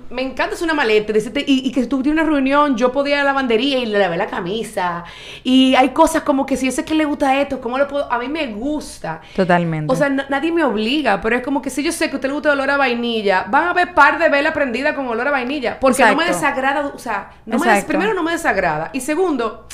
me 0.10 0.22
encanta 0.22 0.56
hacer 0.56 0.66
una 0.66 0.74
maleta, 0.74 1.12
decirte, 1.14 1.44
y, 1.46 1.68
y 1.68 1.72
que 1.72 1.82
si 1.84 1.88
tú 1.88 2.02
tienes 2.02 2.22
una 2.24 2.30
reunión, 2.32 2.76
yo 2.78 2.92
podía 2.92 3.16
ir 3.16 3.22
a 3.22 3.24
la 3.24 3.30
lavandería 3.32 3.80
y 3.80 3.86
le 3.86 4.00
lavé 4.00 4.18
la 4.18 4.28
camisa. 4.28 5.04
Y 5.44 5.76
hay 5.76 5.90
cosas 5.90 6.24
como 6.24 6.46
que 6.46 6.58
si 6.58 6.66
yo 6.66 6.72
sé 6.72 6.84
que 6.86 6.94
le 6.96 7.06
gusta 7.06 7.40
esto, 7.40 7.60
¿cómo 7.62 7.78
lo 7.78 7.88
puedo? 7.88 8.12
A 8.12 8.18
mí 8.20 8.28
me 8.28 8.48
gusta. 8.48 9.22
Totalmente. 9.36 9.92
O 9.92 9.96
sea, 9.96 10.10
na- 10.10 10.26
nadie 10.30 10.52
me 10.52 10.64
obliga, 10.64 11.22
pero 11.22 11.36
es 11.36 11.44
como 11.44 11.62
que 11.62 11.70
si 11.70 11.84
yo 11.84 11.92
sé 11.92 12.08
que 12.10 12.14
a 12.14 12.16
usted 12.18 12.30
le 12.30 12.34
gusta 12.34 12.54
el 12.54 12.60
olor 12.60 12.72
a 12.72 12.78
vainilla, 12.78 13.46
van 13.50 13.68
a 13.68 13.74
ver 13.74 13.94
par 13.94 14.18
de 14.20 14.30
vela 14.30 14.54
prendida 14.54 14.96
con 14.96 15.08
olor 15.08 15.28
a 15.28 15.32
vainilla. 15.32 15.80
Porque 15.80 16.04
no 16.04 16.18
me 16.18 16.24
desagrada, 16.34 16.88
o 16.88 17.00
sea, 17.00 17.32
no 17.46 17.58
me 17.60 17.66
des- 17.76 17.86
primero 17.86 18.14
no 18.14 18.24
me 18.24 18.32
desagrada. 18.32 18.90
Y 18.94 19.02
segundo, 19.02 19.68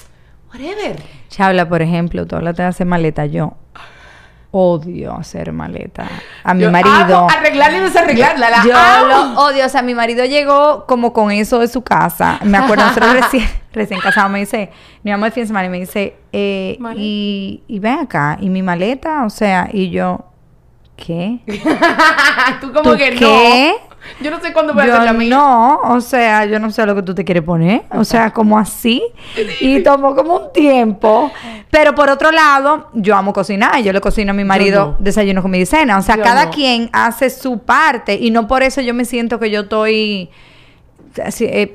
whatever. 0.52 1.02
Chabla, 1.30 1.68
por 1.68 1.82
ejemplo, 1.82 2.26
tú 2.28 2.36
hablas 2.36 2.56
de 2.58 2.64
hacer 2.64 2.86
maleta. 2.88 3.26
Yo 3.26 3.54
odio 4.56 5.14
hacer 5.16 5.52
maleta. 5.52 6.08
A 6.44 6.54
mi 6.54 6.62
Yo 6.62 6.72
marido. 6.72 6.94
amo 7.18 7.28
arreglarla 7.30 7.78
y 7.80 7.82
desarreglarla. 7.82 8.50
La 8.52 8.64
yo 8.64 8.78
amo. 8.78 9.08
lo 9.34 9.42
odio. 9.46 9.66
O 9.66 9.70
sea, 9.70 9.82
mi 9.82 9.96
marido 9.96 10.24
llegó 10.26 10.86
como 10.86 11.12
con 11.12 11.32
eso 11.32 11.58
de 11.60 11.68
su 11.68 11.82
casa. 11.82 12.40
Me 12.44 12.60
acuerdo, 12.60 12.86
nosotros 12.86 13.14
recién, 13.22 13.50
recién 13.74 14.00
casados, 14.00 14.32
me 14.32 14.40
dice, 14.40 14.70
mi 15.02 15.10
mamá 15.10 15.26
el 15.28 15.34
fin 15.34 15.44
de 15.44 15.48
semana 15.48 15.66
y 15.66 15.70
me 15.70 15.80
dice, 15.80 16.16
eh, 16.32 16.78
y, 16.96 17.64
y 17.68 17.80
ven 17.80 18.00
acá, 18.00 18.38
y 18.40 18.50
mi 18.50 18.62
maleta, 18.62 19.26
o 19.26 19.30
sea, 19.32 19.70
y 19.74 19.90
yo, 19.90 20.20
¿qué? 20.96 21.40
Tú 22.62 22.72
como 22.72 22.92
¿Tú 22.92 22.98
que 22.98 23.10
qué? 23.16 23.74
no. 23.90 23.93
Yo 24.22 24.32
no 24.32 24.40
sé 24.42 24.54
cuándo 24.54 24.74
voy 24.74 24.84
a 24.84 24.94
hacer 24.94 25.06
la 25.06 25.14
mía. 25.14 25.30
no, 25.36 25.78
o 25.84 26.02
sea, 26.02 26.46
yo 26.46 26.60
no 26.60 26.70
sé 26.72 26.86
lo 26.86 26.96
que 26.96 27.04
tú 27.04 27.16
te 27.16 27.24
quieres 27.24 27.44
poner, 27.44 27.84
o 27.92 28.04
sea, 28.04 28.32
como 28.32 28.58
así. 28.60 29.02
Y 29.62 29.80
tomó 29.84 30.16
como 30.16 30.36
un 30.38 30.54
tiempo. 30.54 31.32
Pero 31.70 31.96
por 31.96 32.10
otro 32.10 32.32
lado, 32.32 32.90
yo 32.94 33.16
amo 33.16 33.34
cocinar, 33.34 33.82
yo 33.82 33.92
le 33.94 34.02
cocino 34.02 34.32
a 34.32 34.34
mi 34.34 34.44
marido 34.44 34.86
no. 34.86 34.96
desayuno, 35.00 35.42
comida 35.42 35.62
y 35.64 35.66
cena. 35.66 35.98
O 35.98 36.02
sea, 36.02 36.18
Yo 36.18 36.24
cada 36.24 36.46
no. 36.46 36.52
quien 36.52 36.90
hace 36.94 37.30
su 37.30 37.60
parte 37.60 38.16
y 38.16 38.30
no 38.32 38.48
por 38.48 38.62
eso 38.64 38.82
yo 38.82 38.94
me 38.94 39.06
siento 39.06 39.40
que 39.40 39.50
yo 39.50 39.62
estoy 39.62 40.30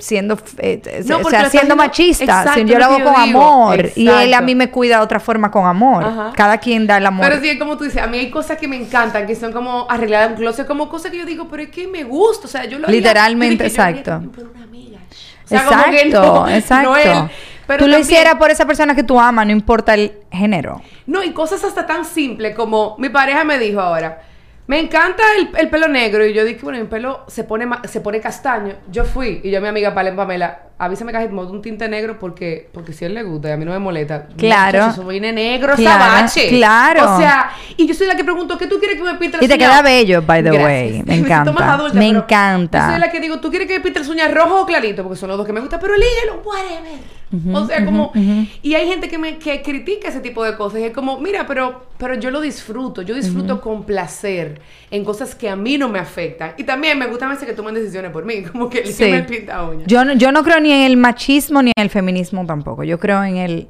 siendo 0.00 0.38
eh, 0.58 0.80
eh, 0.84 1.02
No, 1.06 1.18
o 1.18 1.30
sea, 1.30 1.48
siendo 1.48 1.76
machista, 1.76 2.24
Exacto, 2.24 2.54
si 2.54 2.64
yo 2.64 2.78
lo 2.78 2.84
hago 2.86 3.04
con 3.04 3.24
digo. 3.24 3.40
amor 3.40 3.90
y 3.94 4.08
él 4.08 4.34
a 4.34 4.40
mí 4.40 4.54
me 4.54 4.70
cuida 4.70 4.96
de 4.96 5.02
otra 5.02 5.20
forma 5.20 5.50
con 5.50 5.66
amor. 5.66 6.04
Ajá. 6.04 6.32
Cada 6.34 6.58
quien 6.58 6.86
da 6.86 6.98
el 6.98 7.06
amor. 7.06 7.26
Pero 7.28 7.40
sí, 7.40 7.58
como 7.58 7.76
tú 7.76 7.84
dices, 7.84 8.02
a 8.02 8.06
mí 8.06 8.18
hay 8.18 8.30
cosas 8.30 8.58
que 8.58 8.66
me 8.66 8.76
encantan, 8.76 9.26
que 9.26 9.34
son 9.34 9.52
como 9.52 9.86
arreglar 9.88 10.30
un 10.30 10.36
closet, 10.36 10.66
como 10.66 10.88
cosas 10.88 11.10
que 11.10 11.18
yo 11.18 11.26
digo, 11.26 11.48
pero 11.48 11.62
es 11.62 11.70
que 11.70 11.86
me 11.86 12.04
gusta, 12.04 12.46
o 12.46 12.50
sea, 12.50 12.64
yo 12.64 12.78
lo 12.78 12.88
Literalmente, 12.88 13.68
yo 13.68 13.82
haría 13.82 14.00
exacto. 14.00 14.10
también 14.10 14.32
por 14.32 14.54
una 14.54 14.64
amiga. 14.64 14.98
O 15.44 15.48
sea, 15.48 15.64
como 15.64 15.80
exacto, 15.80 16.00
que 16.00 16.10
no, 16.10 16.48
exacto. 16.48 16.90
no 16.90 16.96
él, 16.96 17.30
pero 17.66 17.84
tú 17.84 17.90
lo 17.90 17.98
hicieras 17.98 18.36
por 18.36 18.50
esa 18.50 18.66
persona 18.66 18.94
que 18.94 19.02
tú 19.02 19.20
amas, 19.20 19.46
no 19.46 19.52
importa 19.52 19.94
el 19.94 20.12
género. 20.32 20.80
No, 21.06 21.22
y 21.22 21.32
cosas 21.32 21.62
hasta 21.64 21.86
tan 21.86 22.04
simples 22.04 22.56
como 22.56 22.96
mi 22.98 23.10
pareja 23.10 23.44
me 23.44 23.58
dijo 23.58 23.80
ahora, 23.80 24.22
me 24.68 24.78
encanta 24.80 25.22
el, 25.38 25.48
el 25.56 25.70
pelo 25.70 25.88
negro. 25.88 26.24
Y 26.26 26.34
yo 26.34 26.44
dije, 26.44 26.60
bueno, 26.62 26.78
mi 26.78 26.84
pelo 26.84 27.24
se 27.26 27.42
pone, 27.42 27.66
se 27.88 28.02
pone 28.02 28.20
castaño. 28.20 28.74
Yo 28.90 29.04
fui 29.04 29.40
y 29.42 29.50
yo 29.50 29.58
a 29.58 29.60
mi 29.62 29.68
amiga 29.68 29.94
Palen 29.94 30.14
Pamela, 30.14 30.60
avísame 30.76 31.10
que 31.10 31.18
de 31.18 31.34
un 31.34 31.62
tinte 31.62 31.88
negro 31.88 32.18
porque, 32.18 32.68
porque 32.74 32.92
si 32.92 33.06
a 33.06 33.08
él 33.08 33.14
le 33.14 33.22
gusta 33.22 33.48
y 33.48 33.52
a 33.52 33.56
mí 33.56 33.64
no 33.64 33.72
me 33.72 33.78
molesta. 33.78 34.26
Claro. 34.36 34.88
Eso 34.90 35.06
viene 35.06 35.32
negro, 35.32 35.74
Claro, 35.74 36.04
sabache. 36.04 36.48
claro. 36.50 37.14
O 37.14 37.18
sea, 37.18 37.50
y 37.78 37.86
yo 37.86 37.94
soy 37.94 38.06
la 38.08 38.14
que 38.14 38.24
pregunto, 38.24 38.58
¿qué 38.58 38.66
tú 38.66 38.78
quieres 38.78 38.98
que 38.98 39.04
me 39.04 39.14
pinte 39.14 39.38
las 39.38 39.44
Y 39.46 39.48
te 39.48 39.56
queda 39.56 39.80
bello, 39.80 40.20
by 40.20 40.42
the 40.42 40.50
Gracias. 40.50 40.66
way. 40.66 41.02
Me 41.06 41.14
encanta. 41.14 41.50
más 41.52 41.62
adulta, 41.80 41.98
Me 41.98 42.08
encanta. 42.08 42.78
Yo 42.86 42.90
soy 42.92 43.00
la 43.00 43.10
que 43.10 43.20
digo, 43.20 43.40
¿tú 43.40 43.48
quieres 43.48 43.66
que 43.68 43.74
me 43.78 43.80
pinte 43.80 44.00
las 44.00 44.08
uñas 44.10 44.32
rojo 44.34 44.60
o 44.62 44.66
clarito? 44.66 45.02
Porque 45.02 45.18
son 45.18 45.30
los 45.30 45.38
dos 45.38 45.46
que 45.46 45.52
me 45.54 45.60
gustan, 45.60 45.80
pero 45.80 45.94
elígelo, 45.94 46.42
whatever. 46.44 47.17
O 47.52 47.66
sea, 47.66 47.84
como... 47.84 48.12
Y 48.62 48.74
hay 48.74 48.86
gente 48.88 49.08
que 49.08 49.18
me 49.18 49.38
que 49.38 49.60
critica 49.62 50.08
ese 50.08 50.20
tipo 50.20 50.42
de 50.44 50.56
cosas. 50.56 50.80
Y 50.80 50.84
es 50.84 50.92
como, 50.92 51.18
mira, 51.20 51.46
pero, 51.46 51.86
pero 51.98 52.14
yo 52.14 52.30
lo 52.30 52.40
disfruto. 52.40 53.02
Yo 53.02 53.14
disfruto 53.14 53.60
con 53.60 53.84
placer 53.84 54.60
en 54.90 55.04
cosas 55.04 55.34
que 55.34 55.48
a 55.50 55.56
mí 55.56 55.76
no 55.78 55.88
me 55.88 55.98
afectan. 55.98 56.52
Y 56.56 56.64
también 56.64 56.98
me 56.98 57.06
gusta 57.06 57.26
a 57.26 57.28
veces 57.28 57.46
que 57.46 57.52
tomen 57.54 57.74
decisiones 57.74 58.10
por 58.10 58.24
mí. 58.24 58.42
Como 58.52 58.68
que 58.70 58.78
el 58.78 58.84
que 58.84 58.92
Sí. 58.92 59.10
me 59.10 59.22
pinta 59.22 59.62
uñas. 59.64 59.86
Yo 59.86 60.04
no, 60.04 60.14
yo 60.14 60.32
no 60.32 60.42
creo 60.42 60.58
ni 60.60 60.72
en 60.72 60.82
el 60.82 60.96
machismo 60.96 61.62
ni 61.62 61.72
en 61.76 61.82
el 61.82 61.90
feminismo 61.90 62.44
tampoco. 62.46 62.82
Yo 62.84 62.98
creo 62.98 63.22
en 63.24 63.36
el, 63.36 63.68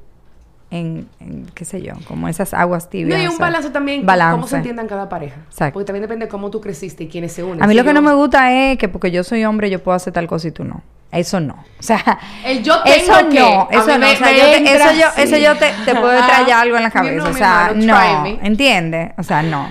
en, 0.70 1.08
en, 1.18 1.46
qué 1.54 1.64
sé 1.64 1.80
yo, 1.82 1.94
como 2.06 2.28
esas 2.28 2.52
aguas 2.54 2.84
No, 2.84 2.90
tibias. 2.90 3.20
y 3.22 3.26
un 3.26 3.28
o 3.28 3.36
sea, 3.36 3.46
balance 3.46 3.70
también, 3.70 4.04
balance. 4.04 4.32
cómo 4.36 4.46
se 4.46 4.56
entiendan 4.56 4.86
cada 4.86 5.08
pareja. 5.08 5.40
Exacto. 5.48 5.72
Porque 5.74 5.86
también 5.86 6.02
depende 6.02 6.26
de 6.26 6.30
cómo 6.30 6.50
tú 6.50 6.60
creciste 6.60 7.04
y 7.04 7.08
quiénes 7.08 7.32
se 7.32 7.42
unen. 7.42 7.62
A 7.62 7.66
mí 7.66 7.72
Si 7.72 7.78
lo 7.78 7.84
que 7.84 7.94
no 7.94 8.02
me 8.02 8.12
gusta 8.12 8.52
es 8.52 8.78
que 8.78 8.88
porque 8.88 9.10
yo 9.10 9.24
soy 9.24 9.44
hombre 9.44 9.70
yo 9.70 9.82
puedo 9.82 9.96
hacer 9.96 10.12
tal 10.12 10.26
cosa 10.28 10.48
y 10.48 10.50
tú 10.52 10.64
no. 10.64 10.82
Eso 11.10 11.40
no. 11.40 11.54
O 11.78 11.82
sea, 11.82 12.18
El 12.44 12.62
yo 12.62 12.82
tengo 12.82 12.96
eso 12.96 13.28
que, 13.30 13.38
no, 13.40 13.68
eso 13.70 13.86
no. 13.86 13.98
me- 13.98 14.12
o 14.12 14.16
sea, 14.16 14.26
me 14.26 14.38
yo 14.38 14.44
te- 14.44 14.56
entra 14.58 14.74
eso 14.74 15.00
yo, 15.00 15.22
eso 15.22 15.36
yo 15.38 15.56
te, 15.56 15.72
te 15.84 15.94
puedo 15.94 16.26
traer 16.26 16.52
algo 16.52 16.76
en 16.76 16.82
la 16.82 16.88
no, 16.88 16.92
cabeza. 16.94 17.28
o 17.28 17.32
sea, 17.34 17.72
no. 17.74 18.26
¿Entiendes? 18.42 19.12
O 19.16 19.22
sea, 19.22 19.42
no. 19.42 19.68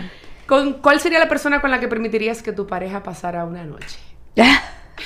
¿Con 0.47 0.73
¿Cuál 0.81 0.99
sería 0.99 1.19
la 1.19 1.27
persona 1.29 1.59
con 1.61 1.69
la 1.71 1.79
que 1.79 1.87
permitirías 1.87 2.41
que 2.41 2.53
tu 2.53 2.65
pareja 2.65 3.03
pasara 3.03 3.43
una 3.45 3.63
noche? 3.63 3.99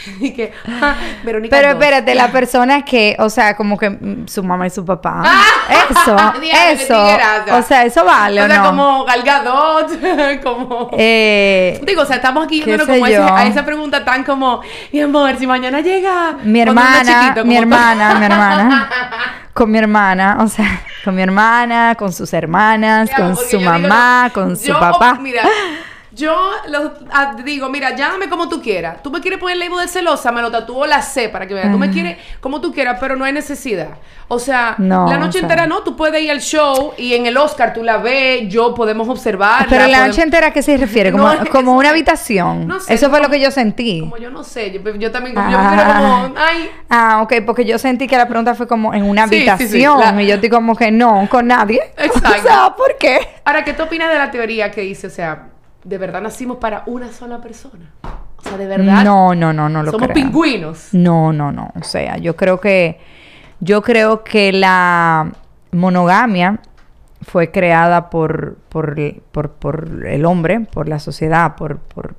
y 0.20 0.32
que, 0.34 0.52
ah, 0.82 0.96
Verónica. 1.24 1.56
Pero 1.56 1.70
dos. 1.74 1.82
espérate, 1.82 2.16
la 2.16 2.32
persona 2.32 2.84
que, 2.84 3.16
o 3.20 3.30
sea, 3.30 3.56
como 3.56 3.78
que 3.78 3.90
mm, 3.90 4.28
su 4.28 4.44
mamá 4.44 4.68
y 4.68 4.70
su 4.70 4.84
papá. 4.86 5.22
Ah, 5.26 5.44
eso, 5.90 6.16
diablo, 6.16 6.42
qué 6.42 6.72
eso. 6.72 6.86
tigueraza. 7.06 7.56
O 7.58 7.62
sea, 7.64 7.86
eso 7.86 8.04
vale 8.06 8.42
O 8.42 8.46
o, 8.46 8.48
sea, 8.48 8.58
no. 8.58 8.64
como 8.66 9.06
Gal 9.06 9.24
Gadot, 9.24 9.92
como... 10.44 10.90
Eh, 10.98 11.80
Digo, 11.86 12.02
o 12.02 12.06
sea, 12.06 12.16
estamos 12.18 12.46
aquí 12.46 12.60
qué 12.62 12.72
yéndonos 12.72 12.88
sé 12.88 12.94
como 12.94 13.06
a, 13.06 13.10
ese- 13.10 13.18
yo. 13.20 13.36
a 13.36 13.46
esa 13.46 13.66
pregunta 13.66 14.04
tan 14.06 14.24
como, 14.24 14.62
mi 14.92 15.02
amor, 15.02 15.36
si 15.38 15.46
mañana 15.48 15.82
llega... 15.82 16.34
mi 16.44 16.64
cuando 16.64 16.72
uno 16.82 16.82
es 16.82 17.08
hermana, 17.08 17.22
chiquito, 17.24 17.46
mi 17.46 17.56
como 17.56 17.56
tú- 17.56 17.62
hermana, 17.62 18.16
mi 18.20 18.26
hermana. 18.26 18.90
Con 19.54 19.70
mi 19.70 19.78
hermana, 19.78 20.38
o 20.40 20.48
sea, 20.48 20.82
con 21.04 21.14
mi 21.14 21.22
hermana, 21.22 21.96
con 21.96 22.14
sus 22.14 22.32
hermanas, 22.34 23.10
Claro, 23.10 23.26
con 23.26 23.36
porque 23.36 23.50
su 23.52 23.58
yo 23.60 23.60
digo, 23.60 23.72
mamá, 23.88 24.32
con 24.34 24.56
su 24.56 24.68
yo, 24.68 24.80
papá. 24.80 25.18
Mira, 25.22 25.44
yo 26.14 26.52
lo- 26.68 26.94
ah, 27.12 27.36
digo, 27.44 27.70
mira, 27.70 27.96
llámame 27.96 28.28
como 28.30 28.50
tú 28.50 28.62
quieras. 28.62 29.02
Tú 29.02 29.10
me 29.12 29.22
quieres 29.22 29.40
poner 29.40 29.54
el 29.56 29.60
label 29.70 29.80
de 29.86 29.88
celosa, 29.88 30.32
me 30.32 30.42
lo 30.42 30.52
tatúo 30.52 30.86
la 30.86 31.02
C 31.02 31.30
para 31.30 31.48
que 31.48 31.54
veas. 31.54 31.72
Tú 31.72 31.78
me 31.78 31.90
quieres 31.90 32.18
como 32.40 32.60
tú 32.62 32.74
quieras, 32.74 32.98
pero 33.00 33.16
no 33.16 33.24
hay 33.26 33.34
necesidad. 33.34 33.90
O 34.28 34.40
sea, 34.40 34.76
No, 34.78 35.08
la 35.10 35.16
o 35.18 35.20
noche 35.20 35.34
sea. 35.40 35.42
entera 35.42 35.68
no, 35.68 35.80
tú 35.84 35.96
puedes 35.98 36.22
ir 36.22 36.32
al 36.32 36.40
show 36.42 36.94
y 36.98 37.16
en 37.16 37.26
el 37.26 37.36
Oscar 37.38 37.74
tú 37.74 37.84
la 37.84 37.98
ves, 37.98 38.48
yo 38.48 38.74
podemos 38.74 39.08
observarla. 39.10 39.68
Pero 39.70 39.82
la 39.84 39.88
podemos- 39.88 40.08
noche 40.10 40.22
entera, 40.24 40.48
¿a 40.48 40.52
qué 40.54 40.62
se 40.62 40.78
refiere? 40.78 41.12
Como, 41.12 41.28
No, 41.34 41.46
como 41.48 41.76
una 41.76 41.90
habitación. 41.90 42.66
no 42.68 42.80
sé, 42.80 42.94
Eso 42.94 43.10
fue 43.10 43.20
como- 43.20 43.28
lo 43.28 43.34
que 43.34 43.40
yo 43.42 43.52
sentí. 43.52 44.00
Como 44.02 44.18
yo 44.18 44.30
no 44.30 44.44
sé, 44.44 44.72
yo, 44.72 44.82
yo 44.96 45.12
también, 45.12 45.36
como, 45.36 45.50
yo 45.52 45.58
prefiero 45.58 45.84
Ah. 45.86 46.22
como, 46.24 46.36
ay, 46.40 46.70
Ah, 46.90 47.22
ok, 47.24 47.34
porque 47.46 47.66
yo 47.66 47.78
sentí 47.78 48.08
que 48.08 48.18
la 48.18 48.28
pregunta 48.28 48.56
fue 48.56 48.68
como 48.68 48.94
en 48.94 49.04
una 49.04 49.28
Sí, 49.28 49.36
sí, 49.36 49.42
sí, 49.44 49.50
habitación. 49.50 50.00
la- 50.00 50.22
Y 50.22 50.28
yo 50.28 50.36
estoy 50.36 50.50
como 50.50 50.76
que 50.76 50.92
no, 50.92 51.28
con 51.30 51.48
nadie. 51.48 51.82
Exacto. 51.98 52.30
O 52.40 52.42
sea, 52.42 52.74
¿por 52.76 52.98
qué? 52.98 53.20
Ahora, 53.44 53.64
¿qué 53.64 53.74
tú 53.74 53.84
opinas 53.84 54.10
de 54.12 54.18
la 54.18 54.30
teoría 54.32 54.72
que 54.72 54.82
dice, 54.82 55.08
o 55.08 55.10
sea, 55.10 55.48
de 55.84 55.98
verdad 55.98 56.22
nacimos 56.22 56.58
para 56.58 56.84
una 56.86 57.12
sola 57.12 57.42
persona? 57.42 57.92
O 58.38 58.42
sea, 58.44 58.58
de 58.58 58.68
verdad 58.68 59.04
No, 59.04 59.36
no, 59.36 59.54
no, 59.54 59.70
no 59.70 59.84
lo 59.84 59.92
somos 59.92 60.08
creo. 60.08 60.16
pingüinos. 60.16 60.90
No, 60.94 61.32
no, 61.34 61.52
no. 61.52 61.72
O 61.80 61.84
sea, 61.84 62.18
yo 62.18 62.36
creo 62.36 62.60
que 62.60 63.00
Yo 63.60 63.82
creo 63.84 64.24
que 64.24 64.52
la 64.52 65.32
monogamia 65.72 66.60
fue 67.22 67.52
creada 67.52 68.10
por, 68.10 68.58
por, 68.70 68.96
por, 69.32 69.52
por 69.52 70.08
el 70.08 70.26
hombre, 70.26 70.62
por 70.62 70.90
la 70.90 70.98
sociedad, 70.98 71.56
por, 71.56 71.78
por, 71.78 72.16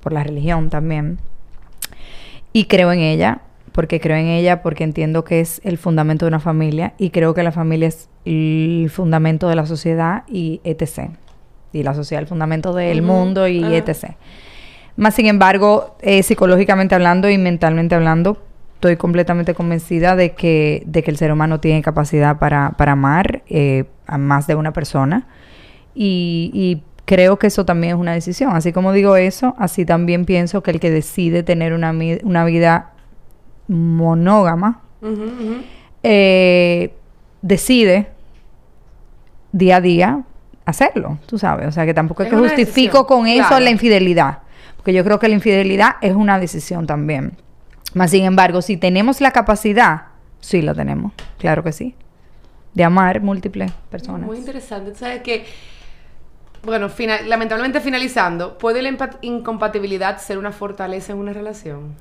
por 0.00 0.12
la 0.14 0.24
religión 0.24 0.70
también. 0.70 1.18
Y 2.54 2.64
creo 2.64 2.90
en 2.92 3.00
ella, 3.00 3.40
porque 3.72 4.00
creo 4.00 4.16
en 4.16 4.26
ella, 4.28 4.62
porque 4.62 4.84
entiendo 4.84 5.24
que 5.24 5.40
es 5.40 5.60
el 5.64 5.76
fundamento 5.76 6.24
de 6.24 6.28
una 6.28 6.40
familia 6.40 6.94
y 6.98 7.10
creo 7.10 7.34
que 7.34 7.42
la 7.42 7.52
familia 7.52 7.88
es 7.88 8.08
el 8.24 8.90
fundamento 8.90 9.48
de 9.48 9.56
la 9.56 9.66
sociedad 9.66 10.24
y 10.26 10.60
etc. 10.64 11.10
Y 11.72 11.82
la 11.82 11.94
sociedad 11.94 12.22
el 12.22 12.28
fundamento 12.28 12.74
del 12.74 13.02
mundo 13.02 13.48
y 13.48 13.62
ajá. 13.64 13.76
etc. 13.76 14.16
Más 14.96 15.14
sin 15.14 15.26
embargo, 15.26 15.96
eh, 16.00 16.22
psicológicamente 16.22 16.94
hablando 16.94 17.30
y 17.30 17.38
mentalmente 17.38 17.94
hablando, 17.94 18.38
estoy 18.74 18.96
completamente 18.96 19.54
convencida 19.54 20.16
de 20.16 20.32
que, 20.32 20.82
de 20.86 21.02
que 21.02 21.10
el 21.10 21.16
ser 21.16 21.32
humano 21.32 21.60
tiene 21.60 21.82
capacidad 21.82 22.38
para, 22.38 22.72
para 22.72 22.92
amar 22.92 23.42
eh, 23.48 23.84
a 24.06 24.18
más 24.18 24.46
de 24.46 24.54
una 24.54 24.72
persona. 24.72 25.26
Y, 25.94 26.50
y 26.52 26.82
creo 27.04 27.38
que 27.38 27.46
eso 27.46 27.64
también 27.64 27.94
es 27.94 28.00
una 28.00 28.12
decisión. 28.12 28.54
Así 28.54 28.72
como 28.72 28.92
digo 28.92 29.16
eso, 29.16 29.54
así 29.58 29.84
también 29.84 30.24
pienso 30.24 30.62
que 30.62 30.72
el 30.72 30.80
que 30.80 30.90
decide 30.90 31.42
tener 31.42 31.72
una, 31.72 31.94
una 32.22 32.44
vida 32.44 32.92
monógama, 33.68 34.80
eh, 36.02 36.94
decide 37.42 38.08
día 39.52 39.76
a 39.76 39.80
día 39.80 40.24
hacerlo, 40.64 41.18
tú 41.26 41.38
sabes. 41.38 41.66
O 41.68 41.72
sea, 41.72 41.84
que 41.86 41.94
tampoco 41.94 42.22
es, 42.22 42.28
Es 42.28 42.34
que 42.34 42.38
justifico 42.40 42.98
decisión, 42.98 43.04
con 43.06 43.26
eso 43.26 43.48
claro. 43.48 43.64
la 43.64 43.70
infidelidad. 43.70 44.38
Porque 44.76 44.92
yo 44.92 45.04
creo 45.04 45.18
que 45.18 45.28
la 45.28 45.34
infidelidad 45.34 45.96
es 46.00 46.14
una 46.14 46.38
decisión 46.38 46.86
también. 46.86 47.36
Más 47.94 48.10
sin 48.10 48.24
embargo, 48.24 48.62
si 48.62 48.76
tenemos 48.76 49.20
la 49.20 49.30
capacidad, 49.32 50.04
sí 50.40 50.62
la 50.62 50.74
tenemos, 50.74 51.12
claro 51.38 51.62
que 51.62 51.72
sí, 51.72 51.94
de 52.74 52.84
amar 52.84 53.20
múltiples 53.20 53.70
personas. 53.90 54.26
Muy 54.26 54.38
interesante. 54.38 54.94
Sabes 54.94 55.22
que, 55.22 55.44
bueno, 56.64 56.88
fina- 56.88 57.20
lamentablemente 57.22 57.80
finalizando, 57.80 58.56
¿puede 58.58 58.82
la 58.82 58.96
incompatibilidad 59.20 60.18
ser 60.18 60.38
una 60.38 60.52
fortaleza 60.52 61.12
en 61.12 61.18
una 61.18 61.32
relación? 61.32 61.94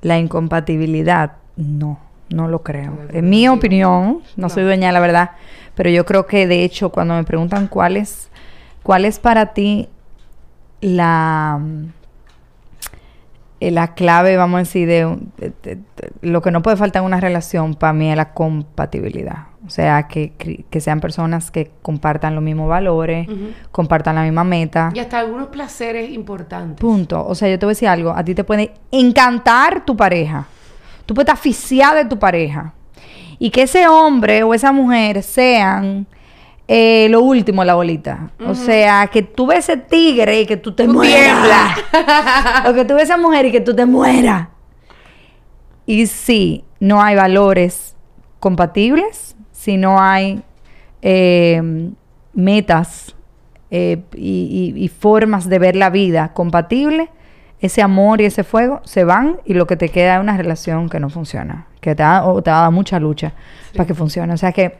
La 0.00 0.18
incompatibilidad, 0.18 1.32
no, 1.56 1.98
no 2.34 2.48
lo 2.48 2.62
creo. 2.62 2.92
En 3.10 3.28
mi 3.30 3.48
opinión, 3.48 4.20
no, 4.36 4.42
No. 4.42 4.48
soy 4.48 4.64
dueña 4.64 4.88
de 4.88 4.92
la 4.92 5.00
verdad, 5.00 5.30
pero 5.74 5.90
yo 5.90 6.04
creo 6.04 6.26
que 6.26 6.46
de 6.46 6.64
hecho 6.64 6.90
cuando 6.90 7.14
me 7.14 7.24
preguntan 7.24 7.68
cuál 7.68 7.96
es, 7.96 8.28
cuál 8.82 9.04
es 9.04 9.18
para 9.18 9.54
ti 9.54 9.88
la, 10.80 11.60
eh, 13.60 13.70
la 13.70 13.94
clave, 13.94 14.36
vamos 14.36 14.56
a 14.56 14.58
decir, 14.60 14.86
de, 14.86 15.06
un- 15.06 15.32
de- 15.38 15.52
de- 15.62 15.76
de- 15.76 16.12
lo 16.22 16.42
que 16.42 16.50
no 16.50 16.60
puede 16.62 16.76
faltar 16.76 17.00
en 17.02 17.06
una 17.06 17.20
relación, 17.20 17.74
para 17.74 17.92
mí 17.92 18.10
es 18.10 18.16
la 18.16 18.34
compatibilidad. 18.34 19.46
O 19.66 19.70
sea, 19.70 20.08
que, 20.08 20.32
que 20.68 20.80
sean 20.80 21.00
personas 21.00 21.50
que 21.50 21.70
compartan 21.80 22.34
los 22.34 22.44
mismos 22.44 22.68
valores, 22.68 23.26
compartan 23.70 24.16
la 24.16 24.22
misma 24.24 24.44
meta. 24.44 24.90
Y 24.92 24.98
hasta 24.98 25.18
algunos 25.18 25.46
placeres 25.48 26.10
importantes. 26.10 26.78
Punto. 26.78 27.26
O 27.26 27.34
sea, 27.34 27.48
yo 27.48 27.58
te 27.58 27.64
voy 27.64 27.70
a 27.70 27.74
decir 27.74 27.88
algo. 27.88 28.10
A 28.14 28.22
ti 28.22 28.34
te 28.34 28.44
puede 28.44 28.72
encantar 28.90 29.86
tu 29.86 29.96
pareja. 29.96 30.46
Tú 31.06 31.14
puedes 31.14 31.24
estar 31.26 31.34
asfixiada 31.36 31.94
de 32.02 32.04
tu 32.06 32.18
pareja. 32.18 32.74
Y 33.38 33.50
que 33.50 33.62
ese 33.62 33.86
hombre 33.88 34.42
o 34.42 34.54
esa 34.54 34.72
mujer 34.72 35.22
sean 35.22 36.06
eh, 36.68 37.08
lo 37.10 37.20
último 37.22 37.62
la 37.64 37.74
bolita. 37.74 38.30
O 38.46 38.54
sea, 38.54 39.08
que 39.08 39.22
tú 39.22 39.46
ves 39.46 39.68
ese 39.68 39.76
tigre 39.76 40.40
y 40.40 40.46
que 40.46 40.56
tú 40.56 40.72
te 40.72 40.86
mueras. 40.88 41.78
o 42.68 42.72
que 42.74 42.84
tú 42.84 42.94
ves 42.94 43.04
esa 43.04 43.16
mujer 43.16 43.46
y 43.46 43.52
que 43.52 43.60
tú 43.60 43.74
te 43.74 43.84
mueras. 43.86 44.48
Y 45.86 46.06
si 46.06 46.64
no 46.80 47.02
hay 47.02 47.16
valores 47.16 47.94
compatibles, 48.40 49.36
si 49.52 49.76
no 49.76 50.00
hay 50.00 50.42
eh, 51.02 51.90
metas 52.32 53.14
eh, 53.70 54.02
y, 54.14 54.72
y- 54.76 54.84
y 54.84 54.88
formas 54.88 55.48
de 55.48 55.58
ver 55.58 55.76
la 55.76 55.90
vida 55.90 56.32
compatibles, 56.32 57.08
ese 57.66 57.82
amor 57.82 58.20
y 58.20 58.24
ese 58.26 58.44
fuego 58.44 58.80
se 58.84 59.04
van 59.04 59.38
y 59.44 59.54
lo 59.54 59.66
que 59.66 59.76
te 59.76 59.88
queda 59.88 60.16
es 60.16 60.20
una 60.20 60.36
relación 60.36 60.88
que 60.88 61.00
no 61.00 61.08
funciona, 61.10 61.66
que 61.80 61.94
te 61.94 62.02
da, 62.02 62.24
o 62.24 62.42
te 62.42 62.50
va 62.50 62.58
a 62.58 62.62
dar 62.62 62.70
mucha 62.72 62.98
lucha 63.00 63.32
para 63.74 63.86
que 63.86 63.94
funcione. 63.94 64.32
O 64.32 64.36
sea 64.36 64.52
que 64.52 64.78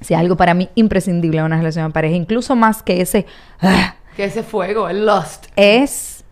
si 0.00 0.14
algo 0.14 0.36
para 0.36 0.54
mí 0.54 0.68
imprescindible 0.74 1.38
en 1.38 1.44
una 1.46 1.56
relación 1.56 1.86
de 1.86 1.92
pareja, 1.92 2.14
incluso 2.16 2.54
más 2.56 2.82
que 2.82 3.00
ese, 3.00 3.26
ah, 3.60 3.94
Que 4.16 4.24
ese 4.24 4.42
fuego, 4.42 4.88
el 4.88 5.06
lust. 5.06 5.46
es 5.56 6.24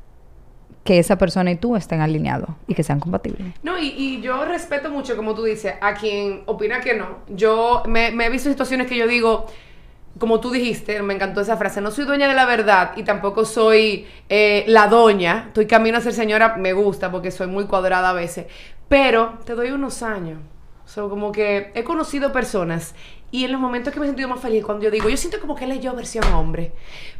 que 0.84 0.98
esa 0.98 1.16
persona 1.18 1.50
y 1.50 1.56
tú 1.56 1.76
estén 1.76 2.00
alineados 2.00 2.50
y 2.66 2.74
que 2.74 2.82
sean 2.82 3.00
compatibles. 3.00 3.52
No, 3.62 3.78
y, 3.78 3.88
y 3.96 4.20
yo 4.22 4.44
respeto 4.44 4.90
mucho, 4.90 5.14
como 5.16 5.34
tú 5.34 5.44
dices, 5.44 5.74
a 5.80 5.94
quien 5.94 6.42
opina 6.46 6.80
que 6.80 6.94
no. 6.94 7.18
Yo 7.28 7.82
me, 7.86 8.10
me 8.12 8.26
he 8.26 8.30
visto 8.30 8.48
situaciones 8.48 8.86
que 8.86 8.96
yo 8.96 9.06
digo, 9.06 9.46
como 10.18 10.40
tú 10.40 10.50
dijiste, 10.50 11.02
me 11.02 11.14
encantó 11.14 11.40
esa 11.40 11.56
frase, 11.56 11.80
no 11.80 11.90
soy 11.90 12.04
dueña 12.04 12.28
de 12.28 12.34
la 12.34 12.44
verdad 12.44 12.92
y 12.96 13.04
tampoco 13.04 13.44
soy 13.44 14.06
eh, 14.28 14.64
la 14.66 14.88
doña. 14.88 15.44
Estoy 15.48 15.66
camino 15.66 15.98
a 15.98 16.00
ser 16.00 16.12
señora, 16.12 16.56
me 16.56 16.72
gusta 16.72 17.10
porque 17.10 17.30
soy 17.30 17.46
muy 17.46 17.64
cuadrada 17.64 18.10
a 18.10 18.12
veces. 18.12 18.46
Pero 18.88 19.38
te 19.44 19.54
doy 19.54 19.70
unos 19.70 20.02
años. 20.02 20.40
O 20.84 20.88
sea, 20.88 21.04
como 21.04 21.30
que 21.30 21.70
he 21.74 21.84
conocido 21.84 22.32
personas 22.32 22.94
y 23.30 23.44
en 23.44 23.52
los 23.52 23.60
momentos 23.60 23.94
que 23.94 24.00
me 24.00 24.06
he 24.06 24.08
sentido 24.08 24.28
más 24.28 24.40
feliz, 24.40 24.64
cuando 24.64 24.84
yo 24.84 24.90
digo, 24.90 25.08
yo 25.08 25.16
siento 25.16 25.40
como 25.40 25.54
que 25.54 25.64
él 25.64 25.72
es 25.72 25.80
yo 25.80 25.94
versión 25.94 26.24
hombre. 26.34 26.72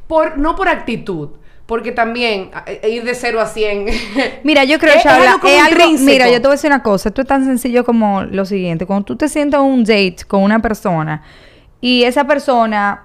Por, 0.08 0.38
no 0.38 0.56
por 0.56 0.68
actitud, 0.68 1.28
porque 1.66 1.92
también 1.92 2.50
eh, 2.66 2.90
ir 2.90 3.04
de 3.04 3.14
0 3.14 3.40
a 3.40 3.46
100. 3.46 3.86
Mira, 4.42 4.64
yo 4.64 4.80
creo, 4.80 4.96
Shaula, 4.96 5.34
algo 5.34 5.98
mira, 6.00 6.28
yo 6.28 6.34
te 6.34 6.40
voy 6.40 6.48
a 6.48 6.56
decir 6.56 6.68
una 6.68 6.82
cosa, 6.82 7.10
esto 7.10 7.22
es 7.22 7.28
tan 7.28 7.44
sencillo 7.44 7.84
como 7.84 8.22
lo 8.22 8.44
siguiente, 8.44 8.86
cuando 8.86 9.04
tú 9.04 9.16
te 9.16 9.28
sientas 9.28 9.60
en 9.60 9.66
un 9.66 9.84
date 9.84 10.16
con 10.26 10.42
una 10.42 10.60
persona 10.60 11.22
y 11.80 12.04
esa 12.04 12.24
persona 12.24 13.02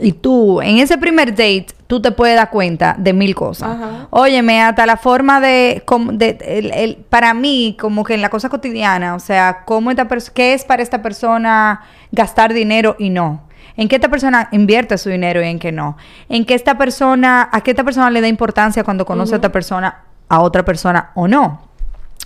y 0.00 0.12
tú 0.12 0.60
en 0.60 0.78
ese 0.78 0.98
primer 0.98 1.30
date 1.30 1.68
tú 1.86 2.00
te 2.02 2.12
puedes 2.12 2.36
dar 2.36 2.50
cuenta 2.50 2.94
de 2.98 3.12
mil 3.14 3.34
cosas. 3.34 3.70
Ajá. 3.70 4.06
Óyeme, 4.10 4.60
hasta 4.60 4.84
la 4.86 4.96
forma 4.98 5.40
de, 5.40 5.82
com- 5.86 6.18
de- 6.18 6.38
el- 6.46 6.70
el- 6.72 6.96
para 6.96 7.32
mí 7.34 7.76
como 7.80 8.04
que 8.04 8.14
en 8.14 8.20
la 8.20 8.28
cosa 8.28 8.48
cotidiana, 8.50 9.14
o 9.14 9.18
sea, 9.20 9.62
cómo 9.64 9.90
esta 9.90 10.06
qué 10.34 10.52
es 10.52 10.64
para 10.64 10.82
esta 10.82 11.00
persona 11.02 11.80
gastar 12.12 12.52
dinero 12.52 12.94
y 12.98 13.08
no. 13.10 13.42
En 13.76 13.88
qué 13.88 13.96
esta 13.96 14.08
persona 14.08 14.48
invierte 14.52 14.98
su 14.98 15.08
dinero 15.08 15.40
y 15.42 15.46
en 15.46 15.58
qué 15.58 15.72
no. 15.72 15.96
En 16.28 16.44
qué 16.44 16.54
esta 16.54 16.76
persona, 16.76 17.48
a 17.50 17.60
qué 17.62 17.70
esta 17.70 17.84
persona 17.84 18.10
le 18.10 18.20
da 18.20 18.28
importancia 18.28 18.84
cuando 18.84 19.06
conoce 19.06 19.34
a 19.34 19.36
esta 19.36 19.50
persona 19.52 20.02
a 20.28 20.40
otra 20.40 20.64
persona 20.64 21.10
o 21.14 21.26
no. 21.28 21.67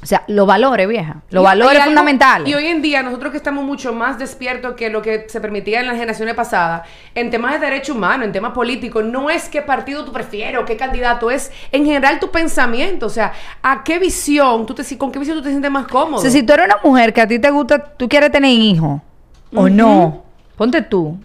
O 0.03 0.07
sea, 0.07 0.25
los 0.27 0.49
valores, 0.49 0.89
vieja. 0.89 1.23
Los 1.31 1.45
valores 1.45 1.85
fundamentales. 1.85 2.49
Y 2.49 2.55
hoy 2.55 2.67
en 2.67 2.83
día, 2.83 3.05
nosotros 3.05 3.31
que 3.31 3.37
estamos 3.37 3.65
mucho 3.65 3.93
más 3.93 4.19
despiertos 4.19 4.75
que 4.75 4.91
lo 4.91 5.01
que 5.01 5.27
se 5.29 5.41
permitía 5.41 5.79
en 5.79 5.87
las 5.87 5.95
generaciones 5.95 6.35
pasadas, 6.35 6.89
en 7.15 7.31
temas 7.31 7.53
de 7.53 7.67
derecho 7.67 7.95
humano, 7.95 8.25
en 8.25 8.33
temas 8.33 8.53
políticos, 8.53 9.05
no 9.05 9.31
es 9.31 9.49
qué 9.49 9.63
partido 9.63 10.05
tú 10.05 10.13
prefieres 10.13 10.61
o 10.61 10.65
qué 10.65 10.77
candidato, 10.77 11.31
es 11.31 11.53
en 11.71 11.85
general 11.85 12.19
tu 12.19 12.33
pensamiento. 12.33 13.07
O 13.07 13.11
sea, 13.11 13.33
a 13.63 13.85
qué 13.85 14.01
visión, 14.01 14.67
tú 14.67 14.75
te, 14.75 14.99
con 14.99 15.13
qué 15.13 15.21
visión 15.21 15.37
tú 15.37 15.45
te 15.45 15.51
sientes 15.51 15.71
más 15.71 15.87
cómodo. 15.87 16.17
O 16.17 16.21
sea, 16.23 16.33
si 16.33 16.43
tú 16.43 16.53
eres 16.53 16.67
una 16.67 16.79
mujer 16.83 17.13
que 17.13 17.21
a 17.21 17.29
ti 17.29 17.39
te 17.39 17.51
gusta, 17.51 17.79
tú 17.79 18.09
quieres 18.09 18.33
tener 18.33 18.51
hijos 18.51 19.01
o 19.55 19.69
no, 19.69 20.25
ponte 20.57 20.83
tú 20.83 21.17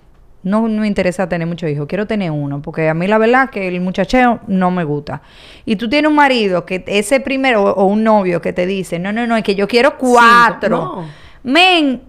no 0.48 0.62
me 0.62 0.88
interesa 0.88 1.28
tener 1.30 1.48
muchos 1.48 1.70
hijos, 1.70 1.88
quiero 1.88 2.08
tener 2.08 2.32
uno, 2.32 2.62
porque 2.62 2.89
a 2.89 2.93
mí 2.93 3.08
la 3.08 3.18
verdad 3.18 3.50
que 3.50 3.68
el 3.68 3.82
muchacheo 3.82 4.39
no 4.48 4.72
me 4.72 4.84
gusta. 4.84 5.22
Y 5.66 5.76
tú 5.76 5.89
tienes 5.89 6.10
un 6.10 6.16
marido 6.16 6.66
que 6.66 6.84
ese 6.88 7.20
primero, 7.20 7.64
o, 7.64 7.86
un 7.86 8.04
novio 8.04 8.41
que 8.41 8.54
te 8.54 8.66
dice, 8.66 9.00
no, 9.00 9.12
no, 9.12 9.28
no, 9.28 9.36
es 9.38 9.43
que 9.43 9.56
yo 9.56 9.68
quiero 9.68 9.98
cuatro. 9.98 10.70
No. 10.70 11.06
Men, 11.43 12.02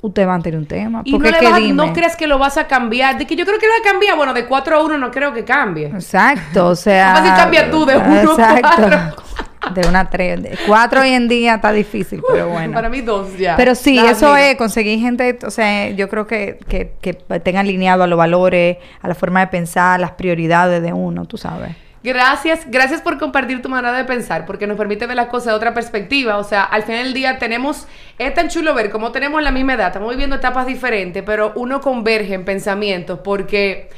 usted 0.00 0.26
va 0.26 0.34
a 0.34 0.40
tener 0.40 0.58
un 0.58 0.66
tema. 0.66 1.02
Y 1.04 1.12
no, 1.12 1.18
le 1.18 1.30
vas, 1.30 1.56
dime? 1.56 1.72
no, 1.72 1.92
que 1.92 2.26
lo 2.26 2.38
vas 2.38 2.56
a 2.56 2.66
cambiar. 2.66 3.18
De 3.18 3.26
que 3.26 3.36
yo 3.36 3.44
creo 3.44 3.58
que 3.58 3.66
lo 3.66 3.72
va 3.72 3.78
a 3.80 3.92
cambiar. 3.92 4.16
Bueno, 4.16 4.32
de 4.32 4.46
4 4.46 4.76
a 4.76 4.84
1 4.84 4.98
no 4.98 5.10
creo 5.10 5.32
que 5.32 5.44
cambie. 5.44 5.86
Exacto, 5.86 6.68
o 6.68 6.74
sea. 6.74 7.16
Fácil 7.16 7.34
cambia 7.34 7.70
tú 7.70 7.84
de 7.84 7.96
1 7.96 8.32
a 8.32 8.60
4. 8.60 9.49
De 9.74 9.88
una 9.88 10.00
a 10.00 10.10
tres. 10.10 10.42
De 10.42 10.58
cuatro 10.66 11.00
hoy 11.00 11.10
en 11.10 11.28
día 11.28 11.56
está 11.56 11.72
difícil, 11.72 12.22
pero 12.30 12.48
bueno. 12.48 12.74
Para 12.74 12.88
mí 12.88 13.00
dos 13.00 13.36
ya. 13.36 13.56
Pero 13.56 13.74
sí, 13.74 13.94
Las 13.96 14.18
eso 14.18 14.36
es 14.36 14.56
conseguir 14.56 15.00
gente, 15.00 15.38
o 15.44 15.50
sea, 15.50 15.90
yo 15.90 16.08
creo 16.08 16.26
que, 16.26 16.58
que, 16.68 16.92
que 17.00 17.14
tenga 17.40 17.60
alineado 17.60 18.02
a 18.02 18.06
los 18.06 18.18
valores, 18.18 18.78
a 19.02 19.08
la 19.08 19.14
forma 19.14 19.40
de 19.40 19.46
pensar, 19.48 20.00
las 20.00 20.12
prioridades 20.12 20.82
de 20.82 20.92
uno, 20.92 21.24
tú 21.24 21.36
sabes. 21.36 21.74
Gracias, 22.02 22.62
gracias 22.66 23.02
por 23.02 23.18
compartir 23.18 23.60
tu 23.60 23.68
manera 23.68 23.92
de 23.92 24.04
pensar, 24.04 24.46
porque 24.46 24.66
nos 24.66 24.78
permite 24.78 25.06
ver 25.06 25.16
las 25.16 25.26
cosas 25.26 25.48
de 25.48 25.52
otra 25.52 25.74
perspectiva. 25.74 26.38
O 26.38 26.44
sea, 26.44 26.62
al 26.64 26.82
final 26.84 27.04
del 27.04 27.12
día 27.12 27.38
tenemos, 27.38 27.86
es 28.18 28.32
tan 28.32 28.48
chulo 28.48 28.72
ver 28.72 28.90
cómo 28.90 29.12
tenemos 29.12 29.42
la 29.42 29.50
misma 29.50 29.74
edad, 29.74 29.88
estamos 29.88 30.08
viviendo 30.08 30.36
etapas 30.36 30.66
diferentes, 30.66 31.22
pero 31.22 31.52
uno 31.56 31.82
converge 31.82 32.32
en 32.32 32.46
pensamientos, 32.46 33.20
porque 33.22 33.90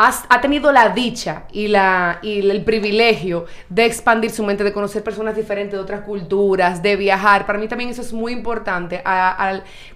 ha 0.00 0.40
tenido 0.40 0.70
la 0.70 0.90
dicha 0.90 1.42
y, 1.50 1.66
la, 1.66 2.20
y 2.22 2.48
el 2.48 2.62
privilegio 2.62 3.46
de 3.68 3.84
expandir 3.84 4.30
su 4.30 4.44
mente, 4.44 4.62
de 4.62 4.72
conocer 4.72 5.02
personas 5.02 5.34
diferentes 5.34 5.72
de 5.72 5.78
otras 5.80 6.02
culturas, 6.02 6.80
de 6.82 6.94
viajar. 6.94 7.46
Para 7.46 7.58
mí 7.58 7.66
también 7.66 7.90
eso 7.90 8.02
es 8.02 8.12
muy 8.12 8.32
importante 8.32 9.02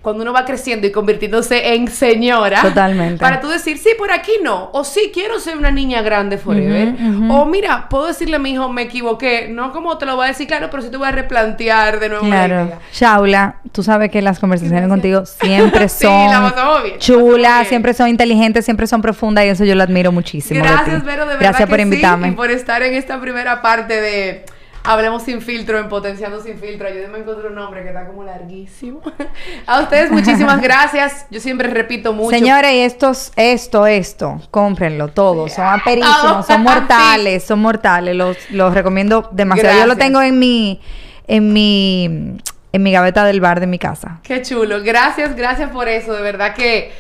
cuando 0.03 0.23
uno 0.23 0.33
va 0.33 0.45
creciendo 0.45 0.89
y 0.89 0.91
convirtiéndose 0.91 1.75
en 1.75 1.87
señora. 1.87 2.63
Totalmente. 2.63 3.19
Para 3.19 3.41
tú 3.41 3.49
decir, 3.49 3.79
sí, 3.79 3.91
por 3.97 4.11
aquí 4.11 4.33
no. 4.43 4.71
O 4.73 4.83
sí, 4.83 5.13
quiero 5.15 5.39
ser 5.39 5.57
una 5.57 5.71
niña 5.71 6.03
grande 6.03 6.37
forever. 6.37 6.95
O 7.31 7.47
mira, 7.47 7.89
puedo 7.89 8.07
decirle 8.07 8.37
a 8.37 8.41
mi 8.41 8.51
hijo, 8.51 8.69
me 8.69 8.83
equivoqué. 8.83 9.49
No 9.49 9.71
como 9.71 9.99
te 9.99 10.07
lo 10.07 10.17
voy 10.17 10.25
a 10.25 10.29
decir, 10.29 10.49
claro, 10.49 10.69
pero 10.69 10.83
sí 10.83 10.91
te 10.91 10.97
voy 10.97 11.07
a 11.07 11.13
replantear 11.13 12.01
de 12.01 12.09
nuevo 12.09 12.27
claro. 12.27 12.65
la. 12.65 12.79
Shaula, 12.93 13.57
tú 13.71 13.85
sabes 13.85 14.11
que 14.11 14.21
las 14.21 14.41
conversaciones 14.41 14.89
contigo 14.89 15.25
siempre 15.27 15.89
son 15.89 16.53
sí, 16.85 16.93
chulas, 16.99 17.69
siempre 17.69 17.95
son 17.95 18.09
inteligentes, 18.09 18.65
siempre 18.65 18.89
son 18.89 19.01
profundas 19.01 19.45
y 19.45 19.49
eso 19.49 19.65
yo 19.65 19.77
lo 19.77 19.92
admiro 19.93 20.13
muchísimo. 20.13 20.65
Gracias, 20.65 21.05
Vero, 21.05 21.23
de 21.23 21.35
verdad. 21.35 21.41
Gracias 21.41 21.69
por 21.69 21.81
invitarme. 21.81 22.29
y 22.29 22.33
por 22.33 22.51
estar 22.51 22.83
en 22.83 22.95
esta 22.95 23.21
primera 23.21 23.63
parte 23.63 24.01
de 24.01 24.45
Hablemos 24.85 25.23
sin 25.23 25.41
filtro, 25.43 25.79
en 25.79 25.89
Potenciando 25.89 26.43
sin 26.43 26.59
filtro. 26.59 26.89
Ayúdenme 26.89 27.19
a 27.19 27.21
encontrar 27.21 27.47
un 27.47 27.55
nombre 27.55 27.83
que 27.83 27.89
está 27.89 28.07
como 28.07 28.25
larguísimo. 28.25 29.01
a 29.67 29.81
ustedes 29.81 30.11
muchísimas 30.11 30.61
gracias. 30.63 31.27
Yo 31.31 31.39
siempre 31.39 31.69
repito 31.69 32.13
mucho. 32.13 32.31
Señores, 32.31 32.93
estos, 32.93 33.33
esto, 33.37 33.87
esto, 33.87 34.41
cómprenlo 34.51 35.09
todo. 35.09 35.49
Son 35.49 35.67
aperísimos, 35.67 36.47
son 36.47 36.63
mortales, 36.65 37.45
son 37.45 37.61
mortales. 37.61 38.17
Los, 38.17 38.37
los 38.51 38.75
recomiendo 38.75 39.29
demasiado. 39.31 39.79
Yo 39.79 39.87
lo 39.87 39.97
tengo 39.97 40.21
en 40.21 40.41
mi, 40.41 40.81
en 41.29 41.53
mi, 41.53 42.39
en 42.73 42.83
mi 42.83 42.91
gaveta 42.91 43.25
del 43.25 43.41
bar 43.41 43.61
de 43.61 43.69
mi 43.69 43.79
casa. 43.79 44.19
Qué 44.25 44.43
chulo. 44.43 44.83
Gracias, 44.83 45.37
gracias 45.37 45.71
por 45.71 45.89
eso. 45.89 46.13
De 46.13 46.23
verdad 46.23 46.55
que 46.55 46.93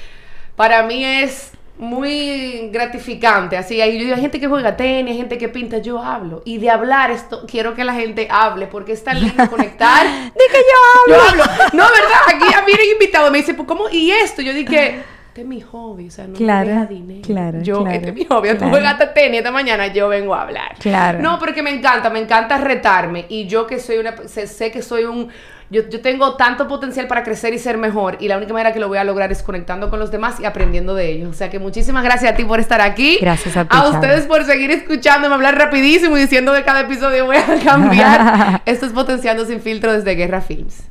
para 0.54 0.84
mí 0.84 1.04
es 1.04 1.50
muy 1.78 2.68
gratificante. 2.70 3.56
Así, 3.56 3.80
hay, 3.80 4.10
hay 4.10 4.20
gente 4.20 4.38
que 4.38 4.46
juega 4.46 4.76
tenis, 4.76 5.12
hay 5.12 5.18
gente 5.18 5.38
que 5.38 5.48
pinta, 5.48 5.78
yo 5.78 6.02
hablo. 6.02 6.42
Y 6.44 6.58
de 6.58 6.70
hablar, 6.70 7.10
esto 7.10 7.44
quiero 7.46 7.74
que 7.74 7.84
la 7.84 7.94
gente 7.94 8.28
hable, 8.30 8.66
porque 8.66 8.92
es 8.92 9.02
tan 9.02 9.20
lindo 9.20 9.48
conectar. 9.48 10.06
de 10.24 10.44
que 10.50 10.58
yo 10.58 11.14
hablo. 11.16 11.16
Yo 11.16 11.30
hablo. 11.30 11.44
No, 11.72 11.84
¿verdad? 11.84 12.20
Aquí 12.28 12.54
a 12.54 12.62
mí 12.62 12.72
invitado 12.92 13.30
me 13.30 13.38
dice, 13.38 13.54
pues, 13.54 13.66
¿cómo? 13.66 13.88
¿Y 13.90 14.10
esto? 14.10 14.42
Yo 14.42 14.52
dije, 14.52 15.02
este 15.32 15.40
es 15.40 15.46
mi 15.46 15.62
hobby, 15.62 16.08
o 16.08 16.10
sea, 16.10 16.26
no 16.26 16.34
claro, 16.34 16.66
me 16.66 16.72
deja 16.72 16.86
dinero. 16.86 17.22
Claro, 17.24 17.62
yo, 17.62 17.78
claro, 17.78 17.96
este 17.96 18.08
es 18.10 18.14
mi 18.14 18.24
hobby. 18.26 18.48
Claro. 18.50 18.58
Tú 18.58 18.68
juegaste 18.68 19.06
tenis 19.06 19.38
esta 19.38 19.50
mañana, 19.50 19.86
yo 19.86 20.08
vengo 20.08 20.34
a 20.34 20.42
hablar. 20.42 20.76
Claro. 20.78 21.20
No, 21.20 21.38
porque 21.38 21.62
me 21.62 21.70
encanta, 21.70 22.10
me 22.10 22.18
encanta 22.18 22.58
retarme. 22.58 23.24
Y 23.30 23.46
yo 23.46 23.66
que 23.66 23.80
soy 23.80 23.96
una, 23.96 24.14
sé 24.28 24.70
que 24.70 24.82
soy 24.82 25.04
un 25.04 25.30
yo, 25.72 25.88
yo, 25.88 26.02
tengo 26.02 26.36
tanto 26.36 26.68
potencial 26.68 27.06
para 27.06 27.22
crecer 27.22 27.54
y 27.54 27.58
ser 27.58 27.78
mejor 27.78 28.18
y 28.20 28.28
la 28.28 28.36
única 28.36 28.52
manera 28.52 28.74
que 28.74 28.78
lo 28.78 28.88
voy 28.88 28.98
a 28.98 29.04
lograr 29.04 29.32
es 29.32 29.42
conectando 29.42 29.88
con 29.88 29.98
los 29.98 30.10
demás 30.10 30.38
y 30.38 30.44
aprendiendo 30.44 30.94
de 30.94 31.10
ellos. 31.10 31.30
O 31.30 31.32
sea 31.32 31.48
que 31.48 31.58
muchísimas 31.58 32.04
gracias 32.04 32.32
a 32.32 32.36
ti 32.36 32.44
por 32.44 32.60
estar 32.60 32.82
aquí. 32.82 33.18
Gracias 33.20 33.56
a 33.56 33.64
ti. 33.64 33.70
A 33.70 33.88
ustedes 33.88 34.26
por 34.26 34.44
seguir 34.44 34.70
escuchándome 34.70 35.34
hablar 35.34 35.56
rapidísimo 35.56 36.18
y 36.18 36.20
diciendo 36.20 36.52
que 36.52 36.62
cada 36.62 36.80
episodio 36.80 37.24
voy 37.24 37.38
a 37.38 37.58
cambiar. 37.64 38.60
Esto 38.66 38.84
es 38.84 38.92
Potenciando 38.92 39.46
sin 39.46 39.62
filtro 39.62 39.92
desde 39.92 40.14
Guerra 40.14 40.42
Films. 40.42 40.84